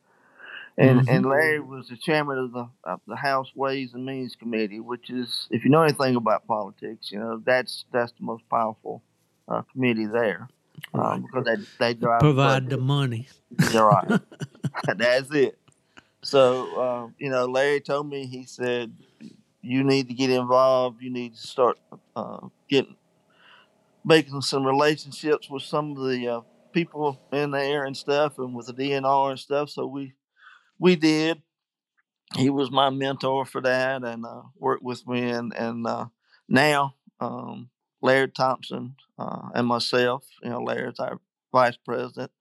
And 0.77 1.01
Mhm. 1.01 1.07
and 1.07 1.25
Larry 1.25 1.59
was 1.59 1.87
the 1.87 1.97
chairman 1.97 2.37
of 2.39 2.51
the 2.51 2.69
of 2.83 3.01
the 3.07 3.15
House 3.15 3.51
Ways 3.55 3.93
and 3.93 4.05
Means 4.05 4.35
Committee, 4.35 4.79
which 4.79 5.09
is, 5.09 5.47
if 5.51 5.63
you 5.63 5.69
know 5.69 5.83
anything 5.83 6.15
about 6.15 6.47
politics, 6.47 7.11
you 7.11 7.19
know 7.19 7.41
that's 7.45 7.85
that's 7.91 8.11
the 8.13 8.23
most 8.25 8.43
powerful 8.49 9.03
uh, 9.47 9.61
committee 9.71 10.07
there, 10.07 10.47
um, 10.93 11.23
because 11.23 11.45
they 11.45 11.55
they 11.79 11.93
drive 11.93 12.21
Provide 12.21 12.69
the 12.69 12.77
budget. 12.77 12.79
money. 12.79 13.27
You're 13.71 13.85
right. 13.85 14.19
That's 14.97 15.31
it. 15.33 15.57
So, 16.23 16.81
um, 16.81 17.15
you 17.19 17.29
know, 17.29 17.45
Larry 17.45 17.79
told 17.81 18.09
me, 18.09 18.25
he 18.25 18.45
said, 18.45 18.93
you 19.61 19.83
need 19.83 20.07
to 20.07 20.13
get 20.13 20.29
involved. 20.29 21.01
You 21.01 21.09
need 21.11 21.35
to 21.35 21.41
start 21.41 21.77
uh, 22.15 22.47
getting, 22.69 22.95
making 24.05 24.41
some 24.41 24.65
relationships 24.65 25.49
with 25.49 25.63
some 25.63 25.91
of 25.97 26.07
the 26.09 26.27
uh, 26.27 26.41
people 26.71 27.19
in 27.31 27.51
there 27.51 27.85
and 27.85 27.95
stuff 27.95 28.37
and 28.39 28.53
with 28.55 28.67
the 28.67 28.73
DNR 28.73 29.31
and 29.31 29.39
stuff. 29.39 29.69
So 29.69 29.85
we, 29.85 30.13
we 30.83 30.97
did. 30.97 31.41
He 32.35 32.49
was 32.49 32.69
my 32.69 32.89
mentor 32.89 33.45
for 33.45 33.61
that 33.61 34.03
and 34.03 34.25
uh, 34.25 34.41
worked 34.59 34.83
with 34.83 35.07
me. 35.07 35.29
And, 35.29 35.53
and 35.55 35.87
uh, 35.87 36.07
now, 36.49 36.95
um, 37.21 37.69
Larry 38.01 38.27
Thompson 38.27 38.95
uh, 39.17 39.47
and 39.55 39.65
myself, 39.65 40.25
you 40.43 40.49
know, 40.49 40.61
Larry's 40.61 40.99
our 40.99 41.21
vice 41.53 41.77
president. 41.77 42.31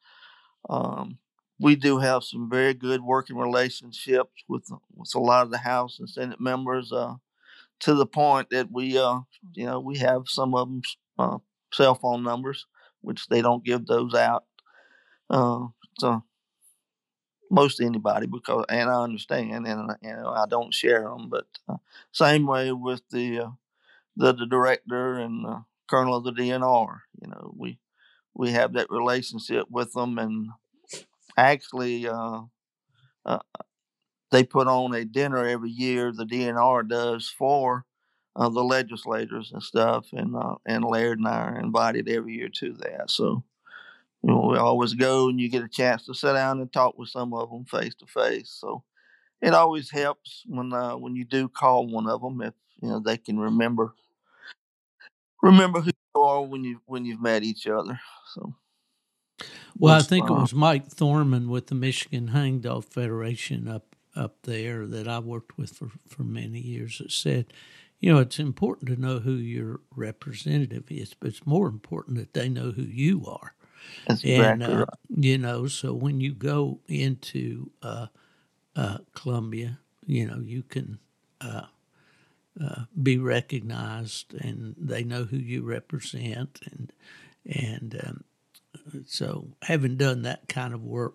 Um, 0.68 1.18
we 1.60 1.76
do 1.76 1.98
have 1.98 2.24
some 2.24 2.50
very 2.50 2.74
good 2.74 3.00
working 3.02 3.36
relationships 3.36 4.42
with 4.48 4.68
with 4.96 5.14
a 5.14 5.20
lot 5.20 5.44
of 5.44 5.52
the 5.52 5.58
House 5.58 6.00
and 6.00 6.10
Senate 6.10 6.40
members. 6.40 6.90
Uh, 6.90 7.14
to 7.80 7.94
the 7.94 8.06
point 8.06 8.48
that 8.50 8.72
we, 8.72 8.98
uh, 8.98 9.20
you 9.52 9.66
know, 9.66 9.78
we 9.78 9.98
have 9.98 10.22
some 10.26 10.54
of 10.54 10.68
them 10.68 10.82
uh, 11.18 11.38
cell 11.72 11.94
phone 11.94 12.24
numbers, 12.24 12.66
which 13.02 13.28
they 13.28 13.40
don't 13.40 13.64
give 13.64 13.86
those 13.86 14.14
out. 14.14 14.44
Uh, 15.30 15.66
so 16.00 16.24
most 17.52 17.80
anybody 17.82 18.26
because, 18.28 18.66
and 18.70 18.90
I 18.90 19.02
understand, 19.04 19.68
and 19.68 19.92
uh, 19.92 19.96
you 20.02 20.14
know, 20.14 20.30
I 20.30 20.46
don't 20.48 20.74
share 20.74 21.02
them. 21.04 21.30
But 21.30 21.46
uh, 21.68 21.76
same 22.12 22.46
way 22.46 22.72
with 22.72 23.02
the 23.10 23.40
uh, 23.40 23.50
the, 24.16 24.32
the 24.34 24.46
director 24.46 25.18
and 25.18 25.46
uh, 25.46 25.60
colonel 25.88 26.16
of 26.16 26.24
the 26.24 26.32
DNR. 26.32 27.02
You 27.20 27.28
know, 27.30 27.54
we 27.56 27.78
we 28.34 28.52
have 28.52 28.74
that 28.74 28.90
relationship 28.90 29.66
with 29.70 29.92
them, 29.94 30.18
and 30.18 30.50
actually, 31.36 32.08
uh, 32.08 32.42
uh, 33.26 33.38
they 34.30 34.44
put 34.44 34.68
on 34.68 34.94
a 34.94 35.04
dinner 35.04 35.46
every 35.46 35.70
year. 35.70 36.12
The 36.12 36.26
DNR 36.26 36.82
does 36.82 37.28
for 37.28 37.84
the 38.36 38.48
legislators 38.64 39.52
and 39.52 39.62
stuff, 39.62 40.06
and 40.12 40.36
and 40.66 40.84
Laird 40.84 41.18
and 41.18 41.28
I 41.28 41.40
are 41.50 41.60
invited 41.60 42.08
every 42.08 42.34
year 42.34 42.48
to 42.60 42.72
that. 42.74 43.10
So. 43.10 43.44
You 44.22 44.30
know, 44.30 44.48
we 44.52 44.56
always 44.56 44.94
go, 44.94 45.28
and 45.28 45.40
you 45.40 45.48
get 45.48 45.64
a 45.64 45.68
chance 45.68 46.06
to 46.06 46.14
sit 46.14 46.34
down 46.34 46.60
and 46.60 46.72
talk 46.72 46.96
with 46.96 47.08
some 47.08 47.34
of 47.34 47.50
them 47.50 47.64
face 47.64 47.94
to 47.96 48.06
face. 48.06 48.50
So 48.60 48.84
it 49.40 49.54
always 49.54 49.90
helps 49.90 50.44
when 50.46 50.72
uh, 50.72 50.96
when 50.96 51.16
you 51.16 51.24
do 51.24 51.48
call 51.48 51.86
one 51.86 52.08
of 52.08 52.22
them 52.22 52.40
if 52.42 52.54
you 52.80 52.88
know 52.88 53.00
they 53.00 53.16
can 53.16 53.38
remember 53.38 53.94
remember 55.42 55.80
who 55.80 55.90
you 56.14 56.22
are 56.22 56.42
when 56.42 56.64
you 56.64 56.80
when 56.86 57.04
you've 57.04 57.20
met 57.22 57.42
each 57.42 57.66
other. 57.66 57.98
So 58.34 58.54
Well, 59.78 59.94
I 59.94 60.02
think 60.02 60.30
it 60.30 60.32
was 60.32 60.54
Mike 60.54 60.86
Thorman 60.86 61.50
with 61.50 61.66
the 61.66 61.74
Michigan 61.74 62.28
Hunting 62.28 62.60
Dog 62.60 62.84
Federation 62.84 63.68
up 63.68 63.96
up 64.14 64.42
there 64.42 64.86
that 64.86 65.08
I 65.08 65.18
worked 65.18 65.56
with 65.56 65.70
for, 65.70 65.88
for 66.06 66.22
many 66.22 66.60
years 66.60 66.98
that 66.98 67.10
said, 67.10 67.46
you 67.98 68.12
know, 68.12 68.18
it's 68.20 68.38
important 68.38 68.90
to 68.90 69.00
know 69.00 69.20
who 69.20 69.32
your 69.32 69.80
representative 69.94 70.84
is, 70.90 71.14
but 71.14 71.28
it's 71.28 71.46
more 71.46 71.66
important 71.66 72.18
that 72.18 72.34
they 72.34 72.48
know 72.50 72.72
who 72.72 72.82
you 72.82 73.24
are. 73.26 73.54
That's 74.06 74.24
And 74.24 74.62
uh, 74.62 74.84
right. 74.84 74.98
you 75.10 75.38
know, 75.38 75.66
so 75.66 75.94
when 75.94 76.20
you 76.20 76.34
go 76.34 76.80
into 76.88 77.70
uh, 77.82 78.06
uh, 78.76 78.98
Columbia, 79.14 79.78
you 80.06 80.26
know, 80.26 80.40
you 80.40 80.62
can 80.62 80.98
uh, 81.40 81.66
uh, 82.62 82.84
be 83.02 83.18
recognized, 83.18 84.34
and 84.34 84.74
they 84.78 85.04
know 85.04 85.24
who 85.24 85.36
you 85.38 85.62
represent, 85.62 86.60
and 86.70 86.92
and 87.46 88.00
um, 88.04 88.24
so 89.06 89.48
having 89.62 89.96
done 89.96 90.22
that 90.22 90.48
kind 90.48 90.74
of 90.74 90.82
work 90.84 91.14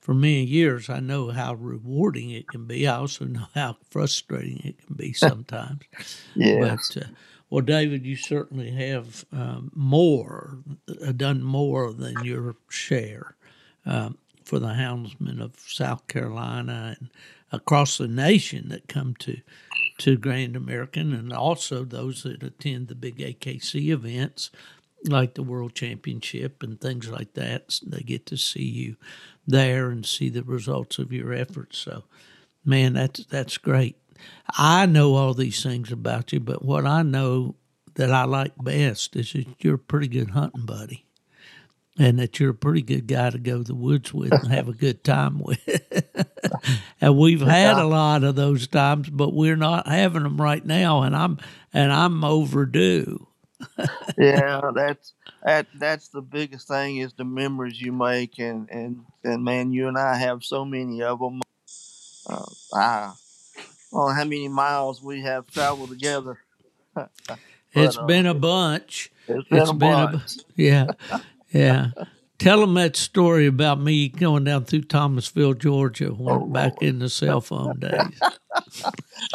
for 0.00 0.14
many 0.14 0.44
years, 0.44 0.88
I 0.90 1.00
know 1.00 1.30
how 1.30 1.54
rewarding 1.54 2.30
it 2.30 2.50
can 2.50 2.66
be. 2.66 2.86
I 2.88 2.96
also 2.96 3.24
know 3.26 3.46
how 3.54 3.76
frustrating 3.90 4.60
it 4.64 4.86
can 4.86 4.96
be 4.96 5.12
sometimes. 5.14 5.82
Yes. 6.34 6.56
But 6.56 6.96
uh, 6.96 7.08
well, 7.50 7.62
David, 7.64 8.06
you 8.06 8.16
certainly 8.16 8.70
have 8.70 9.24
um, 9.32 9.72
more 9.74 10.58
uh, 11.04 11.12
done 11.12 11.42
more 11.42 11.92
than 11.92 12.24
your 12.24 12.54
share 12.68 13.34
um, 13.84 14.16
for 14.44 14.60
the 14.60 14.68
houndsmen 14.68 15.40
of 15.42 15.56
South 15.58 16.06
Carolina 16.06 16.96
and 16.98 17.10
across 17.52 17.98
the 17.98 18.08
nation 18.08 18.68
that 18.68 18.88
come 18.88 19.14
to 19.16 19.38
to 19.98 20.16
Grand 20.16 20.56
American, 20.56 21.12
and 21.12 21.30
also 21.30 21.84
those 21.84 22.22
that 22.22 22.42
attend 22.42 22.88
the 22.88 22.94
big 22.94 23.18
AKC 23.18 23.90
events 23.90 24.50
like 25.04 25.34
the 25.34 25.42
World 25.42 25.74
Championship 25.74 26.62
and 26.62 26.80
things 26.80 27.10
like 27.10 27.34
that. 27.34 27.78
They 27.84 28.00
get 28.00 28.24
to 28.26 28.36
see 28.38 28.64
you 28.64 28.96
there 29.46 29.90
and 29.90 30.06
see 30.06 30.30
the 30.30 30.42
results 30.42 30.98
of 30.98 31.12
your 31.12 31.34
efforts. 31.34 31.78
So, 31.78 32.04
man, 32.64 32.94
that's 32.94 33.26
that's 33.26 33.58
great. 33.58 33.96
I 34.56 34.86
know 34.86 35.14
all 35.14 35.34
these 35.34 35.62
things 35.62 35.92
about 35.92 36.32
you, 36.32 36.40
but 36.40 36.64
what 36.64 36.86
I 36.86 37.02
know 37.02 37.54
that 37.94 38.12
I 38.12 38.24
like 38.24 38.52
best 38.56 39.16
is 39.16 39.32
that 39.32 39.46
you're 39.58 39.74
a 39.74 39.78
pretty 39.78 40.08
good 40.08 40.30
hunting 40.30 40.64
buddy. 40.66 41.04
And 41.98 42.18
that 42.18 42.40
you're 42.40 42.50
a 42.50 42.54
pretty 42.54 42.80
good 42.80 43.06
guy 43.06 43.28
to 43.28 43.38
go 43.38 43.58
to 43.58 43.64
the 43.64 43.74
woods 43.74 44.14
with 44.14 44.32
and 44.32 44.46
have 44.50 44.68
a 44.68 44.72
good 44.72 45.04
time 45.04 45.38
with. 45.44 45.60
and 47.00 47.18
we've 47.18 47.42
had 47.42 47.76
a 47.76 47.86
lot 47.86 48.24
of 48.24 48.36
those 48.36 48.66
times, 48.68 49.10
but 49.10 49.34
we're 49.34 49.56
not 49.56 49.86
having 49.86 50.22
them 50.22 50.40
right 50.40 50.64
now 50.64 51.02
and 51.02 51.14
I'm 51.14 51.38
and 51.74 51.92
I'm 51.92 52.24
overdue. 52.24 53.26
yeah, 54.18 54.70
that's 54.74 55.12
that 55.44 55.66
that's 55.74 56.08
the 56.08 56.22
biggest 56.22 56.68
thing 56.68 56.98
is 56.98 57.12
the 57.12 57.24
memories 57.24 57.80
you 57.80 57.92
make, 57.92 58.38
and 58.38 58.68
and 58.70 59.04
and 59.24 59.44
man, 59.44 59.72
you 59.72 59.88
and 59.88 59.98
I 59.98 60.16
have 60.16 60.44
so 60.44 60.64
many 60.64 61.02
of 61.02 61.18
them. 61.18 61.40
Uh, 62.26 62.46
I 62.74 63.12
don't 63.92 64.14
how 64.14 64.24
many 64.24 64.48
miles 64.48 65.02
we 65.02 65.22
have 65.22 65.46
traveled 65.48 65.90
together. 65.90 66.38
It's 67.72 67.96
But, 67.96 68.02
uh, 68.02 68.06
been 68.06 68.26
a 68.26 68.34
bunch. 68.34 69.12
It's 69.28 69.48
been 69.48 69.58
It's 69.60 69.70
a 69.70 69.74
been 69.74 69.92
a 69.92 70.06
bunch. 70.08 70.38
yeah, 70.56 70.86
yeah. 71.52 71.90
Tell 72.38 72.60
them 72.60 72.74
that 72.74 72.96
story 72.96 73.46
about 73.46 73.80
me 73.80 74.08
going 74.08 74.44
down 74.44 74.64
through 74.64 74.82
Thomasville, 74.82 75.54
Georgia, 75.54 76.08
when 76.08 76.34
Oh, 76.34 76.46
back 76.46 76.82
in 76.82 76.98
the 76.98 77.08
cell 77.08 77.40
phone 77.40 77.78
days. 77.78 78.18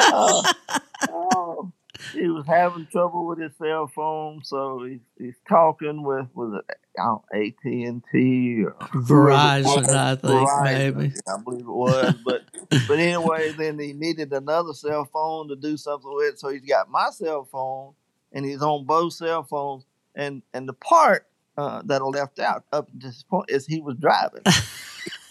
oh, 1.08 1.72
he 2.12 2.28
was 2.28 2.46
having 2.46 2.86
trouble 2.92 3.26
with 3.26 3.40
his 3.40 3.52
cell 3.58 3.86
phone, 3.86 4.42
so 4.44 4.84
he's, 4.84 5.00
he's 5.18 5.36
talking 5.48 6.02
with 6.02 6.26
with 6.34 6.60
AT 6.98 7.54
and 7.64 8.02
T 8.12 8.64
or 8.64 8.72
Verizon, 8.94 9.88
I 9.88 10.16
think, 10.16 10.48
maybe. 10.62 11.12
I 11.28 11.40
believe 11.42 11.60
it 11.60 11.66
was. 11.66 12.14
But 12.24 12.42
but 12.88 12.98
anyway, 12.98 13.52
then 13.52 13.78
he 13.78 13.92
needed 13.92 14.32
another 14.32 14.72
cell 14.72 15.04
phone 15.04 15.48
to 15.48 15.56
do 15.56 15.76
something 15.76 16.12
with, 16.12 16.38
so 16.38 16.48
he's 16.48 16.64
got 16.64 16.90
my 16.90 17.10
cell 17.10 17.44
phone, 17.44 17.94
and 18.32 18.44
he's 18.44 18.62
on 18.62 18.84
both 18.84 19.14
cell 19.14 19.42
phones. 19.42 19.84
And 20.14 20.42
and 20.54 20.68
the 20.68 20.72
part 20.72 21.26
uh, 21.56 21.82
that 21.84 22.00
I 22.00 22.04
left 22.04 22.38
out 22.38 22.64
up 22.72 22.86
to 22.88 22.98
this 22.98 23.22
point 23.22 23.50
is 23.50 23.66
he 23.66 23.80
was 23.80 23.96
driving. 23.96 24.42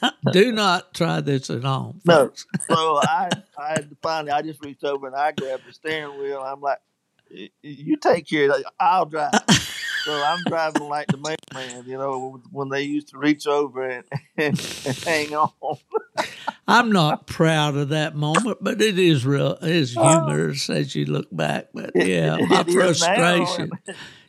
Do 0.31 0.51
not 0.51 0.93
try 0.93 1.21
this 1.21 1.49
at 1.49 1.63
home. 1.63 2.01
No. 2.05 2.15
folks. 2.27 2.45
So 2.67 2.99
I, 3.03 3.29
I 3.57 3.77
finally, 4.01 4.31
I 4.31 4.41
just 4.41 4.63
reached 4.63 4.83
over 4.83 5.07
and 5.07 5.15
I 5.15 5.31
grabbed 5.31 5.67
the 5.67 5.73
steering 5.73 6.19
wheel. 6.19 6.41
I'm 6.41 6.61
like, 6.61 6.79
"Y- 7.31 7.49
you 7.61 7.97
take 7.97 8.27
care 8.27 8.51
of 8.51 8.59
it. 8.59 8.65
I'll 8.79 9.05
drive. 9.05 9.31
So 10.05 10.23
I'm 10.23 10.43
driving 10.43 10.87
like 10.87 11.07
the 11.07 11.17
mailman, 11.17 11.85
you 11.87 11.97
know, 11.97 12.41
when 12.51 12.69
they 12.69 12.83
used 12.83 13.09
to 13.09 13.17
reach 13.17 13.47
over 13.47 13.83
and, 13.89 14.03
and, 14.37 14.59
hang 15.03 15.33
on. 15.35 15.49
I'm 16.67 16.91
not 16.91 17.25
proud 17.27 17.75
of 17.75 17.89
that 17.89 18.15
moment, 18.15 18.59
but 18.61 18.81
it 18.81 18.99
is 18.99 19.25
real. 19.25 19.53
It 19.61 19.71
is 19.71 19.95
oh. 19.97 20.07
humorous 20.07 20.69
as 20.69 20.95
you 20.95 21.05
look 21.05 21.27
back. 21.31 21.69
But 21.73 21.91
yeah, 21.95 22.37
my 22.37 22.61
It 22.61 22.67
is 22.67 22.75
now. 23.01 23.15
frustration. 23.15 23.71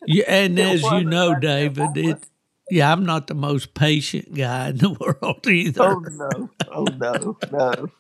Yeah, 0.07 0.25
and 0.29 0.59
as 0.59 0.83
you 0.83 1.05
know, 1.05 1.35
David, 1.35 1.97
it 1.97 2.27
yeah, 2.71 2.91
I'm 2.91 3.07
not 3.07 3.29
the 3.29 3.35
most 3.35 3.75
patient 3.75 4.35
guy 4.35 4.71
in 4.71 4.79
the 4.79 4.91
world 5.23 5.47
either. 5.47 5.83
Oh 5.83 5.99
no! 6.01 6.51
Oh 6.71 6.85
no! 6.85 7.39
No! 7.53 7.91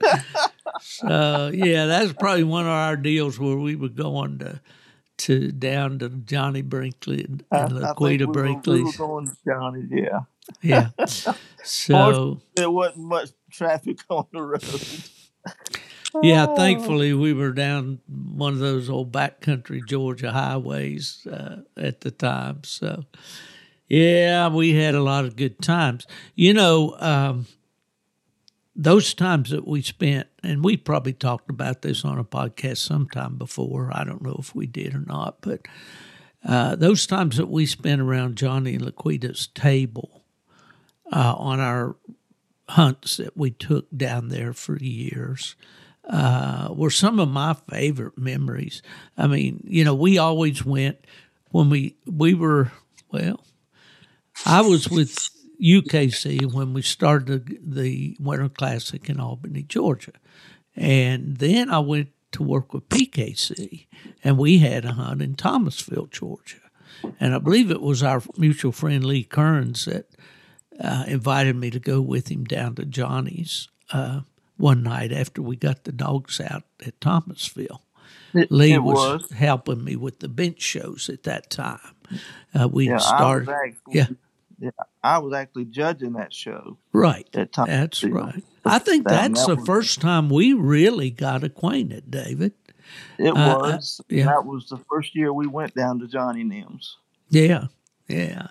So 0.80 1.50
yeah, 1.52 1.86
that's 1.86 2.12
probably 2.12 2.44
one 2.44 2.64
of 2.64 2.70
our 2.70 2.96
deals 2.96 3.38
where 3.38 3.56
we 3.56 3.74
were 3.74 3.88
going 3.88 4.38
to 4.40 4.60
to 5.18 5.52
down 5.52 5.98
to 5.98 6.08
Johnny 6.08 6.62
Brinkley 6.62 7.24
and, 7.24 7.44
and 7.50 7.72
Laquita 7.72 8.20
we 8.20 8.26
were, 8.26 8.84
we 8.84 8.92
going 8.96 9.30
Johnny. 9.46 9.84
Yeah, 9.90 10.20
Yeah. 10.62 10.88
So 11.64 12.40
there 12.54 12.70
wasn't 12.70 13.04
much 13.04 13.30
traffic 13.50 13.98
on 14.08 14.26
the 14.32 14.42
road. 14.42 15.02
yeah, 16.22 16.46
thankfully 16.56 17.12
we 17.12 17.32
were 17.32 17.52
down 17.52 17.98
one 18.08 18.54
of 18.54 18.58
those 18.60 18.88
old 18.88 19.12
backcountry 19.12 19.86
Georgia 19.86 20.32
highways 20.32 21.26
uh, 21.26 21.62
at 21.76 22.00
the 22.00 22.10
time. 22.10 22.64
So 22.64 23.04
yeah, 23.88 24.48
we 24.48 24.74
had 24.74 24.94
a 24.94 25.02
lot 25.02 25.24
of 25.24 25.36
good 25.36 25.60
times. 25.60 26.06
You 26.34 26.54
know, 26.54 26.96
um, 26.98 27.46
those 28.78 29.12
times 29.12 29.50
that 29.50 29.66
we 29.66 29.82
spent, 29.82 30.28
and 30.44 30.64
we 30.64 30.76
probably 30.76 31.12
talked 31.12 31.50
about 31.50 31.82
this 31.82 32.04
on 32.04 32.16
a 32.16 32.24
podcast 32.24 32.78
sometime 32.78 33.36
before. 33.36 33.90
I 33.92 34.04
don't 34.04 34.22
know 34.22 34.36
if 34.38 34.54
we 34.54 34.66
did 34.66 34.94
or 34.94 35.00
not, 35.00 35.38
but 35.40 35.66
uh, 36.46 36.76
those 36.76 37.04
times 37.04 37.36
that 37.38 37.50
we 37.50 37.66
spent 37.66 38.00
around 38.00 38.36
Johnny 38.36 38.76
and 38.76 38.84
Laquita's 38.84 39.48
table 39.48 40.22
uh, 41.12 41.34
on 41.36 41.58
our 41.58 41.96
hunts 42.68 43.16
that 43.16 43.36
we 43.36 43.50
took 43.50 43.86
down 43.96 44.28
there 44.28 44.52
for 44.52 44.78
years 44.78 45.56
uh, 46.08 46.68
were 46.70 46.90
some 46.90 47.18
of 47.18 47.28
my 47.28 47.56
favorite 47.68 48.16
memories. 48.16 48.80
I 49.16 49.26
mean, 49.26 49.64
you 49.66 49.84
know, 49.84 49.94
we 49.94 50.18
always 50.18 50.64
went 50.64 50.98
when 51.50 51.68
we 51.68 51.96
we 52.06 52.32
were 52.34 52.70
well. 53.10 53.44
I 54.46 54.60
was 54.60 54.88
with 54.88 55.18
UKC 55.62 56.52
when 56.52 56.72
we 56.72 56.82
started 56.82 57.58
the 57.62 58.16
Winter 58.20 58.48
Classic 58.48 59.08
in 59.08 59.20
Albany, 59.20 59.62
Georgia, 59.62 60.12
and 60.76 61.38
then 61.38 61.70
I 61.70 61.80
went 61.80 62.08
to 62.32 62.42
work 62.42 62.72
with 62.72 62.88
PKC, 62.88 63.86
and 64.22 64.38
we 64.38 64.58
had 64.58 64.84
a 64.84 64.92
hunt 64.92 65.22
in 65.22 65.34
Thomasville, 65.34 66.06
Georgia, 66.06 66.60
and 67.18 67.34
I 67.34 67.38
believe 67.38 67.70
it 67.70 67.80
was 67.80 68.02
our 68.02 68.22
mutual 68.36 68.72
friend 68.72 69.04
Lee 69.04 69.24
Kearns 69.24 69.86
that 69.86 70.06
uh, 70.80 71.04
invited 71.06 71.56
me 71.56 71.70
to 71.70 71.80
go 71.80 72.00
with 72.00 72.28
him 72.28 72.44
down 72.44 72.74
to 72.76 72.84
Johnny's 72.84 73.68
uh, 73.92 74.20
one 74.56 74.82
night 74.82 75.12
after 75.12 75.42
we 75.42 75.56
got 75.56 75.84
the 75.84 75.92
dogs 75.92 76.40
out 76.40 76.64
at 76.84 77.00
Thomasville. 77.00 77.82
It, 78.34 78.52
Lee 78.52 78.74
it 78.74 78.82
was, 78.82 79.22
was. 79.22 79.32
helping 79.32 79.82
me 79.82 79.96
with 79.96 80.20
the 80.20 80.28
bench 80.28 80.60
shows 80.60 81.08
at 81.08 81.22
that 81.24 81.50
time. 81.50 81.80
Uh, 82.54 82.68
we 82.68 82.88
Yeah, 82.88 82.98
started, 82.98 83.76
yeah. 83.88 84.06
Yeah, 84.58 84.70
I 85.02 85.18
was 85.18 85.32
actually 85.34 85.66
judging 85.66 86.14
that 86.14 86.32
show 86.32 86.78
right? 86.92 87.28
at 87.34 87.52
time. 87.52 87.66
That's 87.66 88.02
right. 88.04 88.42
I 88.64 88.78
think 88.78 89.06
that's 89.06 89.40
that 89.46 89.48
the 89.48 89.56
was- 89.56 89.66
first 89.66 90.00
time 90.00 90.28
we 90.28 90.52
really 90.52 91.10
got 91.10 91.44
acquainted, 91.44 92.10
David. 92.10 92.52
It 93.18 93.30
Uh, 93.30 93.38
uh, 93.38 93.58
was. 93.58 94.00
yeah. 94.08 94.24
That 94.26 94.46
was 94.46 94.68
the 94.68 94.78
first 94.90 95.14
year 95.14 95.32
we 95.32 95.46
went 95.46 95.74
down 95.74 95.98
to 96.00 96.08
Johnny 96.08 96.42
Nim's. 96.44 96.96
Yeah, 97.30 97.66
yeah. 98.08 98.48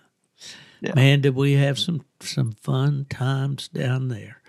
Yeah. 0.80 0.94
Man, 0.96 1.22
did 1.22 1.34
we 1.36 1.54
have 1.54 1.80
some 1.80 2.06
some 2.20 2.52
fun 2.52 3.06
times 3.10 3.68
down 3.68 4.10
there? 4.10 4.42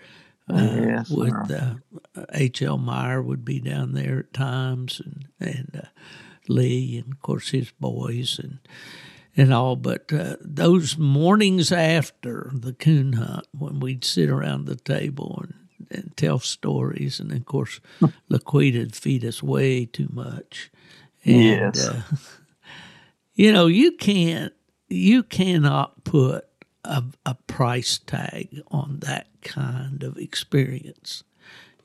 Uh, 0.47 0.77
Yes, 0.81 1.09
with 1.09 1.33
sir. 1.47 1.79
uh, 2.15 2.25
H.L. 2.33 2.77
Meyer 2.77 3.21
would 3.21 3.43
be 3.43 3.59
down 3.59 3.93
there 3.93 4.19
at 4.19 4.33
times, 4.33 4.99
and 5.03 5.25
and 5.39 5.81
uh, 5.83 5.87
Lee, 6.47 6.97
and 7.03 7.13
of 7.13 7.19
course 7.21 7.49
his 7.49 7.71
boys, 7.79 8.37
and 8.39 8.59
and 9.39 9.53
all. 9.53 9.75
But 9.75 10.11
uh, 10.11 10.35
those 10.41 10.97
mornings 10.97 11.71
after 11.71 12.51
the 12.53 12.73
coon 12.73 13.13
hunt, 13.13 13.47
when 13.57 13.79
we'd 13.79 14.03
sit 14.03 14.29
around 14.29 14.65
the 14.65 14.75
table 14.75 15.43
and, 15.43 15.53
and 15.89 16.17
tell 16.17 16.39
stories, 16.39 17.19
and 17.19 17.31
of 17.31 17.45
course 17.45 17.79
Laquita'd 18.29 18.95
feed 18.95 19.23
us 19.25 19.41
way 19.41 19.85
too 19.85 20.09
much. 20.11 20.71
And, 21.23 21.43
Yes. 21.43 21.87
uh, 21.87 22.01
you 23.33 23.51
know, 23.51 23.67
you 23.67 23.91
can't, 23.93 24.53
you 24.87 25.23
cannot 25.23 26.03
put 26.03 26.45
a, 26.83 27.03
a 27.25 27.35
price 27.47 27.99
tag 27.99 28.61
on 28.71 28.99
that 29.01 29.27
kind 29.41 30.03
of 30.03 30.17
experience. 30.17 31.23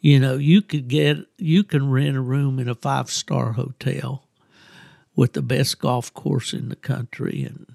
You 0.01 0.21
know, 0.21 0.37
you 0.37 0.61
could 0.63 0.89
get, 0.89 1.19
you 1.39 1.65
can 1.65 1.91
rent 1.91 2.17
a 2.17 2.21
room 2.21 2.59
in 2.59 2.69
a 2.69 2.75
five 2.75 3.11
star 3.11 3.53
hotel 3.53 4.24
with 5.17 5.33
the 5.35 5.43
best 5.43 5.79
golf 5.79 6.13
course 6.15 6.53
in 6.53 6.69
the 6.69 6.77
country 6.77 7.45
and 7.45 7.75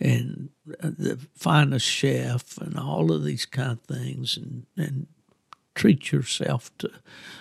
and 0.00 0.48
the 0.80 1.16
finest 1.34 1.86
chef 1.86 2.58
and 2.58 2.76
all 2.78 3.12
of 3.12 3.22
these 3.24 3.46
kind 3.46 3.72
of 3.72 3.80
things 3.82 4.36
and 4.36 4.66
and 4.76 5.06
treat 5.74 6.12
yourself 6.12 6.70
to 6.78 6.90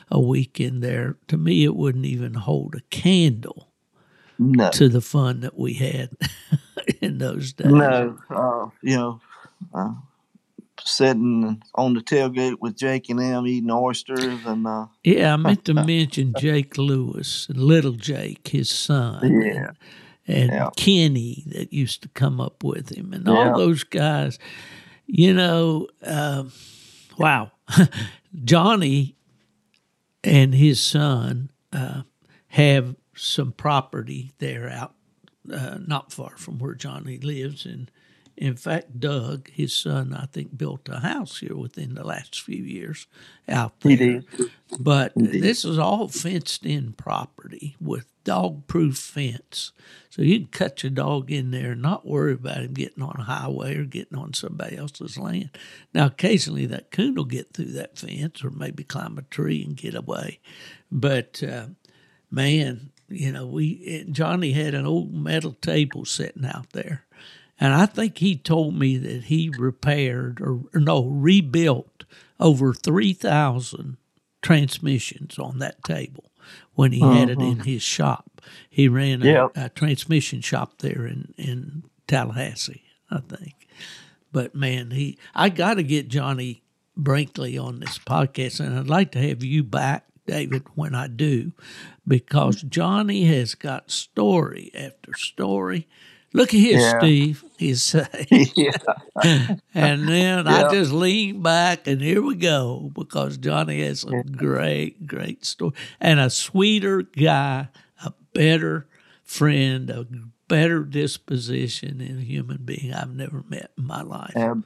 a 0.10 0.20
weekend 0.20 0.82
there. 0.84 1.18
To 1.28 1.38
me, 1.38 1.64
it 1.66 1.76
wouldn't 1.76 2.06
even 2.06 2.36
hold 2.36 2.76
a 2.76 2.82
candle 2.89 3.68
No, 4.39 4.70
to 4.72 4.88
the 4.89 5.02
fun 5.02 5.42
that 5.42 5.58
we 5.58 5.74
had 5.74 6.12
in 7.02 7.18
those 7.18 7.52
days. 7.54 7.72
no. 7.72 8.18
Uh, 8.30 8.70
you 8.82 8.96
know, 8.96 9.22
uh, 9.74 9.94
sitting 10.86 11.61
on 11.75 11.93
the 11.93 12.01
tailgate 12.01 12.57
with 12.59 12.77
Jake 12.77 13.09
and 13.09 13.19
them 13.19 13.47
eating 13.47 13.71
oysters 13.71 14.45
and 14.45 14.65
uh, 14.67 14.88
Yeah, 15.03 15.34
I 15.34 15.38
meant 15.38 15.65
to 15.65 15.73
mention 15.86 16.34
Jake 16.38 16.77
Lewis 16.77 17.47
and 17.49 17.57
little 17.59 17.93
Jake, 17.93 18.47
his 18.47 18.69
son. 18.69 19.41
Yeah. 19.41 19.71
And, 20.27 20.49
and 20.49 20.51
Yeah. 20.51 20.69
Kenny 20.77 21.43
that 21.47 21.73
used 21.73 22.01
to 22.03 22.09
come 22.09 22.39
up 22.39 22.63
with 22.63 22.95
him 22.95 23.13
and 23.13 23.27
all 23.27 23.57
those 23.57 23.84
guys. 23.84 24.39
You 25.07 25.34
know, 25.34 25.88
um, 26.03 26.51
wow. 27.17 27.51
Johnny 28.43 29.15
and 30.23 30.53
his 30.53 30.79
son 30.82 31.49
uh, 31.73 32.03
have 32.49 32.95
some 33.15 33.51
property 33.51 34.32
there 34.39 34.69
out 34.69 34.93
uh, 35.51 35.79
not 35.86 36.11
far 36.13 36.38
from 36.38 36.59
where 36.59 36.75
Johnny 36.75 37.17
lives. 37.17 37.65
And 37.65 37.89
in 38.42 38.56
fact, 38.56 39.00
Doug, 39.00 39.52
his 39.52 39.72
son, 39.72 40.16
I 40.16 40.26
think, 40.26 40.58
built 40.58 40.89
a 40.89 41.02
house 41.02 41.42
here 41.42 41.56
within 41.56 41.94
the 41.94 42.04
last 42.04 42.42
few 42.42 42.64
years 42.64 43.06
out 43.48 43.80
there. 43.82 43.92
he 43.92 43.96
did. 43.96 44.26
But 44.80 45.12
this 45.16 45.64
is 45.64 45.78
all 45.78 46.08
fenced 46.08 46.66
in 46.66 46.94
property 46.94 47.76
with 47.80 48.08
dog 48.24 48.66
proof 48.66 48.98
fence. 48.98 49.74
So 50.10 50.24
you 50.24 50.39
can 50.39 50.48
cut 50.48 50.82
your 50.82 50.89
dog 50.89 51.32
in 51.32 51.52
there 51.52 51.74
and 51.74 51.84
not 51.84 52.08
worry 52.08 52.34
about 52.34 52.64
him 52.64 52.74
getting 52.74 53.04
on 53.04 53.18
a 53.20 53.24
highway 53.26 53.78
or 53.78 53.84
getting 53.84 54.18
on 54.18 54.34
somebody 54.34 54.76
else's 54.76 55.20
land. 55.20 55.52
Now, 55.94 56.08
occasionally 56.08 56.66
that 56.66 56.89
coon 56.89 57.14
will 57.14 57.26
get 57.26 57.54
through 57.54 57.74
that 57.74 58.00
fence 58.00 58.44
or 58.44 58.50
maybe 58.50 58.84
climb 58.84 59.20
a 59.20 59.22
tree 59.22 59.64
and 59.64 59.78
get 59.78 59.94
away. 59.94 60.39
But 60.92 61.44
uh, 61.44 61.68
man, 62.32 62.89
you 63.08 63.32
know, 63.32 63.46
we 63.46 64.04
Johnny 64.10 64.54
had 64.54 64.74
an 64.74 64.88
old 64.88 65.14
metal 65.14 65.54
table 65.62 66.06
sitting 66.06 66.46
out 66.46 66.72
there. 66.72 67.06
And 67.62 67.76
I 67.76 67.86
think 67.86 68.18
he 68.18 68.36
told 68.36 68.76
me 68.76 68.97
that 68.97 69.26
he 69.26 69.51
repaired 69.55 70.41
or, 70.41 70.62
or 70.74 70.82
no, 70.82 71.05
rebuilt 71.05 72.05
over 72.39 72.74
3,000 72.74 73.97
transmissions 74.41 75.38
on 75.38 75.59
that 75.59 75.84
table 75.84 76.32
when 76.74 76.91
he 76.91 77.01
had 77.01 77.30
it 77.30 77.39
in 77.39 77.57
mm-hmm. 77.57 77.62
his 77.62 77.84
shop. 77.84 78.41
He 78.68 78.88
ran 78.88 79.22
a, 79.24 79.51
a 79.55 79.70
transmission 79.70 80.41
shop 80.41 80.80
there 80.80 81.05
in, 81.05 81.36
in 81.38 81.84
Tallahassee, 82.07 82.84
I 83.12 83.20
think. 83.20 83.68
but 84.32 84.55
man, 84.55 84.89
he 84.89 85.20
I 85.36 85.49
got 85.49 85.76
to 85.76 85.84
get 85.84 86.07
Johnny 86.07 86.64
Brinkley 86.97 87.57
on 87.57 87.80
this 87.80 87.99
podcast, 87.99 88.59
and 88.59 88.78
I'd 88.78 88.88
like 88.88 89.12
to 89.12 89.28
have 89.30 89.43
you 89.43 89.64
back, 89.64 90.05
David, 90.26 90.64
when 90.74 90.95
I 90.95 91.07
do, 91.07 91.51
because 92.07 92.64
Johnny 92.64 93.26
has 93.26 93.53
got 93.53 93.91
story 93.91 94.72
after 94.74 95.14
story. 95.14 95.88
Look 96.34 96.53
at 96.53 96.59
here, 96.59 96.79
Yeah. 96.79 96.99
Steve. 96.99 97.43
He's 97.57 97.84
saying. 97.84 98.27
yeah. 98.55 98.71
And 99.73 100.07
then 100.07 100.47
I 100.47 100.69
just 100.71 100.91
lean 100.91 101.41
back, 101.41 101.88
and 101.88 102.01
here 102.01 102.21
we 102.21 102.36
go 102.36 102.91
because 102.93 103.38
Johnny 103.38 103.82
has 103.84 104.03
a 104.03 104.23
great, 104.23 105.05
great 105.07 105.45
story 105.45 105.73
and 105.99 106.19
a 106.19 106.29
sweeter 106.29 107.03
guy, 107.03 107.67
a 108.03 108.13
better 108.34 108.88
friend, 109.23 109.89
a 109.89 110.07
better 110.47 110.84
disposition 110.84 112.01
in 112.01 112.17
a 112.19 112.21
human 112.23 112.57
being 112.63 112.93
I've 112.93 113.15
never 113.15 113.43
met 113.47 113.71
in 113.77 113.86
my 113.86 114.01
life. 114.01 114.36
Ab- 114.36 114.63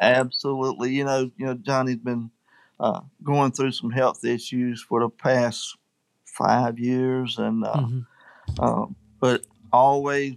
absolutely. 0.00 0.92
You 0.92 1.04
know, 1.04 1.30
you 1.36 1.46
know, 1.46 1.54
Johnny's 1.54 1.96
been 1.96 2.30
uh, 2.78 3.00
going 3.22 3.52
through 3.52 3.72
some 3.72 3.90
health 3.90 4.24
issues 4.24 4.82
for 4.82 5.00
the 5.00 5.08
past 5.08 5.76
five 6.24 6.78
years, 6.78 7.38
and 7.38 7.64
uh, 7.64 7.72
Mhm. 7.74 8.06
um, 8.60 8.96
but 9.20 9.42
always, 9.72 10.36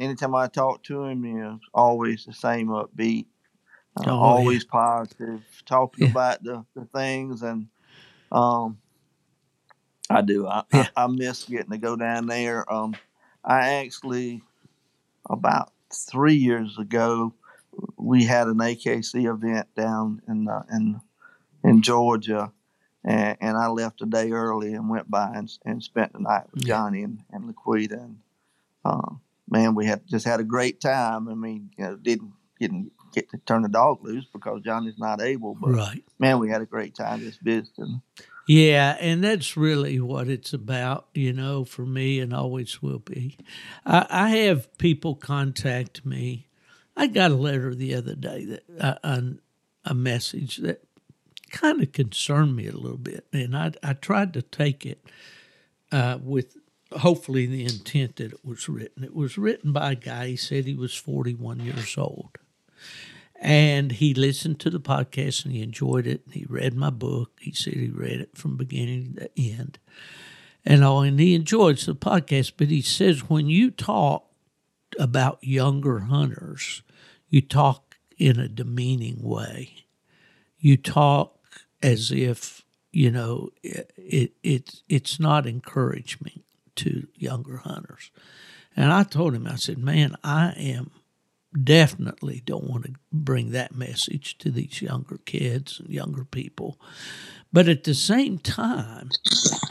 anytime 0.00 0.34
I 0.34 0.48
talk 0.48 0.82
to 0.84 1.04
him, 1.04 1.24
you 1.24 1.34
know, 1.34 1.60
always 1.74 2.24
the 2.26 2.32
same 2.34 2.68
upbeat, 2.68 3.26
uh, 3.96 4.02
Oh, 4.10 4.38
yeah. 4.38 4.58
always 4.58 4.64
positive, 4.64 5.42
talking 5.66 6.04
Yeah. 6.04 6.10
about 6.10 6.42
the, 6.44 6.64
the 6.74 6.86
things, 6.86 7.42
and 7.42 7.68
um, 8.32 8.78
I 10.10 10.22
do. 10.22 10.46
I, 10.48 10.64
Yeah. 10.72 10.88
I 10.96 11.04
I 11.04 11.06
miss 11.08 11.44
getting 11.44 11.70
to 11.72 11.78
go 11.78 11.96
down 11.96 12.26
there. 12.26 12.70
Um, 12.72 12.94
I 13.44 13.74
actually 13.74 14.42
about 15.28 15.72
three 15.92 16.34
years 16.34 16.78
ago 16.78 17.34
we 17.96 18.24
had 18.24 18.48
an 18.48 18.58
AKC 18.58 19.32
event 19.32 19.68
down 19.76 20.22
in 20.28 20.48
uh, 20.48 20.64
in 20.72 21.00
in 21.64 21.82
Georgia, 21.82 22.52
and, 23.04 23.36
and 23.40 23.56
I 23.56 23.68
left 23.68 24.02
a 24.02 24.06
day 24.06 24.32
early 24.32 24.74
and 24.74 24.88
went 24.90 25.10
by 25.10 25.32
and, 25.34 25.50
and 25.64 25.82
spent 25.82 26.12
the 26.12 26.20
night 26.20 26.44
with 26.52 26.64
Yeah. 26.64 26.66
Johnny 26.66 27.02
and, 27.02 27.20
and 27.30 27.44
Laquita, 27.54 28.02
and 28.02 28.18
uh, 28.84 29.12
man, 29.50 29.74
we 29.74 29.86
had 29.86 30.06
just 30.06 30.24
had 30.26 30.40
a 30.40 30.44
great 30.44 30.80
time. 30.80 31.28
I 31.28 31.34
mean, 31.34 31.70
you 31.76 31.84
know, 31.84 31.96
didn't 31.96 32.32
didn't 32.58 32.92
get 33.12 33.30
to 33.30 33.38
turn 33.38 33.62
the 33.62 33.68
dog 33.68 34.04
loose 34.04 34.26
because 34.32 34.62
Johnny's 34.62 34.98
not 34.98 35.20
able, 35.20 35.54
but 35.54 35.70
Right. 35.70 36.04
man, 36.18 36.38
we 36.38 36.48
had 36.50 36.62
a 36.62 36.66
great 36.66 36.94
time 36.94 37.20
just 37.20 37.40
visiting. 37.40 38.02
Yeah, 38.46 38.96
and 39.00 39.22
that's 39.22 39.56
really 39.56 40.00
what 40.00 40.28
it's 40.28 40.52
about, 40.52 41.06
you 41.14 41.32
know, 41.32 41.64
for 41.64 41.86
me 41.86 42.18
and 42.20 42.34
always 42.34 42.82
will 42.82 42.98
be. 42.98 43.38
I, 43.86 44.06
I 44.10 44.28
have 44.30 44.76
people 44.78 45.14
contact 45.14 46.04
me. 46.04 46.48
I 46.96 47.06
got 47.06 47.30
a 47.30 47.36
letter 47.36 47.74
the 47.74 47.94
other 47.94 48.14
day 48.14 48.44
that 48.46 48.62
uh, 48.80 48.94
a, 49.04 49.22
a 49.84 49.94
message 49.94 50.56
that 50.58 50.82
kind 51.50 51.80
of 51.82 51.92
concerned 51.92 52.56
me 52.56 52.66
a 52.66 52.72
little 52.72 52.98
bit, 52.98 53.26
and 53.32 53.56
I 53.56 53.72
I 53.82 53.92
tried 53.92 54.32
to 54.34 54.42
take 54.42 54.84
it 54.84 55.04
uh, 55.92 56.18
with 56.22 56.56
hopefully 56.92 57.46
the 57.46 57.64
intent 57.64 58.16
that 58.16 58.32
it 58.32 58.44
was 58.44 58.68
written. 58.68 59.04
It 59.04 59.14
was 59.14 59.38
written 59.38 59.72
by 59.72 59.92
a 59.92 59.96
guy. 59.96 60.28
He 60.28 60.36
said 60.36 60.64
he 60.64 60.74
was 60.74 60.94
41 60.94 61.60
years 61.60 61.96
old. 61.96 62.38
And 63.40 63.92
he 63.92 64.12
listened 64.12 64.60
to 64.60 64.70
the 64.70 64.80
podcast 64.80 65.44
and 65.44 65.54
he 65.54 65.62
enjoyed 65.62 66.06
it. 66.06 66.22
And 66.26 66.34
he 66.34 66.44
read 66.48 66.74
my 66.74 66.90
book. 66.90 67.38
He 67.40 67.52
said 67.52 67.74
he 67.74 67.88
read 67.88 68.20
it 68.20 68.36
from 68.36 68.56
beginning 68.56 69.14
to 69.14 69.30
end. 69.36 69.78
And 70.64 70.84
all, 70.84 71.02
and 71.02 71.18
he 71.18 71.34
enjoys 71.34 71.86
the 71.86 71.94
podcast. 71.94 72.52
But 72.56 72.68
he 72.68 72.82
says 72.82 73.30
when 73.30 73.46
you 73.46 73.70
talk 73.70 74.26
about 74.98 75.38
younger 75.42 76.00
hunters, 76.00 76.82
you 77.28 77.40
talk 77.40 77.96
in 78.18 78.38
a 78.38 78.48
demeaning 78.48 79.22
way. 79.22 79.86
You 80.58 80.76
talk 80.76 81.38
as 81.82 82.12
if 82.12 82.62
you 82.92 83.10
know 83.10 83.50
it, 83.62 84.34
it 84.42 84.82
it's 84.88 85.18
not 85.18 85.46
encouragement 85.46 86.42
to 86.80 87.06
younger 87.14 87.58
hunters. 87.58 88.10
And 88.76 88.92
I 88.92 89.02
told 89.02 89.34
him, 89.34 89.46
I 89.46 89.56
said, 89.56 89.78
man, 89.78 90.16
I 90.22 90.50
am 90.56 90.90
definitely 91.62 92.42
don't 92.44 92.68
want 92.68 92.84
to 92.84 92.92
bring 93.12 93.50
that 93.50 93.74
message 93.74 94.38
to 94.38 94.50
these 94.50 94.82
younger 94.82 95.18
kids 95.24 95.80
and 95.80 95.88
younger 95.88 96.24
people. 96.24 96.80
But 97.52 97.68
at 97.68 97.84
the 97.84 97.94
same 97.94 98.38
time, 98.38 99.10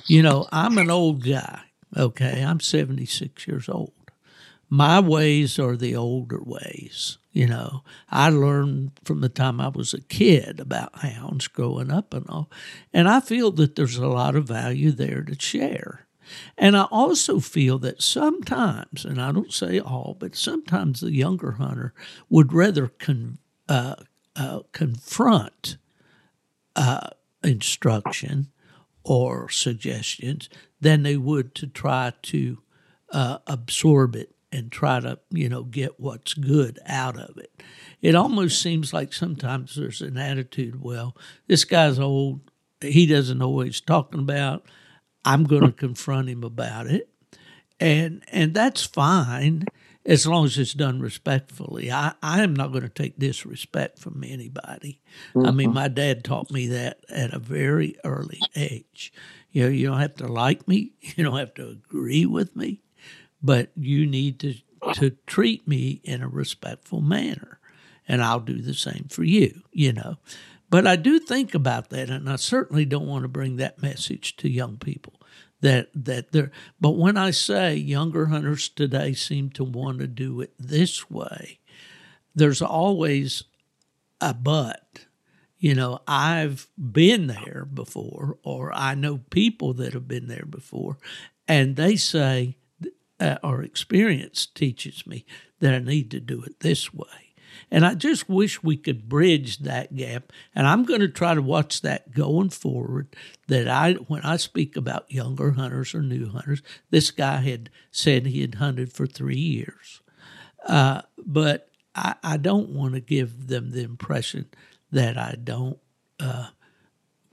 you 0.07 0.21
know, 0.21 0.47
I'm 0.51 0.77
an 0.77 0.91
old 0.91 1.23
guy, 1.23 1.61
okay? 1.95 2.43
I'm 2.43 2.59
76 2.59 3.47
years 3.47 3.69
old. 3.69 3.93
My 4.69 4.99
ways 4.99 5.57
are 5.57 5.75
the 5.75 5.95
older 5.95 6.41
ways, 6.43 7.17
you 7.31 7.47
know. 7.47 7.83
I 8.11 8.29
learned 8.29 8.91
from 9.03 9.21
the 9.21 9.29
time 9.29 9.59
I 9.59 9.69
was 9.69 9.93
a 9.93 10.01
kid 10.01 10.59
about 10.59 10.99
hounds 10.99 11.47
growing 11.47 11.89
up 11.89 12.13
and 12.13 12.27
all. 12.29 12.51
And 12.93 13.07
I 13.07 13.19
feel 13.19 13.51
that 13.53 13.75
there's 13.75 13.97
a 13.97 14.07
lot 14.07 14.35
of 14.35 14.47
value 14.47 14.91
there 14.91 15.23
to 15.23 15.39
share. 15.39 16.05
And 16.57 16.75
I 16.77 16.83
also 16.83 17.39
feel 17.39 17.79
that 17.79 18.01
sometimes, 18.01 19.05
and 19.05 19.21
I 19.21 19.31
don't 19.31 19.53
say 19.53 19.79
all, 19.79 20.15
but 20.19 20.35
sometimes 20.35 21.01
the 21.01 21.11
younger 21.11 21.51
hunter 21.53 21.93
would 22.29 22.53
rather 22.53 22.87
con, 22.87 23.37
uh, 23.67 23.95
uh, 24.35 24.61
confront 24.71 25.77
uh, 26.75 27.09
instruction 27.43 28.47
or 29.03 29.49
suggestions 29.49 30.49
than 30.79 31.03
they 31.03 31.17
would 31.17 31.55
to 31.55 31.67
try 31.67 32.13
to 32.21 32.59
uh, 33.11 33.39
absorb 33.47 34.15
it 34.15 34.35
and 34.51 34.71
try 34.71 34.99
to, 34.99 35.19
you 35.29 35.49
know, 35.49 35.63
get 35.63 35.99
what's 35.99 36.33
good 36.33 36.79
out 36.85 37.17
of 37.17 37.37
it. 37.37 37.61
It 38.01 38.15
almost 38.15 38.61
seems 38.61 38.93
like 38.93 39.13
sometimes 39.13 39.75
there's 39.75 40.01
an 40.01 40.17
attitude, 40.17 40.81
well, 40.81 41.15
this 41.47 41.65
guy's 41.65 41.99
old, 41.99 42.39
he 42.81 43.05
doesn't 43.05 43.37
know 43.37 43.49
what 43.49 43.67
he's 43.67 43.81
talking 43.81 44.19
about. 44.19 44.65
I'm 45.25 45.43
going 45.43 45.63
to 45.63 45.71
confront 45.71 46.29
him 46.29 46.43
about 46.43 46.87
it, 46.87 47.09
and 47.79 48.23
and 48.31 48.53
that's 48.53 48.85
fine 48.85 49.65
as 50.05 50.25
long 50.25 50.45
as 50.45 50.57
it's 50.57 50.73
done 50.73 50.99
respectfully. 50.99 51.91
I, 51.91 52.13
I 52.23 52.41
am 52.41 52.55
not 52.55 52.71
going 52.71 52.83
to 52.83 52.89
take 52.89 53.19
disrespect 53.19 53.99
from 53.99 54.23
anybody. 54.23 55.01
I 55.35 55.51
mean, 55.51 55.67
mm-hmm. 55.67 55.75
my 55.75 55.87
dad 55.87 56.23
taught 56.23 56.51
me 56.51 56.67
that 56.67 56.99
at 57.09 57.33
a 57.33 57.39
very 57.39 57.95
early 58.03 58.39
age. 58.55 59.13
You 59.51 59.63
know, 59.63 59.69
you 59.69 59.87
don't 59.87 59.99
have 59.99 60.15
to 60.15 60.27
like 60.27 60.67
me, 60.67 60.93
you 61.01 61.23
don't 61.23 61.37
have 61.37 61.53
to 61.55 61.69
agree 61.69 62.25
with 62.25 62.55
me, 62.55 62.81
but 63.41 63.71
you 63.75 64.05
need 64.05 64.39
to 64.39 64.55
to 64.93 65.09
treat 65.27 65.67
me 65.67 65.99
in 66.05 66.21
a 66.21 66.27
respectful 66.27 67.01
manner, 67.01 67.59
and 68.07 68.23
I'll 68.23 68.39
do 68.39 68.61
the 68.61 68.73
same 68.73 69.07
for 69.09 69.23
you. 69.23 69.61
You 69.71 69.93
know. 69.93 70.17
But 70.69 70.85
I 70.85 70.95
do 70.95 71.19
think 71.19 71.55
about 71.55 71.89
that, 71.89 72.09
and 72.09 72.29
I 72.29 72.35
certainly 72.35 72.85
don't 72.85 73.07
want 73.07 73.23
to 73.23 73.27
bring 73.27 73.57
that 73.57 73.81
message 73.81 74.35
to 74.37 74.49
young 74.49 74.77
people. 74.77 75.13
That 75.61 75.89
that 75.93 76.31
they're. 76.31 76.51
But 76.79 76.91
when 76.91 77.17
I 77.17 77.31
say 77.31 77.75
younger 77.75 78.27
hunters 78.27 78.69
today 78.69 79.13
seem 79.13 79.49
to 79.51 79.63
want 79.63 79.99
to 79.99 80.07
do 80.07 80.39
it 80.41 80.53
this 80.57 81.09
way, 81.09 81.59
there's 82.33 82.61
always 82.61 83.43
a 84.21 84.33
but. 84.33 85.05
You 85.57 85.75
know, 85.75 85.99
I've 86.07 86.69
been 86.77 87.27
there 87.27 87.67
before, 87.73 88.37
or 88.43 88.71
I 88.73 88.95
know 88.95 89.19
people 89.29 89.73
that 89.73 89.93
have 89.93 90.07
been 90.07 90.27
there 90.27 90.45
before, 90.49 90.97
and 91.49 91.75
they 91.75 91.97
say, 91.97 92.55
uh, 93.19 93.35
or 93.43 93.61
experience 93.61 94.45
teaches 94.45 95.05
me 95.05 95.25
that 95.59 95.73
I 95.73 95.79
need 95.79 96.11
to 96.11 96.21
do 96.21 96.41
it 96.43 96.61
this 96.61 96.93
way. 96.93 97.28
And 97.71 97.85
I 97.85 97.93
just 97.93 98.27
wish 98.27 98.63
we 98.63 98.77
could 98.77 99.07
bridge 99.07 99.59
that 99.59 99.95
gap. 99.95 100.31
And 100.55 100.67
I'm 100.67 100.85
going 100.85 101.01
to 101.01 101.07
try 101.07 101.33
to 101.33 101.41
watch 101.41 101.81
that 101.81 102.13
going 102.13 102.49
forward. 102.49 103.15
That 103.47 103.67
I, 103.67 103.93
when 103.93 104.21
I 104.21 104.37
speak 104.37 104.75
about 104.75 105.11
younger 105.11 105.51
hunters 105.51 105.93
or 105.93 106.01
new 106.01 106.29
hunters, 106.29 106.61
this 106.89 107.11
guy 107.11 107.37
had 107.37 107.69
said 107.91 108.25
he 108.25 108.41
had 108.41 108.55
hunted 108.55 108.91
for 108.91 109.05
three 109.05 109.37
years. 109.37 110.01
Uh, 110.65 111.01
but 111.17 111.69
I, 111.95 112.15
I 112.23 112.37
don't 112.37 112.69
want 112.69 112.93
to 112.95 113.01
give 113.01 113.47
them 113.47 113.71
the 113.71 113.83
impression 113.83 114.49
that 114.91 115.17
I 115.17 115.35
don't 115.41 115.77
uh, 116.19 116.47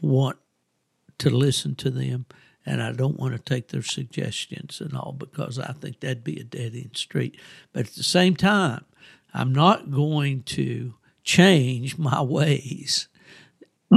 want 0.02 0.38
to 1.18 1.30
listen 1.30 1.74
to 1.76 1.90
them 1.90 2.26
and 2.66 2.82
I 2.82 2.92
don't 2.92 3.18
want 3.18 3.32
to 3.32 3.38
take 3.38 3.68
their 3.68 3.82
suggestions 3.82 4.80
and 4.80 4.94
all 4.94 5.12
because 5.12 5.58
I 5.58 5.72
think 5.72 6.00
that'd 6.00 6.24
be 6.24 6.40
a 6.40 6.44
dead 6.44 6.74
end 6.74 6.96
street. 6.96 7.38
But 7.72 7.86
at 7.86 7.94
the 7.94 8.02
same 8.02 8.34
time, 8.34 8.84
I'm 9.36 9.52
not 9.52 9.90
going 9.90 10.42
to 10.44 10.94
change 11.24 11.98
my 11.98 12.22
ways 12.22 13.08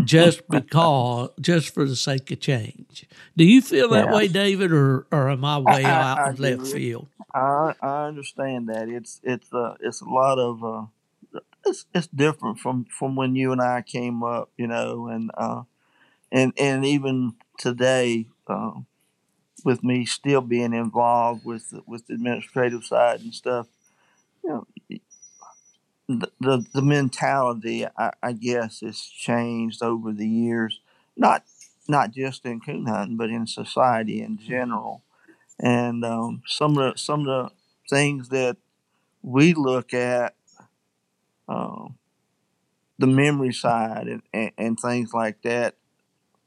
just 0.04 0.48
because, 0.50 1.30
just 1.40 1.74
for 1.74 1.86
the 1.86 1.96
sake 1.96 2.32
of 2.32 2.40
change. 2.40 3.06
Do 3.38 3.44
you 3.46 3.62
feel 3.62 3.90
that 3.90 4.10
Yeah. 4.10 4.16
way, 4.16 4.28
David, 4.28 4.72
or, 4.72 5.08
or 5.12 5.30
am 5.30 5.46
I 5.46 5.58
way 5.60 5.92
I- 5.92 5.92
out 5.92 6.26
I 6.26 6.30
in 6.30 6.36
left 6.38 6.66
field? 6.68 7.08
I 7.34 7.76
I 7.82 8.08
understand 8.08 8.70
that 8.70 8.90
it's 8.90 9.22
it's 9.24 9.54
uh 9.54 9.76
it's 9.82 10.02
a 10.02 10.10
lot 10.10 10.40
of 10.40 10.64
uh 10.64 10.86
it's 11.66 11.86
it's 11.94 12.08
different 12.08 12.60
from 12.60 12.86
from 12.86 13.16
when 13.16 13.36
you 13.36 13.52
and 13.52 13.62
I 13.62 13.82
came 13.84 14.24
up, 14.24 14.52
you 14.58 14.68
know, 14.68 15.08
and 15.08 15.32
uh 15.38 15.64
and 16.32 16.54
and 16.58 16.86
even 16.86 17.36
today, 17.58 18.28
uh, 18.48 18.72
with 19.66 19.84
me 19.84 20.06
still 20.06 20.42
being 20.42 20.74
involved 20.74 21.46
with 21.46 21.70
the, 21.72 21.82
with 21.88 22.08
the 22.08 22.14
administrative 22.16 22.84
side 22.86 23.22
and 23.22 23.34
stuff, 23.34 23.68
you 24.44 24.50
know, 24.52 24.68
the 26.10 26.66
the, 26.74 26.82
mentality, 26.82 27.86
I, 27.86 28.12
I 28.22 28.34
guess, 28.34 28.80
has 28.82 28.99
changed 28.99 29.84
over 29.84 30.12
the 30.12 30.28
years. 30.28 30.80
Not 31.16 31.43
not 31.88 32.12
just 32.12 32.45
in 32.45 32.60
coon 32.60 32.88
hunting, 32.88 33.18
but 33.18 33.30
in 33.30 33.45
society 33.45 34.22
in 34.22 34.39
general. 34.39 35.03
And 35.60 36.03
um, 36.03 36.41
some 36.47 36.78
of 36.78 36.93
the 36.93 36.97
some 36.97 37.22
of 37.22 37.26
the 37.28 37.51
things 37.89 38.30
that 38.30 38.57
we 39.22 39.53
look 39.53 39.93
at, 39.93 40.34
um, 41.47 41.95
the 42.97 43.07
memory 43.07 43.53
side 43.53 44.07
and, 44.07 44.24
and, 44.34 44.51
and 44.57 44.80
things 44.80 45.14
like 45.14 45.41
that. 45.43 45.76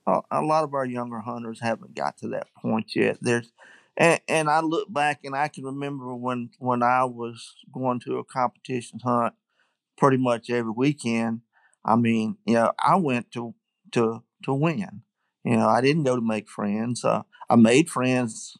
A, 0.06 0.20
a 0.32 0.42
lot 0.42 0.64
of 0.64 0.74
our 0.74 0.86
younger 0.86 1.20
hunters 1.20 1.60
haven't 1.60 1.94
got 1.94 2.18
to 2.18 2.28
that 2.28 2.48
point 2.60 2.96
yet. 2.96 3.18
There's 3.20 3.52
and, 3.96 4.20
and 4.26 4.50
I 4.50 4.60
look 4.60 4.92
back 4.92 5.20
and 5.22 5.36
I 5.36 5.46
can 5.46 5.64
remember 5.64 6.12
when 6.16 6.50
when 6.58 6.82
I 6.82 7.04
was 7.04 7.54
going 7.72 8.00
to 8.00 8.18
a 8.18 8.24
competition 8.24 8.98
hunt 8.98 9.34
pretty 10.02 10.18
much 10.18 10.50
every 10.50 10.72
weekend. 10.72 11.42
I 11.84 11.96
mean, 11.96 12.38
you 12.46 12.54
know, 12.54 12.72
I 12.78 12.96
went 12.96 13.32
to 13.32 13.54
to 13.92 14.24
to 14.44 14.54
win. 14.54 15.02
You 15.44 15.58
know, 15.58 15.68
I 15.68 15.82
didn't 15.82 16.04
go 16.04 16.16
to 16.16 16.22
make 16.22 16.48
friends. 16.48 17.04
Uh, 17.04 17.22
I 17.50 17.56
made 17.56 17.90
friends, 17.90 18.56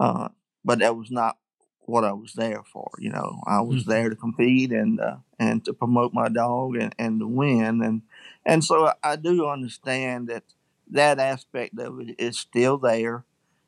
uh, 0.00 0.28
but 0.64 0.80
that 0.80 0.96
was 0.96 1.10
not 1.10 1.38
what 1.80 2.04
I 2.04 2.12
was 2.12 2.34
there 2.34 2.62
for. 2.72 2.90
You 2.98 3.10
know, 3.10 3.40
I 3.46 3.60
was 3.60 3.84
Mm-hmm. 3.84 3.90
there 3.90 4.10
to 4.10 4.16
compete 4.16 4.72
and 4.72 5.00
uh, 5.00 5.18
and 5.38 5.64
to 5.64 5.72
promote 5.74 6.14
my 6.14 6.28
dog 6.28 6.76
and, 6.76 6.94
and 6.98 7.20
to 7.20 7.26
win. 7.28 7.82
And 7.82 8.02
and 8.44 8.64
so 8.64 8.92
I 9.02 9.16
do 9.16 9.46
understand 9.48 10.28
that 10.28 10.44
that 10.90 11.18
aspect 11.18 11.78
of 11.78 12.00
it 12.00 12.16
is 12.18 12.38
still 12.38 12.78
there. 12.78 13.24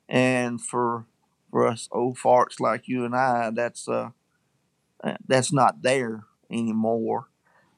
And 0.08 0.60
for 0.62 1.06
for 1.50 1.66
us 1.66 1.88
old 1.92 2.18
farts 2.18 2.60
like 2.60 2.88
you 2.88 3.04
and 3.04 3.14
I, 3.16 3.50
that's 3.50 3.88
uh 3.88 4.10
uh, 5.02 5.14
that's 5.26 5.52
not 5.52 5.82
there 5.82 6.24
anymore. 6.50 7.28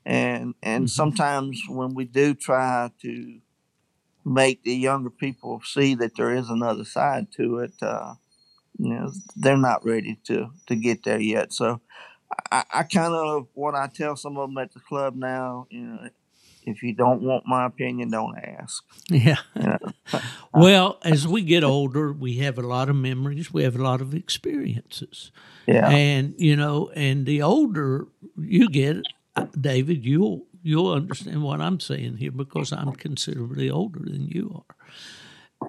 And 0.06 0.54
and 0.62 0.86
Mhm. 0.86 0.90
sometimes 0.90 1.62
when 1.68 1.94
we 1.94 2.04
do 2.06 2.34
try 2.34 2.90
to 3.02 3.40
make 4.24 4.62
the 4.64 4.74
younger 4.74 5.10
people 5.10 5.60
see 5.64 5.94
that 5.96 6.16
there 6.16 6.32
is 6.34 6.50
another 6.50 6.84
side 6.84 7.28
to 7.32 7.58
it, 7.60 7.72
uh, 7.82 8.14
you 8.78 8.90
know, 8.94 9.12
they're 9.36 9.56
not 9.58 9.84
ready 9.84 10.18
to 10.24 10.50
to 10.66 10.76
get 10.76 11.04
there 11.04 11.20
yet. 11.20 11.52
So 11.52 11.80
I, 12.52 12.64
I 12.72 12.82
kind 12.84 13.14
of 13.14 13.48
what 13.54 13.74
I 13.74 13.88
tell 13.88 14.16
some 14.16 14.36
of 14.38 14.50
them 14.50 14.58
at 14.58 14.72
the 14.72 14.80
club 14.80 15.16
now, 15.16 15.66
you 15.70 15.82
know, 15.82 16.08
if 16.64 16.82
you 16.82 16.94
don't 16.94 17.22
want 17.22 17.44
my 17.46 17.66
opinion, 17.66 18.10
don't 18.10 18.36
ask. 18.38 18.82
Yeah. 19.10 19.38
You 19.54 19.62
know? 19.62 19.78
Well, 20.52 20.98
as 21.04 21.26
we 21.26 21.42
get 21.42 21.62
older, 21.62 22.12
we 22.12 22.38
have 22.38 22.58
a 22.58 22.62
lot 22.62 22.88
of 22.88 22.96
memories. 22.96 23.52
We 23.52 23.62
have 23.62 23.76
a 23.76 23.82
lot 23.82 24.00
of 24.00 24.14
experiences. 24.14 25.30
Yeah, 25.66 25.88
And 25.88 26.34
you 26.38 26.56
know, 26.56 26.90
and 26.94 27.24
the 27.26 27.42
older 27.42 28.08
you 28.36 28.68
get, 28.68 28.96
uh, 29.36 29.46
David, 29.58 30.04
you'll 30.04 30.46
you'll 30.62 30.92
understand 30.92 31.42
what 31.42 31.60
I'm 31.60 31.78
saying 31.80 32.16
here 32.16 32.32
because 32.32 32.72
I'm 32.72 32.92
considerably 32.92 33.70
older 33.70 34.00
than 34.00 34.26
you 34.26 34.64
are. 34.68 34.76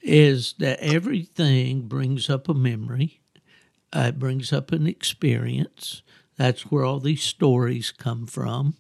Is 0.04 0.54
that 0.60 0.80
everything 0.80 1.88
brings 1.88 2.30
up 2.30 2.50
a 2.50 2.54
memory? 2.54 3.22
Uh, 3.94 4.08
it 4.10 4.20
brings 4.20 4.54
up 4.54 4.72
an 4.72 4.88
experience. 4.88 6.02
That's 6.38 6.64
where 6.72 6.84
all 6.86 7.00
these 7.00 7.24
stories 7.24 7.92
come 7.92 8.26
from. 8.28 8.76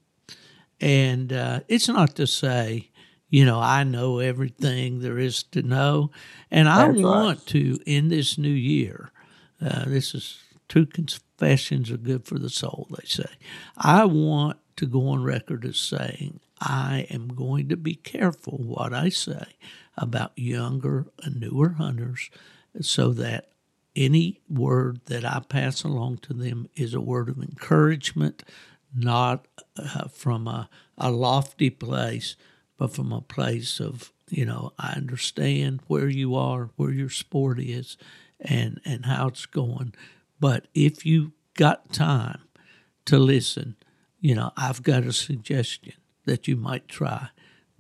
And 0.82 1.32
uh, 1.32 1.62
it's 1.68 1.88
not 1.88 2.16
to 2.16 2.28
say, 2.28 2.90
you 3.30 3.46
know, 3.46 3.60
I 3.60 3.84
know 3.84 4.20
everything 4.20 5.00
there 5.00 5.18
is 5.18 5.44
to 5.44 5.62
know. 5.62 6.12
And 6.50 6.68
I 6.68 6.88
That's 6.88 7.02
right. 7.02 7.06
want 7.06 7.48
to, 7.48 7.80
in 7.86 8.10
this 8.10 8.38
new 8.38 8.50
year, 8.50 9.12
uh, 9.62 9.86
this 9.86 10.14
is 10.14 10.40
two 10.68 10.86
confessions 10.86 11.92
are 11.92 11.98
good 11.98 12.26
for 12.26 12.40
the 12.40 12.50
soul, 12.50 12.88
they 12.90 13.06
say. 13.08 13.30
I 13.78 14.06
want 14.06 14.58
to 14.78 14.86
go 14.86 15.10
on 15.10 15.24
record 15.24 15.66
as 15.66 15.80
saying 15.80 16.40
I 16.60 17.08
am 17.10 17.30
going 17.30 17.70
to 17.70 17.78
be 17.78 17.96
careful 17.96 18.58
what 18.58 18.94
I 18.94 19.10
say 19.10 19.46
about 19.98 20.32
younger 20.36 21.08
and 21.24 21.40
newer 21.40 21.70
hunters 21.70 22.30
so 22.82 23.12
that 23.14 23.50
any 23.96 24.40
word 24.50 25.02
that 25.06 25.26
I 25.26 25.42
pass 25.48 25.84
along 25.84 26.20
to 26.20 26.34
them 26.34 26.68
is 26.76 26.94
a 26.94 27.02
word 27.02 27.30
of 27.30 27.38
encouragement, 27.40 28.44
not 28.96 29.48
uh, 29.78 30.08
from 30.08 30.48
a, 30.48 30.70
a 30.98 31.12
lofty 31.12 31.70
place, 31.70 32.36
but 32.78 32.94
from 32.94 33.12
a 33.12 33.22
place 33.22 33.80
of, 33.80 34.12
you 34.30 34.46
know, 34.46 34.74
I 34.80 34.94
understand 34.94 35.82
where 35.88 36.10
you 36.10 36.36
are, 36.36 36.70
where 36.76 36.92
your 36.92 37.10
sport 37.10 37.60
is, 37.60 37.98
and, 38.40 38.82
and 38.86 39.06
how 39.06 39.28
it's 39.28 39.46
going. 39.46 39.94
But 40.40 40.68
if 40.74 41.06
you've 41.06 41.32
got 41.56 41.94
time 41.94 42.42
to 43.06 43.20
listen, 43.20 43.76
you 44.20 44.36
know, 44.36 44.52
I've 44.58 44.84
got 44.84 45.04
a 45.04 45.14
suggestion 45.14 45.94
that 46.26 46.48
you 46.48 46.56
might 46.56 46.88
try 46.88 47.30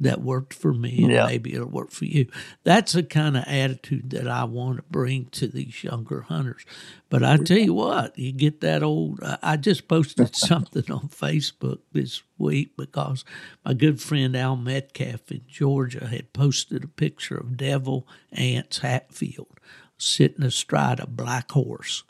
that 0.01 0.21
worked 0.21 0.53
for 0.53 0.73
me 0.73 1.03
and 1.03 1.11
Yeah. 1.11 1.25
maybe 1.27 1.53
it'll 1.53 1.67
work 1.69 1.91
for 1.91 2.05
you. 2.05 2.27
That's 2.63 2.91
the 2.93 3.03
kind 3.03 3.37
of 3.37 3.43
attitude 3.47 4.09
that 4.09 4.27
I 4.27 4.43
want 4.45 4.77
to 4.77 4.83
bring 4.89 5.25
to 5.33 5.47
these 5.47 5.83
younger 5.83 6.21
hunters. 6.21 6.65
But 7.09 7.23
I 7.23 7.37
tell 7.37 7.59
you 7.59 7.73
what, 7.75 8.17
you 8.17 8.31
get 8.31 8.61
that 8.61 8.83
old. 8.83 9.19
I- 9.23 9.57
just 9.57 9.87
posted 9.87 10.35
something 10.35 10.91
on 10.91 11.07
Facebook 11.09 11.79
this 11.91 12.23
week 12.37 12.75
because 12.77 13.23
my 13.63 13.73
good 13.75 14.01
friend 14.01 14.35
Al 14.35 14.55
Metcalf 14.57 15.31
in 15.31 15.41
Georgia 15.47 16.07
had 16.07 16.33
posted 16.33 16.83
a 16.83 16.87
picture 16.87 17.37
of 17.37 17.55
Devil 17.57 18.07
Anse 18.33 18.79
Hatfield 18.79 19.59
sitting 19.97 20.43
astride 20.43 20.99
a 20.99 21.05
black 21.07 21.51
horse. 21.51 22.03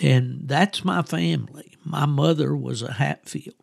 And 0.00 0.42
that's 0.48 0.84
my 0.84 1.02
family. 1.02 1.74
My 1.84 2.06
mother 2.06 2.56
was 2.56 2.80
a 2.82 2.92
Hatfield. 2.94 3.54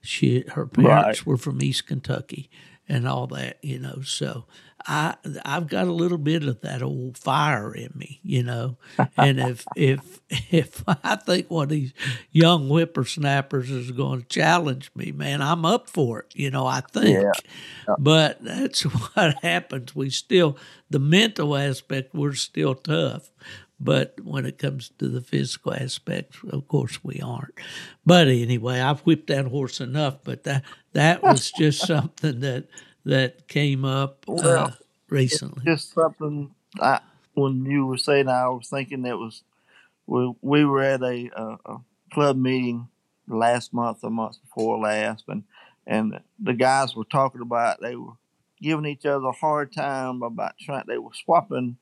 She 0.00 0.44
her 0.50 0.66
parents 0.66 1.20
Right. 1.20 1.26
were 1.26 1.36
from 1.36 1.60
East 1.62 1.86
Kentucky 1.88 2.48
and 2.88 3.06
all 3.06 3.26
that, 3.28 3.58
you 3.62 3.78
know. 3.78 4.00
So 4.02 4.44
I 4.86 5.14
I've 5.44 5.68
got 5.68 5.86
a 5.86 5.92
little 5.92 6.18
bit 6.18 6.44
of 6.44 6.60
that 6.62 6.82
old 6.82 7.18
fire 7.18 7.74
in 7.74 7.90
me, 7.94 8.20
you 8.22 8.42
know. 8.42 8.76
And 9.16 9.38
if 9.38 9.64
if 9.76 10.20
if 10.30 10.82
I 10.86 11.16
think 11.16 11.50
one 11.50 11.64
of 11.64 11.68
these 11.70 11.92
young 12.30 12.68
whippersnappers 12.68 13.70
is 13.70 13.90
going 13.90 14.22
to 14.22 14.28
challenge 14.28 14.90
me, 14.94 15.12
man, 15.12 15.42
I'm 15.42 15.64
up 15.64 15.90
for 15.90 16.20
it. 16.20 16.32
You 16.34 16.50
know, 16.50 16.66
I 16.66 16.80
think. 16.80 17.22
Yeah. 17.22 17.94
But 17.98 18.42
that's 18.42 18.82
what 19.14 19.42
happens. 19.42 19.94
We 19.94 20.10
still 20.10 20.56
the 20.90 20.98
mental 20.98 21.56
aspect 21.56 22.14
we're 22.14 22.34
still 22.34 22.74
tough. 22.74 23.30
But 23.80 24.20
when 24.24 24.46
it 24.46 24.58
comes 24.58 24.90
to 24.98 25.08
the 25.08 25.20
physical 25.22 25.74
aspects, 25.74 26.38
of 26.50 26.68
course 26.68 27.04
we 27.04 27.20
aren't. 27.20 27.54
But 28.06 28.28
anyway, 28.28 28.80
I've 28.80 29.00
whipped 29.00 29.28
that 29.28 29.46
horse 29.46 29.80
enough. 29.80 30.18
But 30.24 30.44
that 30.44 30.64
that 30.94 31.24
was 31.24 31.50
just 31.52 31.84
something 31.86 32.40
that 32.40 32.68
that 33.04 33.48
came 33.48 33.84
up 33.84 34.26
uh, 34.42 34.68
Well, 34.68 34.76
recently. 35.10 35.64
just 35.66 35.94
something 35.94 36.52
I 36.80 37.00
when 37.34 37.64
you 37.66 37.86
were 37.86 37.98
saying 37.98 38.28
I 38.28 38.48
was 38.48 38.68
thinking 38.68 39.02
that 39.02 39.18
was 39.18 39.42
we 40.06 40.34
we 40.42 40.66
were 40.66 40.82
at 40.82 41.02
a, 41.02 41.30
a, 41.36 41.58
a 41.74 41.78
club 42.12 42.38
meeting 42.38 42.88
last 43.28 43.74
month 43.74 44.00
or 44.04 44.10
month 44.10 44.38
before 44.42 44.78
last 44.80 45.24
and 45.28 45.44
and 45.86 46.20
the 46.40 46.54
guys 46.54 46.96
were 46.96 47.04
talking 47.04 47.42
about 47.42 47.80
they 47.82 47.96
were 47.96 48.14
giving 48.62 48.86
each 48.86 49.06
other 49.06 49.26
a 49.28 49.32
hard 49.32 49.72
time 49.72 50.22
about 50.22 50.54
trying 50.60 50.84
they 50.88 50.98
were 50.98 51.14
swapping 51.14 51.78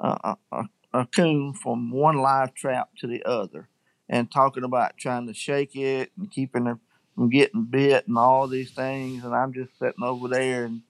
uh, 0.00 0.18
a, 0.52 0.56
a, 0.56 0.64
a 0.92 1.06
coon 1.06 1.52
from 1.52 1.90
one 1.90 2.16
live 2.16 2.54
trap 2.54 2.90
to 2.98 3.06
the 3.06 3.22
other 3.24 3.68
and 4.08 4.30
talking 4.30 4.64
about 4.64 4.96
trying 4.96 5.26
to 5.26 5.34
shake 5.34 5.76
it 5.76 6.10
and 6.16 6.30
keeping 6.30 6.66
it 6.66 6.78
from 7.14 7.28
getting 7.28 7.64
bit 7.64 8.06
and 8.08 8.16
all 8.16 8.46
these 8.46 8.70
things 8.70 9.24
and 9.24 9.34
I'm 9.34 9.52
just 9.52 9.78
sitting 9.78 10.02
over 10.02 10.28
there 10.28 10.64
and 10.64 10.82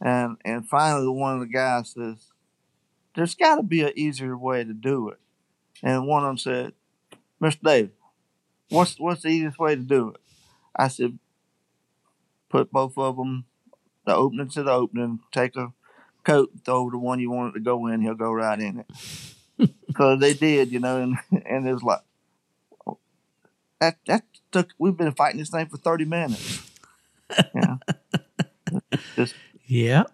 and 0.00 0.36
and 0.44 0.68
finally 0.68 1.08
one 1.08 1.34
of 1.34 1.40
the 1.40 1.46
guys 1.46 1.90
says, 1.90 2.32
There's 3.14 3.34
gotta 3.34 3.62
be 3.62 3.82
an 3.82 3.92
easier 3.96 4.36
way 4.36 4.64
to 4.64 4.72
do 4.72 5.08
it. 5.08 5.18
And 5.82 6.06
one 6.06 6.24
of 6.24 6.28
them 6.28 6.38
said, 6.38 6.72
Mr. 7.40 7.62
David, 7.62 7.92
what's 8.70 8.98
what's 8.98 9.22
the 9.22 9.28
easiest 9.28 9.58
way 9.58 9.74
to 9.74 9.82
do 9.82 10.10
it? 10.10 10.20
I 10.74 10.88
said, 10.88 11.18
Put 12.48 12.70
both 12.70 12.96
of 12.98 13.16
them 13.16 13.44
the 14.04 14.14
opening 14.14 14.48
to 14.50 14.62
the 14.62 14.70
opening, 14.70 15.20
take 15.32 15.56
a 15.56 15.72
coat, 16.24 16.50
throw 16.64 16.90
the 16.90 16.98
one 16.98 17.20
you 17.20 17.30
want 17.30 17.54
it 17.54 17.58
to 17.58 17.64
go 17.64 17.86
in, 17.86 18.00
he'll 18.00 18.14
go 18.14 18.32
right 18.32 18.60
in 18.60 18.80
it. 18.80 18.86
Because 19.86 20.20
they 20.20 20.34
did, 20.34 20.72
you 20.72 20.80
know, 20.80 21.00
and 21.00 21.16
and 21.46 21.68
it 21.68 21.72
was 21.72 21.82
like 21.82 22.00
that 23.80 23.98
that 24.06 24.24
took 24.52 24.70
we've 24.78 24.96
been 24.96 25.12
fighting 25.12 25.38
this 25.38 25.50
thing 25.50 25.66
for 25.66 25.76
thirty 25.76 26.04
minutes. 26.04 26.62
Yeah. 27.54 27.76
Yeah. 29.66 30.04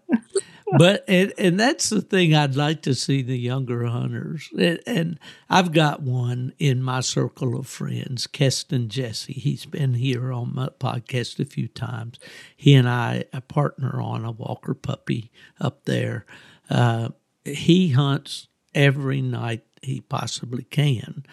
but 0.78 1.04
and, 1.08 1.32
and 1.36 1.58
that's 1.58 1.88
the 1.90 2.00
thing 2.00 2.34
I'd 2.34 2.54
like 2.54 2.82
to 2.82 2.94
see 2.94 3.22
the 3.22 3.36
younger 3.38 3.86
hunters. 3.86 4.48
And, 4.56 4.80
and 4.86 5.18
I've 5.48 5.72
got 5.72 6.02
one 6.02 6.52
in 6.58 6.82
my 6.82 7.00
circle 7.00 7.58
of 7.58 7.66
friends, 7.66 8.26
Keston 8.28 8.88
Jesse. 8.88 9.32
He's 9.32 9.66
been 9.66 9.94
here 9.94 10.32
on 10.32 10.54
my 10.54 10.68
podcast 10.68 11.40
a 11.40 11.44
few 11.44 11.66
times. 11.66 12.18
He 12.56 12.74
and 12.74 12.88
I 12.88 13.24
a 13.32 13.40
partner 13.40 14.00
on 14.00 14.24
a 14.24 14.30
Walker 14.30 14.74
puppy 14.74 15.32
up 15.60 15.84
there. 15.84 16.26
Uh, 16.70 17.08
he 17.44 17.88
hunts 17.90 18.46
every 18.74 19.22
night 19.22 19.64
he 19.82 20.00
possibly 20.00 20.64
can, 20.64 21.24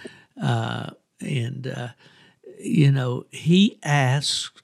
uh, 0.42 0.92
and 1.20 1.68
uh, 1.68 1.90
you 2.60 2.92
know, 2.92 3.26
he 3.32 3.80
asks 3.84 4.62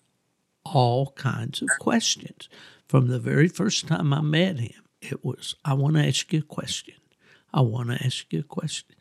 all 0.66 1.12
kinds 1.12 1.62
of 1.62 1.70
questions. 1.80 2.50
From 2.88 3.08
the 3.08 3.20
very 3.20 3.48
first 3.48 3.88
time 3.88 4.14
I 4.14 4.22
met 4.22 4.60
him, 4.60 4.84
it 5.02 5.26
was, 5.26 5.56
I 5.66 5.74
want 5.74 5.96
to 5.96 6.08
ask 6.08 6.32
you 6.32 6.40
a 6.40 6.44
question. 6.44 6.96
I 7.54 7.62
want 7.62 7.90
to 7.90 8.04
ask 8.04 8.32
you 8.32 8.40
a 8.40 8.44
question. 8.44 8.96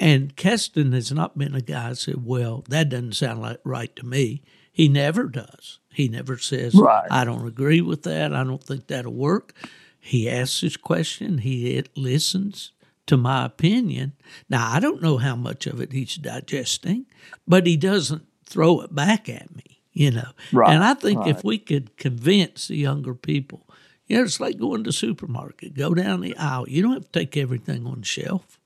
And 0.00 0.34
Keston 0.34 0.92
has 0.92 1.12
not 1.12 1.38
been 1.38 1.54
a 1.54 1.60
guy 1.60 1.90
who 1.90 1.94
said, 1.94 2.26
well, 2.26 2.64
that 2.68 2.88
doesn't 2.88 3.14
sound 3.14 3.42
like 3.42 3.60
right 3.64 3.94
to 3.96 4.04
me. 4.04 4.42
He 4.72 4.88
never 4.88 5.24
does. 5.24 5.78
He 5.92 6.08
never 6.08 6.36
says, 6.36 6.74
Right. 6.74 7.06
I 7.10 7.24
don't 7.24 7.46
agree 7.46 7.80
with 7.80 8.02
that. 8.02 8.34
I 8.34 8.42
don't 8.42 8.62
think 8.62 8.88
that'll 8.88 9.12
work. 9.12 9.54
He 10.00 10.28
asks 10.28 10.62
his 10.62 10.76
question. 10.76 11.38
He 11.38 11.82
listens 11.94 12.72
to 13.06 13.16
my 13.16 13.44
opinion. 13.44 14.12
Now, 14.48 14.70
I 14.70 14.80
don't 14.80 15.02
know 15.02 15.18
how 15.18 15.36
much 15.36 15.66
of 15.66 15.80
it 15.80 15.92
he's 15.92 16.16
digesting, 16.16 17.06
but 17.46 17.66
he 17.66 17.76
doesn't 17.76 18.26
throw 18.46 18.80
it 18.80 18.94
back 18.94 19.28
at 19.28 19.54
me, 19.54 19.82
you 19.92 20.10
know. 20.10 20.30
Right, 20.52 20.72
And 20.74 20.82
I 20.82 20.94
think 20.94 21.26
if 21.26 21.44
we 21.44 21.58
could 21.58 21.96
convince 21.96 22.68
the 22.68 22.76
younger 22.76 23.14
people, 23.14 23.66
you 24.06 24.16
know, 24.16 24.24
it's 24.24 24.40
like 24.40 24.58
going 24.58 24.84
to 24.84 24.88
the 24.88 24.92
supermarket, 24.92 25.74
go 25.74 25.94
down 25.94 26.20
the 26.20 26.36
aisle. 26.36 26.68
You 26.68 26.82
don't 26.82 26.94
have 26.94 27.10
to 27.10 27.18
take 27.20 27.36
everything 27.36 27.86
on 27.86 28.00
the 28.00 28.06
shelf, 28.06 28.58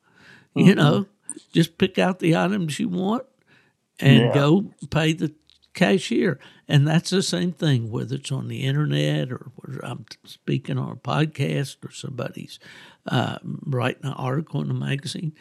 you 0.54 0.66
mm-hmm. 0.66 0.78
know, 0.78 1.06
just 1.52 1.78
pick 1.78 1.98
out 1.98 2.18
the 2.18 2.36
items 2.36 2.78
you 2.78 2.88
want 2.88 3.24
and 4.00 4.18
Yeah. 4.18 4.34
go 4.34 4.72
pay 4.90 5.12
the 5.12 5.32
cashier. 5.74 6.38
And 6.66 6.86
that's 6.86 7.10
the 7.10 7.22
same 7.22 7.52
thing, 7.52 7.90
whether 7.90 8.16
it's 8.16 8.32
on 8.32 8.48
the 8.48 8.64
internet 8.64 9.30
or 9.30 9.50
whether 9.56 9.84
I'm 9.84 10.04
speaking 10.24 10.76
on 10.76 10.90
a 10.92 10.96
podcast 10.96 11.84
or 11.84 11.92
somebody's 11.92 12.58
uh, 13.08 13.38
writing 13.44 14.06
an 14.06 14.12
article 14.12 14.60
in 14.62 14.70
a 14.70 14.74
magazine. 14.74 15.32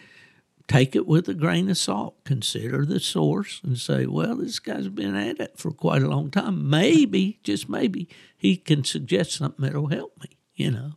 Take 0.67 0.95
it 0.95 1.07
with 1.07 1.29
a 1.29 1.33
grain 1.33 1.69
of 1.69 1.77
salt. 1.77 2.15
Consider 2.25 2.85
the 2.85 2.99
source 2.99 3.61
and 3.63 3.77
say, 3.77 4.05
well, 4.05 4.35
this 4.35 4.59
guy's 4.59 4.89
been 4.89 5.15
at 5.15 5.39
it 5.39 5.57
for 5.57 5.71
quite 5.71 6.01
a 6.01 6.09
long 6.09 6.29
time. 6.29 6.69
Maybe, 6.69 7.39
just 7.41 7.69
maybe, 7.69 8.09
he 8.37 8.57
can 8.57 8.83
suggest 8.83 9.31
something 9.31 9.63
that'll 9.63 9.87
help 9.87 10.21
me, 10.21 10.37
you 10.55 10.71
know. 10.71 10.91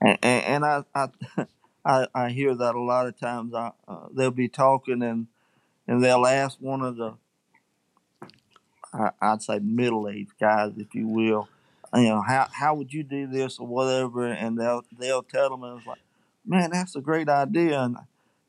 and, 0.00 0.18
and 0.22 0.64
I, 0.64 0.84
I 0.94 1.08
I 1.84 2.06
I 2.14 2.28
hear 2.30 2.54
that 2.54 2.74
a 2.74 2.80
lot 2.80 3.06
of 3.06 3.18
times. 3.18 3.54
I 3.54 3.72
uh, 3.88 4.08
they'll 4.12 4.30
be 4.30 4.48
talking 4.48 5.02
and 5.02 5.26
and 5.86 6.02
they'll 6.02 6.26
ask 6.26 6.58
one 6.60 6.82
of 6.82 6.96
the 6.96 7.14
I, 8.92 9.10
I'd 9.20 9.42
say 9.42 9.58
middle 9.58 10.08
aged 10.08 10.32
guys, 10.40 10.72
if 10.76 10.94
you 10.94 11.06
will, 11.06 11.48
you 11.94 12.08
know 12.08 12.22
how 12.22 12.48
how 12.52 12.74
would 12.74 12.92
you 12.92 13.02
do 13.02 13.26
this 13.26 13.58
or 13.58 13.66
whatever, 13.66 14.26
and 14.26 14.58
they'll 14.58 14.82
they'll 14.98 15.22
tell 15.22 15.50
them 15.50 15.62
and 15.64 15.78
it's 15.78 15.86
like, 15.86 16.00
man, 16.50 16.70
that's 16.72 16.96
a 16.96 17.00
great 17.00 17.28
idea, 17.28 17.80
and 17.80 17.96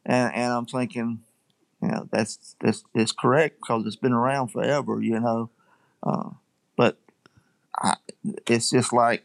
and, 0.06 0.34
and 0.34 0.52
I'm 0.54 0.66
thinking, 0.66 1.20
you 1.82 1.88
know, 1.88 2.10
that's 2.12 2.56
that's 2.60 2.84
it's 2.96 3.12
correct 3.12 3.60
because 3.62 3.86
it's 3.86 3.96
been 3.96 4.12
around 4.12 4.50
forever, 4.50 5.00
you 5.02 5.20
know, 5.20 5.50
uh, 6.04 6.32
but 6.76 6.98
I, 7.78 7.96
it's 8.48 8.72
just 8.72 8.92
like 8.92 9.24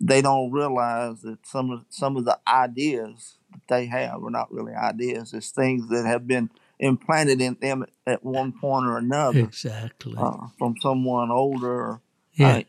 they 0.00 0.22
don't 0.22 0.52
realize 0.52 1.22
that 1.22 1.44
some 1.44 1.70
of 1.70 1.84
some 1.90 2.16
of 2.16 2.24
the 2.24 2.38
ideas 2.46 3.34
that 3.52 3.62
they 3.68 3.86
have 3.86 4.22
are 4.22 4.30
not 4.30 4.52
really 4.52 4.74
ideas. 4.74 5.34
It's 5.34 5.50
things 5.50 5.88
that 5.88 6.06
have 6.06 6.26
been 6.26 6.50
implanted 6.78 7.40
in 7.40 7.56
them 7.60 7.84
at 8.06 8.24
one 8.24 8.52
point 8.52 8.86
or 8.86 8.98
another 8.98 9.40
Exactly. 9.40 10.14
uh, 10.16 10.48
from 10.58 10.76
someone 10.80 11.30
older. 11.30 12.00
yeah. 12.34 12.62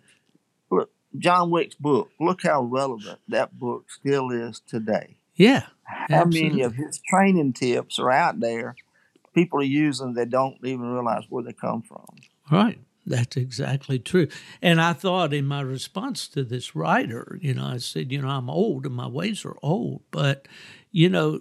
Look, 0.72 0.91
John 1.18 1.52
Wick's 1.52 1.76
book. 1.76 2.10
Look 2.20 2.41
how 2.43 2.64
relevant 2.64 3.20
that 3.28 3.58
book 3.58 3.91
still 3.91 4.32
is 4.32 4.60
today. 4.60 5.18
Yeah. 5.36 5.63
How 6.09 6.25
many 6.25 6.61
of 6.61 6.75
his 6.75 6.99
training 6.99 7.53
tips 7.53 7.99
are 7.99 8.11
out 8.11 8.39
there? 8.39 8.75
People 9.33 9.59
are 9.59 9.63
using 9.63 10.13
they 10.13 10.25
don't 10.25 10.57
even 10.63 10.81
realize 10.91 11.23
where 11.29 11.43
they 11.43 11.53
come 11.53 11.81
from. 11.81 12.05
Right. 12.51 12.79
That's 13.05 13.38
exactly 13.38 13.99
true. 13.99 14.27
And 14.61 14.81
I 14.81 14.93
thought 14.93 15.33
in 15.33 15.45
my 15.45 15.61
response 15.61 16.27
to 16.29 16.43
this 16.43 16.75
writer, 16.75 17.38
you 17.41 17.53
know, 17.53 17.65
I 17.65 17.77
said, 17.77 18.11
you 18.11 18.21
know, 18.21 18.29
I'm 18.29 18.49
old 18.49 18.86
and 18.86 18.95
my 18.95 19.07
ways 19.07 19.45
are 19.45 19.57
old, 19.61 20.01
but, 20.11 20.47
you 20.91 21.09
know, 21.09 21.39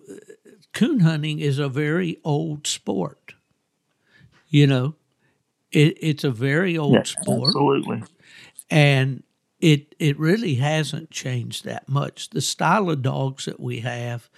coon 0.75 1.01
hunting 1.01 1.39
is 1.39 1.59
a 1.59 1.69
very 1.69 2.19
old 2.25 2.67
sport. 2.67 3.35
You 4.49 4.67
know, 4.67 4.95
it, 5.73 5.97
it's 6.01 6.25
a 6.25 6.31
very 6.31 6.77
old 6.79 6.95
Yeah, 6.95 7.03
sport 7.07 7.49
absolutely. 7.49 8.03
and 8.71 9.23
it 9.73 9.95
it 9.99 10.19
really 10.19 10.57
hasn't 10.57 11.11
changed 11.11 11.65
that 11.65 11.89
much. 11.89 12.29
The 12.31 12.43
style 12.43 12.91
of 12.91 13.01
dogs 13.01 13.47
that 13.47 13.59
we 13.59 13.81
have, 13.81 14.29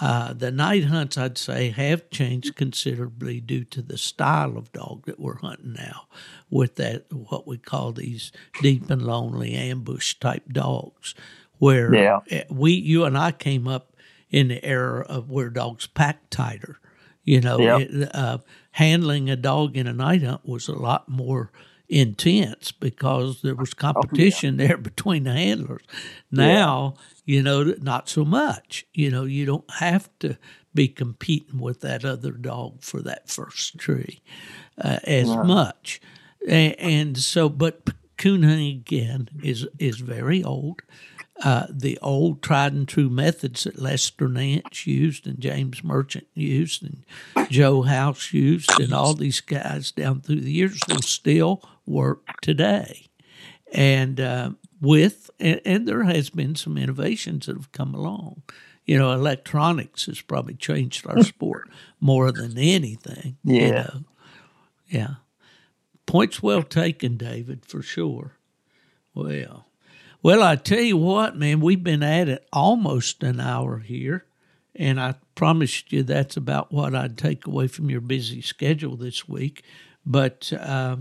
uh, 0.00 0.32
the 0.32 0.50
night 0.50 0.84
hunts, 0.84 1.16
I'd 1.16 1.38
say, 1.38 1.70
have 1.70 2.10
changed 2.10 2.56
considerably 2.56 3.40
due 3.40 3.64
to 3.64 3.80
the 3.82 3.96
style 3.96 4.56
of 4.58 4.72
dog 4.72 5.06
that 5.06 5.20
we're 5.20 5.38
hunting 5.38 5.74
now, 5.74 6.08
with 6.50 6.74
that 6.76 7.06
what 7.12 7.46
we 7.46 7.58
call 7.58 7.92
these 7.92 8.32
deep 8.60 8.90
and 8.90 9.02
lonely 9.02 9.54
ambush 9.54 10.14
type 10.14 10.46
dogs, 10.52 11.14
where 11.58 11.94
Yeah. 11.94 12.20
eh, 12.30 12.44
we 12.50 12.72
you 12.72 13.04
and 13.04 13.16
I 13.16 13.30
came 13.32 13.68
up 13.68 13.92
in 14.30 14.48
the 14.48 14.64
era 14.64 15.02
of 15.08 15.30
where 15.30 15.48
dogs 15.50 15.86
pack 15.86 16.18
tighter. 16.30 16.80
You 17.22 17.40
know, 17.40 17.58
it, 17.78 18.14
uh, 18.14 18.38
handling 18.72 19.30
a 19.30 19.36
dog 19.36 19.76
in 19.76 19.86
a 19.86 19.92
night 19.92 20.22
hunt 20.24 20.44
was 20.44 20.68
a 20.68 20.74
lot 20.88 21.08
more 21.08 21.50
intense 21.88 22.72
because 22.72 23.42
there 23.42 23.54
was 23.54 23.74
competition 23.74 24.56
there 24.56 24.76
between 24.78 25.24
the 25.24 25.32
handlers. 25.32 25.82
Now, 26.30 26.94
you 27.24 27.42
know, 27.42 27.74
not 27.80 28.08
so 28.08 28.24
much. 28.24 28.86
You 28.92 29.10
know, 29.10 29.24
you 29.24 29.44
don't 29.44 29.70
have 29.78 30.08
to 30.20 30.36
be 30.74 30.88
competing 30.88 31.58
with 31.58 31.80
that 31.80 32.04
other 32.04 32.32
dog 32.32 32.82
for 32.82 33.00
that 33.02 33.28
first 33.28 33.78
tree 33.78 34.20
uh, 34.78 34.98
as 35.04 35.26
much. 35.26 36.00
And, 36.46 36.78
and 36.78 37.18
so, 37.18 37.48
but 37.48 37.90
coon 38.18 38.42
hunting 38.42 38.76
again 38.76 39.28
is 39.42 39.66
is 39.78 39.98
very 39.98 40.44
old. 40.44 40.82
Uh, 41.44 41.66
the 41.68 41.98
old 42.00 42.42
tried 42.42 42.72
and 42.72 42.88
true 42.88 43.10
methods 43.10 43.64
that 43.64 43.78
Lester 43.78 44.26
Nance 44.26 44.86
used 44.86 45.26
and 45.26 45.38
James 45.38 45.84
Merchant 45.84 46.26
used 46.32 46.82
and 46.82 47.50
Joe 47.50 47.82
House 47.82 48.32
used 48.32 48.70
and 48.80 48.94
all 48.94 49.12
these 49.12 49.42
guys 49.42 49.92
down 49.92 50.22
through 50.22 50.40
the 50.40 50.52
years 50.52 50.80
still 51.04 51.62
work 51.86 52.40
today. 52.40 53.06
And 53.72 54.20
uh, 54.20 54.50
with 54.80 55.30
and, 55.40 55.60
and 55.64 55.88
there 55.88 56.04
has 56.04 56.30
been 56.30 56.54
some 56.54 56.78
innovations 56.78 57.46
that 57.46 57.56
have 57.56 57.72
come 57.72 57.94
along. 57.94 58.42
You 58.84 58.98
know, 58.98 59.10
electronics 59.12 60.06
has 60.06 60.20
probably 60.20 60.54
changed 60.54 61.06
our 61.06 61.22
sport 61.24 61.68
more 62.00 62.30
than 62.30 62.56
anything. 62.56 63.36
You 63.44 63.60
Yeah. 63.60 63.72
know, 63.72 64.00
yeah. 64.88 65.14
Points 66.06 66.40
well 66.42 66.62
taken, 66.62 67.16
David, 67.16 67.66
for 67.66 67.82
sure. 67.82 68.36
Well, 69.14 69.66
well, 70.22 70.42
I 70.42 70.54
tell 70.56 70.80
you 70.80 70.96
what, 70.96 71.36
man, 71.36 71.60
we've 71.60 71.82
been 71.82 72.02
at 72.02 72.28
it 72.28 72.46
almost 72.52 73.22
an 73.24 73.40
hour 73.40 73.78
here, 73.78 74.24
and 74.74 75.00
I 75.00 75.14
promised 75.34 75.92
you 75.92 76.02
that's 76.04 76.36
about 76.36 76.70
what 76.72 76.94
I'd 76.94 77.18
take 77.18 77.46
away 77.46 77.66
from 77.66 77.90
your 77.90 78.00
busy 78.00 78.40
schedule 78.40 78.96
this 78.96 79.28
week. 79.28 79.64
But 80.04 80.52
uh, 80.52 80.98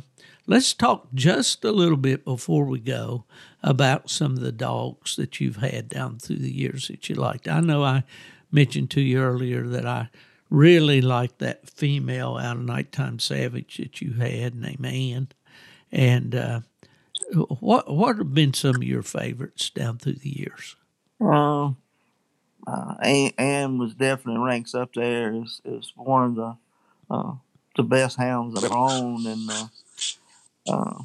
let's 0.47 0.73
talk 0.73 1.07
just 1.13 1.63
a 1.63 1.71
little 1.71 1.97
bit 1.97 2.23
before 2.23 2.65
we 2.65 2.79
go 2.79 3.25
about 3.63 4.09
some 4.09 4.33
of 4.33 4.41
the 4.41 4.51
dogs 4.51 5.15
that 5.15 5.39
you've 5.39 5.57
had 5.57 5.89
down 5.89 6.19
through 6.19 6.37
the 6.37 6.53
years 6.53 6.87
that 6.87 7.09
you 7.09 7.15
liked. 7.15 7.47
I 7.47 7.59
know 7.59 7.83
I 7.83 8.03
mentioned 8.51 8.91
to 8.91 9.01
you 9.01 9.19
earlier 9.21 9.67
that 9.67 9.85
I 9.85 10.09
really 10.49 11.01
liked 11.01 11.39
that 11.39 11.69
female 11.69 12.37
out 12.37 12.57
of 12.57 12.63
Nighttime 12.63 13.19
Savage 13.19 13.77
that 13.77 14.01
you 14.01 14.13
had 14.13 14.55
named 14.55 14.85
Ann. 14.85 15.27
And 15.91 16.35
uh, 16.35 16.59
what 17.33 17.91
what 17.91 18.17
have 18.17 18.33
been 18.33 18.53
some 18.53 18.75
of 18.75 18.83
your 18.83 19.03
favorites 19.03 19.69
down 19.69 19.97
through 19.97 20.13
the 20.13 20.37
years? 20.37 20.75
Uh, 21.19 21.71
uh, 22.67 22.95
Ann, 23.01 23.31
Ann 23.37 23.77
was 23.77 23.93
definitely 23.93 24.43
ranks 24.43 24.75
up 24.75 24.93
there 24.93 25.33
as, 25.33 25.61
as 25.65 25.91
one 25.95 26.23
of 26.25 26.35
the 26.35 26.57
uh, 27.09 27.33
the 27.75 27.83
best 27.83 28.17
hounds 28.17 28.63
I've 28.63 28.71
owned, 28.71 29.25
and 29.25 29.49
uh, 30.67 31.03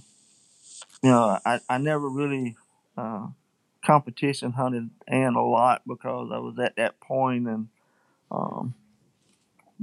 you 1.02 1.10
know 1.10 1.38
I, 1.44 1.60
I 1.68 1.78
never 1.78 2.08
really 2.08 2.56
uh, 2.96 3.28
competition 3.84 4.52
hunted 4.52 4.90
and 5.06 5.36
a 5.36 5.42
lot 5.42 5.82
because 5.86 6.30
I 6.32 6.38
was 6.38 6.58
at 6.58 6.76
that 6.76 7.00
point 7.00 7.48
and 7.48 7.68
um, 8.30 8.74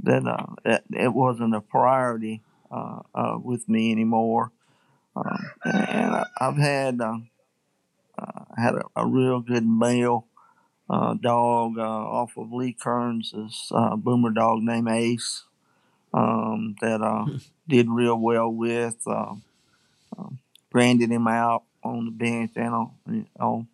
that 0.02 0.26
uh, 0.26 0.54
it, 0.64 0.84
it 0.92 1.12
wasn't 1.12 1.54
a 1.54 1.60
priority 1.60 2.42
uh, 2.70 3.00
uh, 3.14 3.38
with 3.42 3.68
me 3.68 3.90
anymore. 3.92 4.52
Um, 5.16 5.50
and 5.64 6.14
I, 6.14 6.24
I've 6.40 6.56
had 6.56 7.00
uh, 7.00 7.18
uh, 8.18 8.44
had 8.56 8.74
a, 8.74 8.82
a 8.96 9.06
real 9.06 9.40
good 9.40 9.66
male 9.66 10.26
uh, 10.90 11.14
dog 11.14 11.78
uh, 11.78 11.82
off 11.82 12.36
of 12.36 12.52
Lee 12.52 12.72
Kearns' 12.72 13.34
uh, 13.72 13.96
boomer 13.96 14.30
dog 14.30 14.62
named 14.62 14.88
Ace 14.88 15.44
um, 16.14 16.76
that 16.80 17.02
uh, 17.02 17.26
did 17.68 17.88
real 17.90 18.16
well 18.18 18.50
with. 18.50 18.96
Uh, 19.06 19.36
um, 20.18 20.38
branded 20.70 21.10
him 21.10 21.28
out 21.28 21.64
on 21.82 22.04
the 22.04 22.10
bench 22.10 22.52
and 22.56 22.74
on, 22.74 23.26
on 23.38 23.68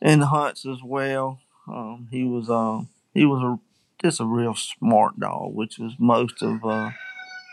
in 0.00 0.20
the 0.20 0.26
hunts 0.26 0.66
as 0.66 0.78
well. 0.82 1.40
Um, 1.68 2.08
he 2.10 2.24
was 2.24 2.48
uh, 2.50 2.82
he 3.14 3.24
was 3.24 3.42
a, 3.42 3.58
just 4.02 4.20
a 4.20 4.24
real 4.24 4.54
smart 4.54 5.20
dog, 5.20 5.54
which 5.54 5.78
was 5.78 5.92
most 5.98 6.42
of 6.42 6.64
uh, 6.64 6.90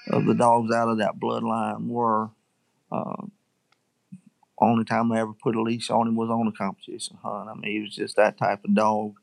of 0.09 0.25
the 0.25 0.33
dogs 0.33 0.73
out 0.73 0.89
of 0.89 0.97
that 0.99 1.19
bloodline 1.19 1.87
were. 1.87 2.29
Uh, 2.91 3.25
only 4.59 4.85
time 4.85 5.11
I 5.11 5.19
ever 5.19 5.33
put 5.33 5.55
a 5.55 5.61
leash 5.61 5.91
on 5.91 6.07
him 6.07 6.15
was 6.15 6.29
on 6.31 6.47
a 6.47 6.51
competition 6.51 7.17
hunt. 7.21 7.47
I 7.47 7.53
mean, 7.53 7.71
he 7.71 7.79
was 7.81 7.93
just 7.95 8.15
that 8.15 8.39
type 8.39 8.65
of 8.65 8.73
dog. 8.73 9.15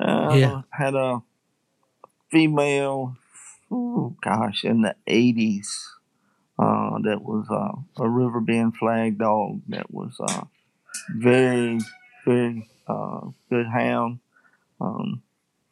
Uh, 0.00 0.34
Yeah. 0.34 0.62
Had 0.70 0.94
a 0.96 1.22
female, 2.30 3.16
ooh, 3.70 4.16
gosh, 4.20 4.64
in 4.64 4.80
the 4.82 4.96
80s 5.06 5.66
uh, 6.60 6.98
that 7.02 7.22
was 7.22 7.46
uh, 7.50 8.04
a 8.04 8.08
River 8.08 8.40
Bend 8.40 8.76
flag 8.76 9.16
dog 9.16 9.62
that 9.68 9.90
was 9.90 10.14
uh, 10.20 10.44
very, 11.16 11.80
very 12.26 12.68
uh, 12.86 13.28
good 13.48 13.66
hound. 13.66 14.18
Um, 14.78 15.22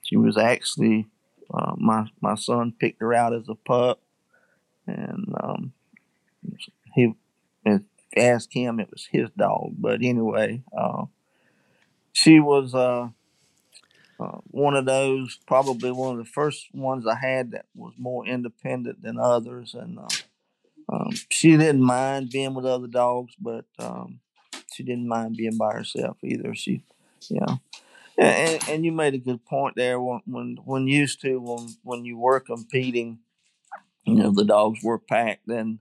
she 0.02 0.16
was 0.16 0.38
actually, 0.38 1.06
uh, 1.52 1.74
my, 1.76 2.08
my 2.22 2.36
son 2.36 2.72
picked 2.72 3.02
her 3.02 3.12
out 3.12 3.34
as 3.34 3.50
a 3.50 3.54
pup. 3.54 4.00
And 4.86 5.34
um, 5.38 5.72
he, 6.94 7.14
if 7.66 7.82
you 7.82 7.84
ask 8.16 8.50
him, 8.50 8.80
it 8.80 8.88
was 8.90 9.08
his 9.12 9.28
dog. 9.36 9.74
But 9.76 10.00
anyway, 10.02 10.62
she 12.14 12.40
was 12.40 12.72
one 14.50 14.74
of 14.74 14.86
those, 14.86 15.38
probably 15.46 15.92
one 15.92 16.12
of 16.12 16.24
the 16.24 16.30
first 16.30 16.68
ones 16.72 17.06
I 17.06 17.16
had 17.16 17.50
that 17.50 17.66
was 17.74 17.92
more 17.98 18.24
independent 18.26 19.02
than 19.02 19.18
others. 19.18 19.74
And 19.74 19.98
um, 20.88 21.10
she 21.30 21.56
didn't 21.56 21.82
mind 21.82 22.30
being 22.30 22.54
with 22.54 22.64
other 22.64 22.86
dogs, 22.86 23.34
but 23.38 23.66
um, 23.78 24.20
she 24.72 24.82
didn't 24.82 25.08
mind 25.08 25.36
being 25.36 25.56
by 25.56 25.72
herself 25.72 26.16
either. 26.22 26.54
She, 26.54 26.82
know. 27.30 27.60
And, 28.16 28.68
and 28.68 28.84
you 28.84 28.92
made 28.92 29.14
a 29.14 29.18
good 29.18 29.44
point 29.44 29.76
there. 29.76 30.00
When 30.00 30.22
when, 30.26 30.58
when 30.64 30.88
used 30.88 31.20
to 31.22 31.38
when 31.38 31.68
when 31.82 32.04
you 32.04 32.18
were 32.18 32.40
competing, 32.40 33.18
you 34.04 34.14
know 34.14 34.30
the 34.30 34.44
dogs 34.44 34.82
were 34.82 34.98
packed, 34.98 35.46
and 35.48 35.78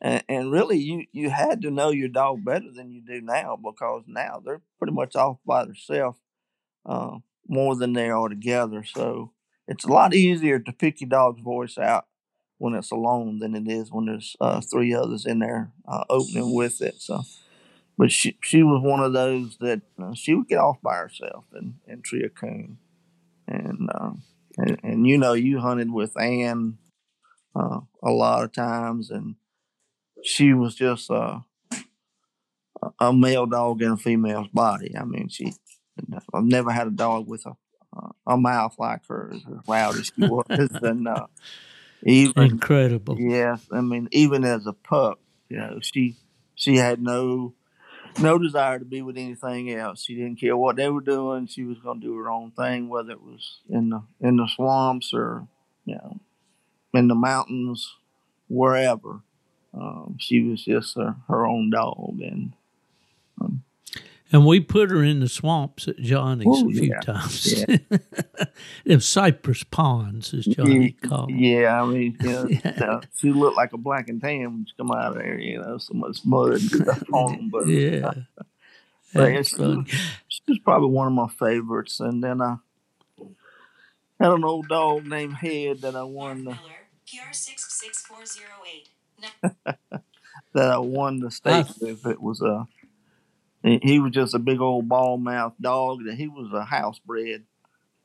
and, 0.00 0.24
and 0.28 0.52
really 0.52 0.78
you 0.78 1.06
you 1.12 1.30
had 1.30 1.62
to 1.62 1.70
know 1.70 1.90
your 1.90 2.08
dog 2.08 2.44
better 2.44 2.70
than 2.70 2.90
you 2.90 3.00
do 3.00 3.20
now 3.20 3.56
because 3.56 4.02
now 4.06 4.42
they're 4.44 4.60
pretty 4.78 4.92
much 4.92 5.16
off 5.16 5.38
by 5.46 5.64
themselves 5.64 6.18
uh, 6.84 7.16
more 7.46 7.76
than 7.76 7.92
they 7.92 8.10
are 8.10 8.28
together. 8.28 8.84
So 8.84 9.32
it's 9.66 9.84
a 9.84 9.92
lot 9.92 10.14
easier 10.14 10.58
to 10.58 10.72
pick 10.72 11.00
your 11.00 11.08
dog's 11.08 11.40
voice 11.40 11.78
out 11.78 12.06
when 12.58 12.74
it's 12.74 12.90
alone 12.90 13.38
than 13.38 13.54
it 13.54 13.68
is 13.68 13.90
when 13.90 14.06
there's 14.06 14.36
uh, 14.40 14.60
three 14.60 14.94
others 14.94 15.24
in 15.24 15.38
there 15.38 15.72
uh, 15.86 16.04
opening 16.10 16.54
with 16.54 16.82
it. 16.82 17.00
So, 17.00 17.22
but 17.96 18.12
she 18.12 18.36
she 18.42 18.62
was 18.62 18.82
one 18.82 19.00
of 19.00 19.12
those 19.12 19.56
that 19.58 19.82
uh, 20.00 20.14
she 20.14 20.34
would 20.34 20.48
get 20.48 20.58
off 20.58 20.80
by 20.82 20.96
herself 20.96 21.44
and 21.52 21.74
and 21.86 22.04
tree 22.04 22.24
a 22.24 22.28
coon, 22.28 22.78
and, 23.46 23.88
uh, 23.92 24.10
and 24.56 24.78
and 24.82 25.06
you 25.06 25.18
know 25.18 25.32
you 25.32 25.60
hunted 25.60 25.92
with 25.92 26.20
Ann 26.20 26.78
uh, 27.54 27.80
a 28.02 28.10
lot 28.10 28.44
of 28.44 28.52
times, 28.52 29.10
and 29.10 29.36
she 30.22 30.52
was 30.52 30.74
just 30.74 31.10
uh, 31.10 31.40
a 32.82 32.90
a 33.00 33.12
male 33.12 33.46
dog 33.46 33.82
in 33.82 33.92
a 33.92 33.96
female's 33.96 34.48
body. 34.48 34.96
I 34.96 35.04
mean, 35.04 35.28
she 35.28 35.52
I've 36.34 36.44
never 36.44 36.70
had 36.70 36.88
a 36.88 36.92
dog 36.92 37.26
with 37.28 37.46
a 37.46 37.52
a 38.26 38.36
mouth 38.36 38.76
like 38.78 39.06
hers, 39.08 39.42
as 39.46 39.68
loud 39.68 39.96
as 39.96 40.12
she 40.14 40.26
was, 40.26 40.44
and 40.82 41.08
uh, 41.08 41.26
even 42.04 42.42
Incredible. 42.42 43.18
Yes, 43.18 43.66
I 43.72 43.80
mean, 43.80 44.08
even 44.12 44.44
as 44.44 44.66
a 44.66 44.72
pup, 44.72 45.20
you 45.48 45.56
know, 45.56 45.78
she 45.80 46.16
she 46.54 46.76
had 46.76 47.02
no 47.02 47.54
no 48.20 48.38
desire 48.38 48.78
to 48.78 48.84
be 48.84 49.02
with 49.02 49.16
anything 49.16 49.72
else. 49.72 50.02
She 50.02 50.14
didn't 50.14 50.40
care 50.40 50.56
what 50.56 50.76
they 50.76 50.88
were 50.88 51.00
doing. 51.00 51.46
She 51.46 51.64
was 51.64 51.78
going 51.78 52.00
to 52.00 52.06
do 52.06 52.16
her 52.16 52.30
own 52.30 52.50
thing, 52.52 52.88
whether 52.88 53.12
it 53.12 53.22
was 53.22 53.58
in 53.68 53.90
the 53.90 54.02
in 54.20 54.36
the 54.36 54.48
swamps 54.48 55.12
or 55.12 55.46
you 55.84 55.94
know 55.94 56.20
in 56.94 57.08
the 57.08 57.14
mountains, 57.14 57.94
wherever. 58.48 59.20
Um, 59.74 60.16
she 60.18 60.40
was 60.42 60.64
just 60.64 60.96
her, 60.96 61.16
her 61.28 61.46
own 61.46 61.70
dog, 61.70 62.20
and 62.20 62.52
And 64.30 64.44
we 64.44 64.60
put 64.60 64.90
her 64.90 65.02
in 65.02 65.20
the 65.20 65.28
swamps 65.28 65.88
at 65.88 65.96
Johnny's 65.98 66.46
Oh, 66.48 66.68
a 66.68 66.72
few 66.72 66.82
yeah. 66.90 67.00
times. 67.00 67.64
Them 68.84 69.00
cypress 69.00 69.64
ponds, 69.64 70.34
as 70.34 70.44
Johnny 70.44 70.92
called 70.92 71.30
them. 71.30 71.38
yeah, 71.38 71.82
I 71.82 71.86
mean, 71.86 72.16
you 72.20 72.28
know, 72.30 72.46
Yeah. 72.50 72.84
uh, 72.84 73.00
she 73.16 73.32
looked 73.32 73.56
like 73.56 73.72
a 73.72 73.78
black 73.78 74.08
and 74.10 74.20
tan 74.20 74.42
when 74.44 74.66
she 74.66 74.74
come 74.76 74.90
out 74.90 75.12
of 75.12 75.14
there. 75.14 75.38
You 75.38 75.60
know, 75.62 75.78
so 75.78 75.94
much 75.94 76.18
mud 76.26 76.60
on 77.12 77.36
them, 77.36 77.48
but 77.50 77.66
Yeah. 77.68 78.12
But 79.14 79.32
That's 79.32 79.52
it's- 79.54 79.56
funny. 79.56 79.84
she 80.28 80.40
was 80.48 80.58
probably 80.58 80.90
one 80.90 81.06
of 81.06 81.12
my 81.14 81.28
favorites. 81.28 81.98
And 82.00 82.22
then 82.22 82.42
I 82.42 82.56
had 84.20 84.32
an 84.32 84.44
old 84.44 84.68
dog 84.68 85.06
named 85.06 85.36
Head 85.36 85.80
that 85.80 85.96
I 85.96 86.02
won 86.02 86.44
the, 86.44 86.50
PR 86.52 87.32
six 87.32 87.72
six 87.80 88.02
four 88.02 88.26
zero 88.26 88.48
eight. 88.70 88.88
that 90.52 90.70
I 90.70 90.78
won 90.78 91.20
the 91.20 91.30
state 91.30 91.66
with. 91.80 92.04
It 92.06 92.20
was 92.20 92.42
a 92.42 92.66
he 92.77 92.77
he 93.82 93.98
was 93.98 94.12
just 94.12 94.34
a 94.34 94.38
big 94.38 94.60
old 94.60 94.88
bawl 94.88 95.18
mouth 95.18 95.54
dog. 95.60 96.04
That 96.06 96.14
he 96.16 96.28
was 96.28 96.52
a 96.52 96.64
house 96.64 96.98
bred 97.04 97.44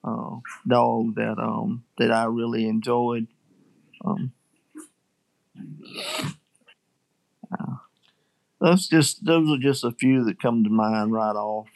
uh, 0.03 0.38
dog 0.68 1.16
that 1.16 1.38
um 1.39 1.84
that 1.97 2.11
I 2.11 2.26
really 2.26 2.68
enjoyed. 2.68 3.28
Um, 4.03 4.32
uh, 7.51 7.76
that's 8.59 8.88
just 8.88 9.26
those 9.26 9.49
are 9.49 9.61
just 9.61 9.84
a 9.84 9.91
few 9.91 10.24
that 10.26 10.41
come 10.41 10.64
to 10.64 10.70
mind 10.70 11.11
right 11.14 11.36
off. 11.36 11.68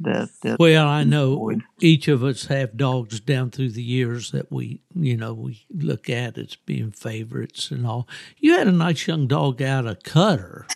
That 0.00 0.28
that 0.42 0.60
Well, 0.60 0.86
I 0.86 1.02
know 1.02 1.48
enjoyed. 1.48 1.62
each 1.80 2.06
of 2.06 2.22
us 2.22 2.46
have 2.46 2.76
dogs 2.76 3.18
down 3.18 3.50
through 3.50 3.70
the 3.70 3.82
years 3.82 4.30
that 4.30 4.52
we, 4.52 4.80
you 4.94 5.16
know, 5.16 5.34
we 5.34 5.66
look 5.74 6.08
at 6.08 6.38
as 6.38 6.54
being 6.54 6.92
favorites 6.92 7.72
and 7.72 7.84
all. 7.84 8.06
You 8.38 8.56
had 8.56 8.68
a 8.68 8.72
nice 8.72 9.08
young 9.08 9.26
dog 9.26 9.60
out 9.60 9.86
of 9.86 10.04
Cutter 10.04 10.66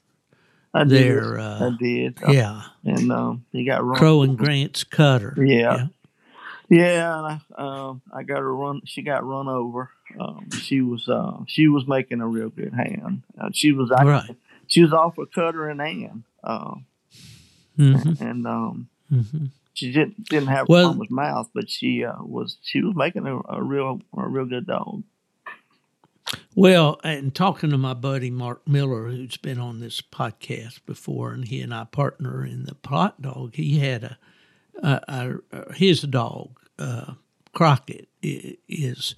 I 0.74 0.84
did. 0.84 0.90
there. 1.22 1.38
I 1.38 1.42
Uh, 1.42 1.70
did. 1.70 2.18
yeah, 2.28 2.62
and 2.84 3.12
um, 3.12 3.44
he 3.52 3.64
got 3.64 3.84
run. 3.84 3.98
Crow 3.98 4.22
and 4.22 4.38
Grant's 4.38 4.84
Cutter. 4.84 5.34
Yeah. 5.38 5.88
Yeah, 6.68 7.18
and 7.18 7.26
I, 7.58 7.62
um, 7.62 8.00
I 8.10 8.22
got 8.22 8.38
her 8.38 8.54
run. 8.56 8.80
She 8.86 9.02
got 9.02 9.26
run 9.26 9.46
over. 9.48 9.90
Um, 10.18 10.48
she 10.50 10.80
was 10.80 11.06
uh, 11.08 11.40
she 11.46 11.68
was 11.68 11.86
making 11.86 12.22
a 12.22 12.26
real 12.26 12.48
good 12.48 12.72
hand. 12.72 13.22
Uh, 13.38 13.50
she 13.52 13.72
was 13.72 13.90
I, 13.92 14.04
Right. 14.04 14.36
she 14.68 14.82
was 14.82 14.92
off 14.94 15.18
of 15.18 15.30
Cutter 15.32 15.68
and 15.68 15.82
Ann, 15.82 16.24
uh, 16.42 16.76
hmm 17.76 17.94
and 18.20 18.46
um, 18.46 18.88
hmm 19.10 19.46
she 19.74 19.92
didn't 19.92 20.24
didn't 20.30 20.48
have 20.48 20.68
Well- 20.68 20.98
a 20.98 21.12
mouth, 21.12 21.50
but 21.54 21.68
she 21.68 22.04
uh, 22.04 22.22
was 22.22 22.56
she 22.62 22.80
was 22.80 22.94
making 22.96 23.26
a, 23.26 23.38
a 23.48 23.62
real 23.62 24.00
a 24.16 24.26
real 24.26 24.46
good 24.46 24.66
dog. 24.66 25.02
Well, 26.54 27.00
and 27.02 27.34
talking 27.34 27.70
to 27.70 27.78
my 27.78 27.94
buddy 27.94 28.30
Mark 28.30 28.66
Miller, 28.68 29.08
who's 29.08 29.36
been 29.36 29.58
on 29.58 29.80
this 29.80 30.00
podcast 30.00 30.80
before, 30.86 31.32
and 31.32 31.46
he 31.46 31.60
and 31.60 31.74
I 31.74 31.84
partner 31.84 32.44
in 32.44 32.64
the 32.64 32.74
pot 32.74 33.20
dog. 33.20 33.54
He 33.54 33.78
had 33.78 34.04
a, 34.04 34.18
a, 34.82 35.34
a, 35.52 35.72
his 35.74 36.02
dog 36.02 36.50
uh, 36.78 37.14
Crockett 37.54 38.08
is 38.22 39.14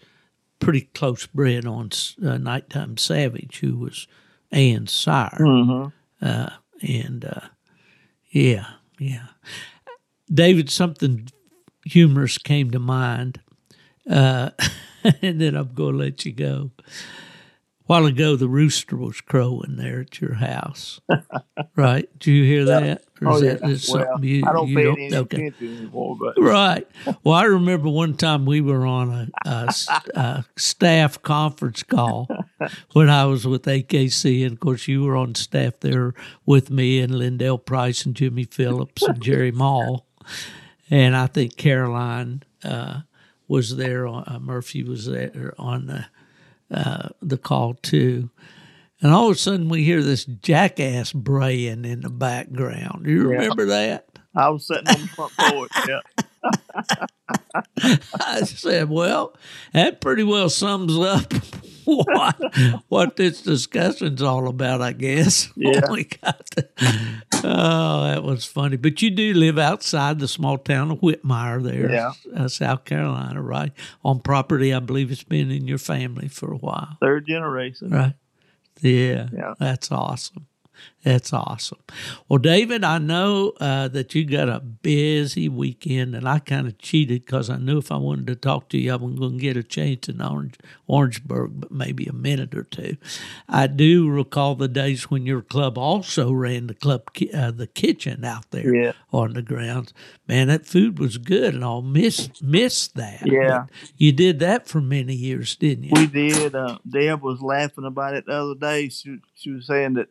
pretty 0.60 0.82
close 0.94 1.26
bred 1.26 1.66
on 1.66 1.90
uh, 2.24 2.38
Nighttime 2.38 2.96
Savage, 2.96 3.58
who 3.60 3.76
was 3.78 4.06
Ann's 4.50 4.92
sire, 4.92 5.36
Mm-hmm. 5.40 5.88
uh, 6.26 6.50
and 6.82 7.24
uh, 7.24 7.48
yeah, 8.30 8.66
yeah. 8.98 9.26
David, 10.32 10.70
something 10.70 11.28
humorous 11.84 12.38
came 12.38 12.70
to 12.70 12.78
mind, 12.78 13.40
uh, 14.08 14.50
and 15.22 15.40
then 15.40 15.54
I'm 15.56 15.74
going 15.74 15.92
to 15.92 15.98
let 15.98 16.24
you 16.24 16.32
go. 16.32 16.70
A 16.88 17.86
while 17.86 18.06
ago, 18.06 18.34
the 18.34 18.48
rooster 18.48 18.96
was 18.96 19.20
crowing 19.20 19.76
there 19.76 20.00
at 20.00 20.18
your 20.18 20.34
house, 20.36 21.02
right? 21.76 22.08
Do 22.18 22.32
you 22.32 22.42
hear 22.44 22.64
that? 22.64 23.02
Or 23.20 23.28
Oh 23.32 23.36
is 23.36 23.42
yeah. 23.42 23.54
that 23.54 24.08
Well, 24.10 24.24
you, 24.24 24.42
I 24.48 24.52
don't 24.54 24.74
pay 24.74 24.84
don't- 24.84 24.98
any 24.98 25.14
okay. 25.14 25.46
attention 25.48 25.76
anymore, 25.76 26.16
but 26.18 26.40
Right. 26.40 26.88
Well, 27.24 27.34
I 27.34 27.44
remember 27.44 27.90
one 27.90 28.14
time 28.14 28.46
we 28.46 28.62
were 28.62 28.86
on 28.86 29.30
a 29.44 30.44
staff 30.56 31.20
conference 31.20 31.82
call 31.82 32.26
when 32.94 33.10
I 33.10 33.26
was 33.26 33.46
with 33.46 33.64
AKC, 33.64 34.44
and 34.44 34.52
of 34.52 34.60
course 34.60 34.88
you 34.88 35.02
were 35.04 35.16
on 35.16 35.34
staff 35.34 35.74
there 35.80 36.14
with 36.46 36.70
me 36.70 37.00
and 37.00 37.14
Lindell 37.14 37.58
Price 37.58 38.06
and 38.06 38.14
Jimmy 38.16 38.44
Phillips 38.44 39.02
and 39.02 39.20
Jerry 39.22 39.52
Mall, 39.52 40.06
and 40.90 41.14
I 41.14 41.26
think 41.26 41.56
Caroline 41.58 42.42
uh, 42.62 43.00
was 43.54 43.76
there. 43.76 44.06
Uh, 44.06 44.38
Murphy 44.40 44.82
was 44.82 45.06
there 45.06 45.54
on 45.58 45.86
the 45.86 46.06
uh, 46.70 47.08
the 47.22 47.38
call 47.38 47.74
too. 47.74 48.30
And 49.00 49.12
all 49.12 49.28
of 49.30 49.36
a 49.36 49.38
sudden, 49.38 49.68
we 49.68 49.84
hear 49.84 50.02
this 50.02 50.24
jackass 50.24 51.12
braying 51.12 51.84
in 51.84 52.00
the 52.00 52.10
background. 52.10 53.04
Do 53.04 53.10
you 53.10 53.30
Yeah. 53.32 53.38
remember 53.38 53.66
that? 53.66 54.06
I 54.34 54.48
was 54.48 54.66
sitting 54.66 54.88
on 54.88 55.00
the 55.00 55.08
front 55.08 55.32
porch. 55.36 55.70
Yeah. 55.88 56.00
I 58.20 58.40
said, 58.42 58.90
well, 58.90 59.34
that 59.72 60.00
pretty 60.00 60.22
well 60.24 60.48
sums 60.50 60.96
up 60.98 61.32
what 61.84 62.54
what 62.88 63.16
this 63.16 63.42
discussion's 63.42 64.22
all 64.22 64.48
about, 64.48 64.80
I 64.82 64.92
guess. 64.92 65.50
Yeah. 65.56 65.80
Oh, 65.88 65.92
we 65.92 66.04
got 66.04 66.46
to- 66.52 66.68
oh, 67.44 68.04
that 68.04 68.22
was 68.22 68.44
funny. 68.44 68.76
But 68.76 69.00
you 69.02 69.10
do 69.10 69.34
live 69.34 69.58
outside 69.58 70.18
the 70.18 70.28
small 70.28 70.58
town 70.58 70.90
of 70.90 70.98
Whitmire 71.00 71.62
there, 71.62 71.90
Yeah. 71.90 72.12
uh, 72.36 72.48
South 72.48 72.84
Carolina, 72.84 73.40
right? 73.42 73.72
On 74.04 74.20
property, 74.20 74.72
I 74.74 74.80
believe 74.80 75.10
it's 75.10 75.22
been 75.24 75.50
in 75.50 75.66
your 75.68 75.78
family 75.78 76.28
for 76.28 76.52
a 76.52 76.56
while, 76.56 76.96
Third 77.00 77.26
generation. 77.26 77.90
right? 77.90 78.14
Yeah, 78.80 79.28
Yeah. 79.32 79.54
that's 79.58 79.90
awesome. 79.92 80.46
That's 81.02 81.34
awesome. 81.34 81.80
Well, 82.30 82.38
David, 82.38 82.82
I 82.82 82.96
know 82.96 83.52
uh, 83.60 83.88
that 83.88 84.14
you 84.14 84.24
got 84.24 84.48
a 84.48 84.60
busy 84.60 85.50
weekend, 85.50 86.14
and 86.14 86.26
I 86.26 86.38
kind 86.38 86.66
of 86.66 86.78
cheated 86.78 87.26
because 87.26 87.50
I 87.50 87.58
knew 87.58 87.76
if 87.76 87.92
I 87.92 87.96
wanted 87.98 88.26
to 88.28 88.36
talk 88.36 88.70
to 88.70 88.78
you, 88.78 88.90
I 88.90 88.96
wasn't 88.96 89.20
going 89.20 89.32
to 89.36 89.38
get 89.42 89.58
a 89.58 89.62
chance 89.62 90.08
in 90.08 90.22
Orange, 90.22 90.54
Orangeburg, 90.86 91.60
but 91.60 91.70
maybe 91.70 92.06
a 92.06 92.14
minute 92.14 92.54
or 92.54 92.62
two. 92.62 92.96
I 93.50 93.66
do 93.66 94.08
recall 94.08 94.54
the 94.54 94.66
days 94.66 95.10
when 95.10 95.26
your 95.26 95.42
club 95.42 95.76
also 95.76 96.32
ran 96.32 96.68
the 96.68 96.74
club, 96.74 97.12
ki- 97.12 97.32
uh, 97.34 97.50
the 97.50 97.66
kitchen 97.66 98.24
out 98.24 98.50
there 98.50 98.74
Yeah. 98.74 98.92
on 99.12 99.34
the 99.34 99.42
grounds. 99.42 99.92
Man, 100.26 100.48
that 100.48 100.64
food 100.64 100.98
was 100.98 101.18
good, 101.18 101.54
and 101.54 101.62
I'll 101.62 101.82
miss 101.82 102.30
miss 102.40 102.88
that. 102.88 103.26
Yeah. 103.26 103.66
But 103.68 103.90
you 103.98 104.10
did 104.12 104.38
that 104.38 104.66
for 104.66 104.80
many 104.80 105.14
years, 105.14 105.54
didn't 105.56 105.84
you? 105.84 105.90
We 105.94 106.06
did. 106.06 106.54
Uh, 106.54 106.78
Deb 106.88 107.20
was 107.20 107.42
laughing 107.42 107.84
about 107.84 108.14
it 108.14 108.24
the 108.24 108.32
other 108.32 108.54
day. 108.54 108.88
She, 108.88 109.18
she 109.34 109.50
was 109.50 109.66
saying 109.66 109.94
that, 109.94 110.08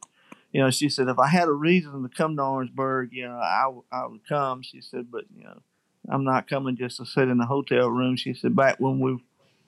you 0.53 0.61
know, 0.61 0.71
she 0.71 0.89
said, 0.89 1.09
if 1.09 1.19
I 1.19 1.27
had 1.27 1.49
a 1.49 1.53
reason 1.53 2.03
to 2.03 2.09
come 2.09 2.37
to 2.37 2.43
Orangeburg, 2.43 3.09
you 3.13 3.27
know, 3.27 3.39
I, 3.39 3.63
w- 3.65 3.85
I 3.91 4.07
would 4.07 4.27
come. 4.27 4.63
She 4.63 4.81
said, 4.81 5.11
but, 5.11 5.25
you 5.35 5.43
know, 5.45 5.61
I'm 6.09 6.25
not 6.25 6.47
coming 6.49 6.77
just 6.77 6.97
to 6.97 7.05
sit 7.05 7.29
in 7.29 7.39
the 7.39 7.45
hotel 7.47 7.89
room. 7.89 8.17
She 8.17 8.33
said, 8.35 8.55
back 8.55 8.79
when 8.79 8.99
we 8.99 9.19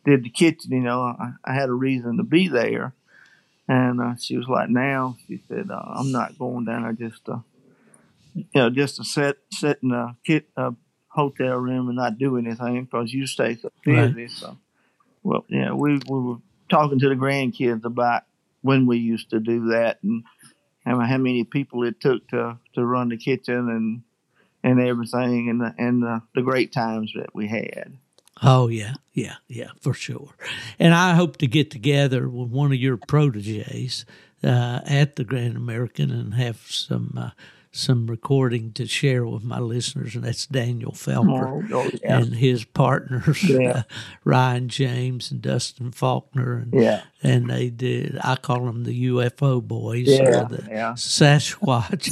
did 0.05 0.23
the 0.23 0.29
kitchen, 0.29 0.71
you 0.71 0.81
know, 0.81 1.01
I, 1.01 1.31
I 1.45 1.53
had 1.55 1.69
a 1.69 1.73
reason 1.73 2.17
to 2.17 2.23
be 2.23 2.47
there. 2.49 2.93
And 3.67 4.01
uh, 4.01 4.15
she 4.19 4.37
was 4.37 4.47
like, 4.47 4.69
now, 4.69 5.17
she 5.27 5.41
said, 5.47 5.69
uh, 5.71 5.81
I'm 5.95 6.11
not 6.11 6.37
going 6.37 6.65
down 6.65 6.83
there 6.83 6.93
just 7.09 7.25
to, 7.25 7.43
you 8.35 8.45
know, 8.55 8.69
just 8.69 8.97
to 8.97 9.03
sit, 9.03 9.37
sit 9.51 9.79
in 9.83 9.91
a 9.91 10.15
kit, 10.25 10.47
uh, 10.57 10.71
hotel 11.09 11.55
room 11.57 11.87
and 11.87 11.97
not 11.97 12.17
do 12.17 12.37
anything 12.37 12.83
because 12.85 13.13
you 13.13 13.25
stay 13.27 13.55
so 13.55 13.69
Right. 13.85 14.15
busy. 14.15 14.27
So, 14.27 14.57
well, 15.23 15.45
yeah, 15.49 15.73
we, 15.73 15.93
we 16.09 16.19
were 16.19 16.37
talking 16.69 16.99
to 16.99 17.09
the 17.09 17.15
grandkids 17.15 17.85
about 17.85 18.23
when 18.61 18.85
we 18.85 18.97
used 18.97 19.29
to 19.31 19.39
do 19.39 19.67
that 19.69 19.99
and 20.03 20.23
how, 20.85 20.99
how 20.99 21.17
many 21.17 21.43
people 21.43 21.83
it 21.83 21.99
took 21.99 22.27
to, 22.29 22.57
to 22.73 22.85
run 22.85 23.09
the 23.09 23.17
kitchen 23.17 23.69
and 23.69 24.01
and 24.65 24.81
everything 24.81 25.47
and 25.47 25.61
the, 25.61 25.75
and 25.77 26.01
the, 26.01 26.23
the 26.33 26.41
great 26.41 26.73
times 26.73 27.13
that 27.15 27.35
we 27.35 27.47
had. 27.47 27.97
Oh 28.41 28.67
yeah, 28.67 28.95
yeah, 29.13 29.35
yeah, 29.47 29.69
for 29.79 29.93
sure. 29.93 30.35
And 30.79 30.93
I 30.93 31.13
hope 31.13 31.37
to 31.37 31.47
get 31.47 31.69
together 31.69 32.27
with 32.27 32.49
one 32.49 32.71
of 32.71 32.79
your 32.79 32.97
proteges 32.97 34.05
uh, 34.43 34.81
at 34.85 35.15
the 35.15 35.23
Grand 35.23 35.55
American 35.55 36.09
and 36.09 36.33
have 36.33 36.57
some 36.67 37.13
uh, 37.15 37.29
some 37.75 38.07
recording 38.07 38.71
to 38.71 38.85
share 38.87 39.25
with 39.25 39.43
my 39.43 39.59
listeners, 39.59 40.15
and 40.15 40.23
that's 40.23 40.45
Daniel 40.47 40.93
Felker 40.93 41.69
Oh, 41.73 41.89
yeah. 42.01 42.19
and 42.19 42.33
his 42.35 42.63
partners, 42.63 43.43
Yeah. 43.43 43.69
uh, 43.69 43.83
Ryan 44.23 44.69
James 44.69 45.29
and 45.29 45.41
Dustin 45.41 45.91
Faulkner, 45.91 46.57
and 46.59 46.73
Yeah. 46.73 47.01
and 47.21 47.49
they 47.49 47.69
did. 47.69 48.17
I 48.23 48.37
call 48.37 48.65
them 48.65 48.85
the 48.85 48.93
UFO 49.07 49.59
boys, 49.61 50.07
or 50.07 50.45
the. 50.45 50.63
Sasquatch 50.95 52.09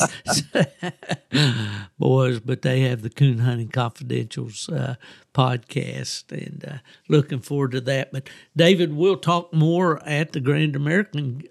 boys, 1.99 2.39
but 2.41 2.61
they 2.61 2.82
have 2.82 3.01
the 3.01 3.09
Coon 3.09 3.39
Hunting 3.39 3.70
Confidentials 3.70 4.72
uh, 4.72 4.95
podcast, 5.34 6.32
and 6.32 6.66
uh, 6.68 6.78
looking 7.07 7.39
forward 7.39 7.72
to 7.72 7.82
that. 7.82 8.11
But 8.11 8.30
David, 8.55 8.93
we'll 8.93 9.18
talk 9.18 9.53
more 9.53 10.01
at 10.07 10.34
the 10.34 10.39
Grand 10.41 10.76
American. 10.76 11.43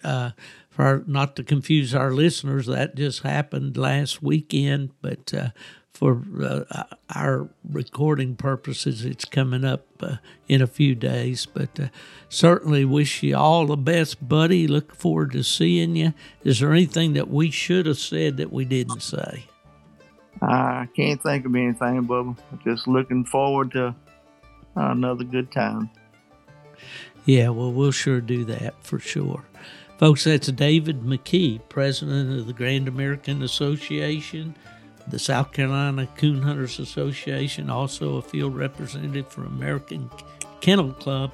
For 0.73 0.85
our, 0.85 1.05
not 1.07 1.37
to 1.37 1.45
confuse 1.45 1.95
our 1.95 2.11
listeners, 2.13 2.67
that 2.67 2.97
just 2.97 3.23
happened 3.23 3.77
last 3.77 4.23
weekend, 4.23 4.91
but. 5.01 5.33
Uh, 5.33 5.49
for 5.93 6.23
uh, 6.43 6.85
our 7.15 7.49
recording 7.71 8.35
purposes, 8.35 9.05
it's 9.05 9.25
coming 9.25 9.65
up 9.65 9.87
uh, 10.01 10.17
in 10.49 10.61
a 10.61 10.67
few 10.67 10.95
days. 10.95 11.47
But 11.47 11.79
uh, 11.79 11.87
certainly 12.29 12.85
wish 12.85 13.23
you 13.23 13.37
all 13.37 13.67
the 13.67 13.77
best, 13.77 14.27
buddy. 14.27 14.67
Look 14.67 14.97
forward 14.97 15.31
to 15.33 15.45
seeing 15.45 15.95
you. 15.95 16.15
Is 16.43 16.61
there 16.61 16.73
anything 16.73 17.13
that 17.13 17.29
we 17.29 17.51
should 17.51 17.87
have 17.87 17.99
said 17.99 18.39
that 18.39 18.53
we 18.53 18.65
didn't 18.65 19.01
say? 19.01 19.47
I 20.41 20.89
can't 20.97 21.23
think 21.23 21.47
of 21.47 21.55
anything, 21.55 22.07
Bubba. 22.09 22.37
Just 22.65 22.89
looking 22.89 23.25
forward 23.25 23.71
to 23.73 23.95
another 24.75 25.25
good 25.25 25.53
time. 25.53 25.89
Yeah, 27.27 27.51
well, 27.51 27.73
we'll 27.73 27.93
sure 27.93 28.21
do 28.21 28.45
that 28.47 28.75
for 28.83 28.99
sure. 28.99 29.45
Folks, 30.03 30.25
that's 30.25 30.49
David 30.49 31.03
McKee, 31.03 31.61
president 31.69 32.37
of 32.37 32.49
the 32.49 32.53
Grand 32.53 32.89
American 32.89 33.41
Association, 33.41 34.57
the 35.07 35.21
South 35.21 35.53
Carolina 35.53 36.09
Coon 36.17 36.43
Hunters 36.43 36.81
Association, 36.81 37.71
also 37.71 38.17
a 38.17 38.23
field 38.23 38.57
representative 38.57 39.29
for 39.29 39.45
American 39.45 40.11
Kennel 40.61 40.93
Club. 40.95 41.31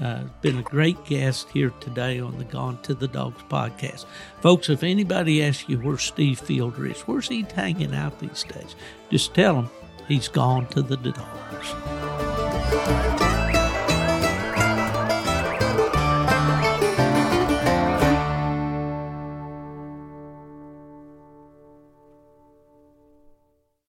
Uh, 0.00 0.22
been 0.42 0.58
a 0.58 0.62
great 0.62 1.04
guest 1.06 1.50
here 1.50 1.70
today 1.80 2.20
on 2.20 2.38
the 2.38 2.44
Gone 2.44 2.80
to 2.82 2.94
the 2.94 3.08
Dogs 3.08 3.42
podcast. 3.50 4.04
Folks, 4.40 4.68
if 4.68 4.84
anybody 4.84 5.42
asks 5.42 5.68
you 5.68 5.78
where 5.78 5.98
Steve 5.98 6.38
Fielder 6.38 6.86
is, 6.86 7.00
where's 7.00 7.26
he 7.26 7.44
hanging 7.52 7.96
out 7.96 8.20
these 8.20 8.44
days? 8.44 8.76
Just 9.10 9.34
tell 9.34 9.56
him 9.56 9.68
he's 10.06 10.28
gone 10.28 10.68
to 10.68 10.82
the 10.82 10.98
dogs. 10.98 13.33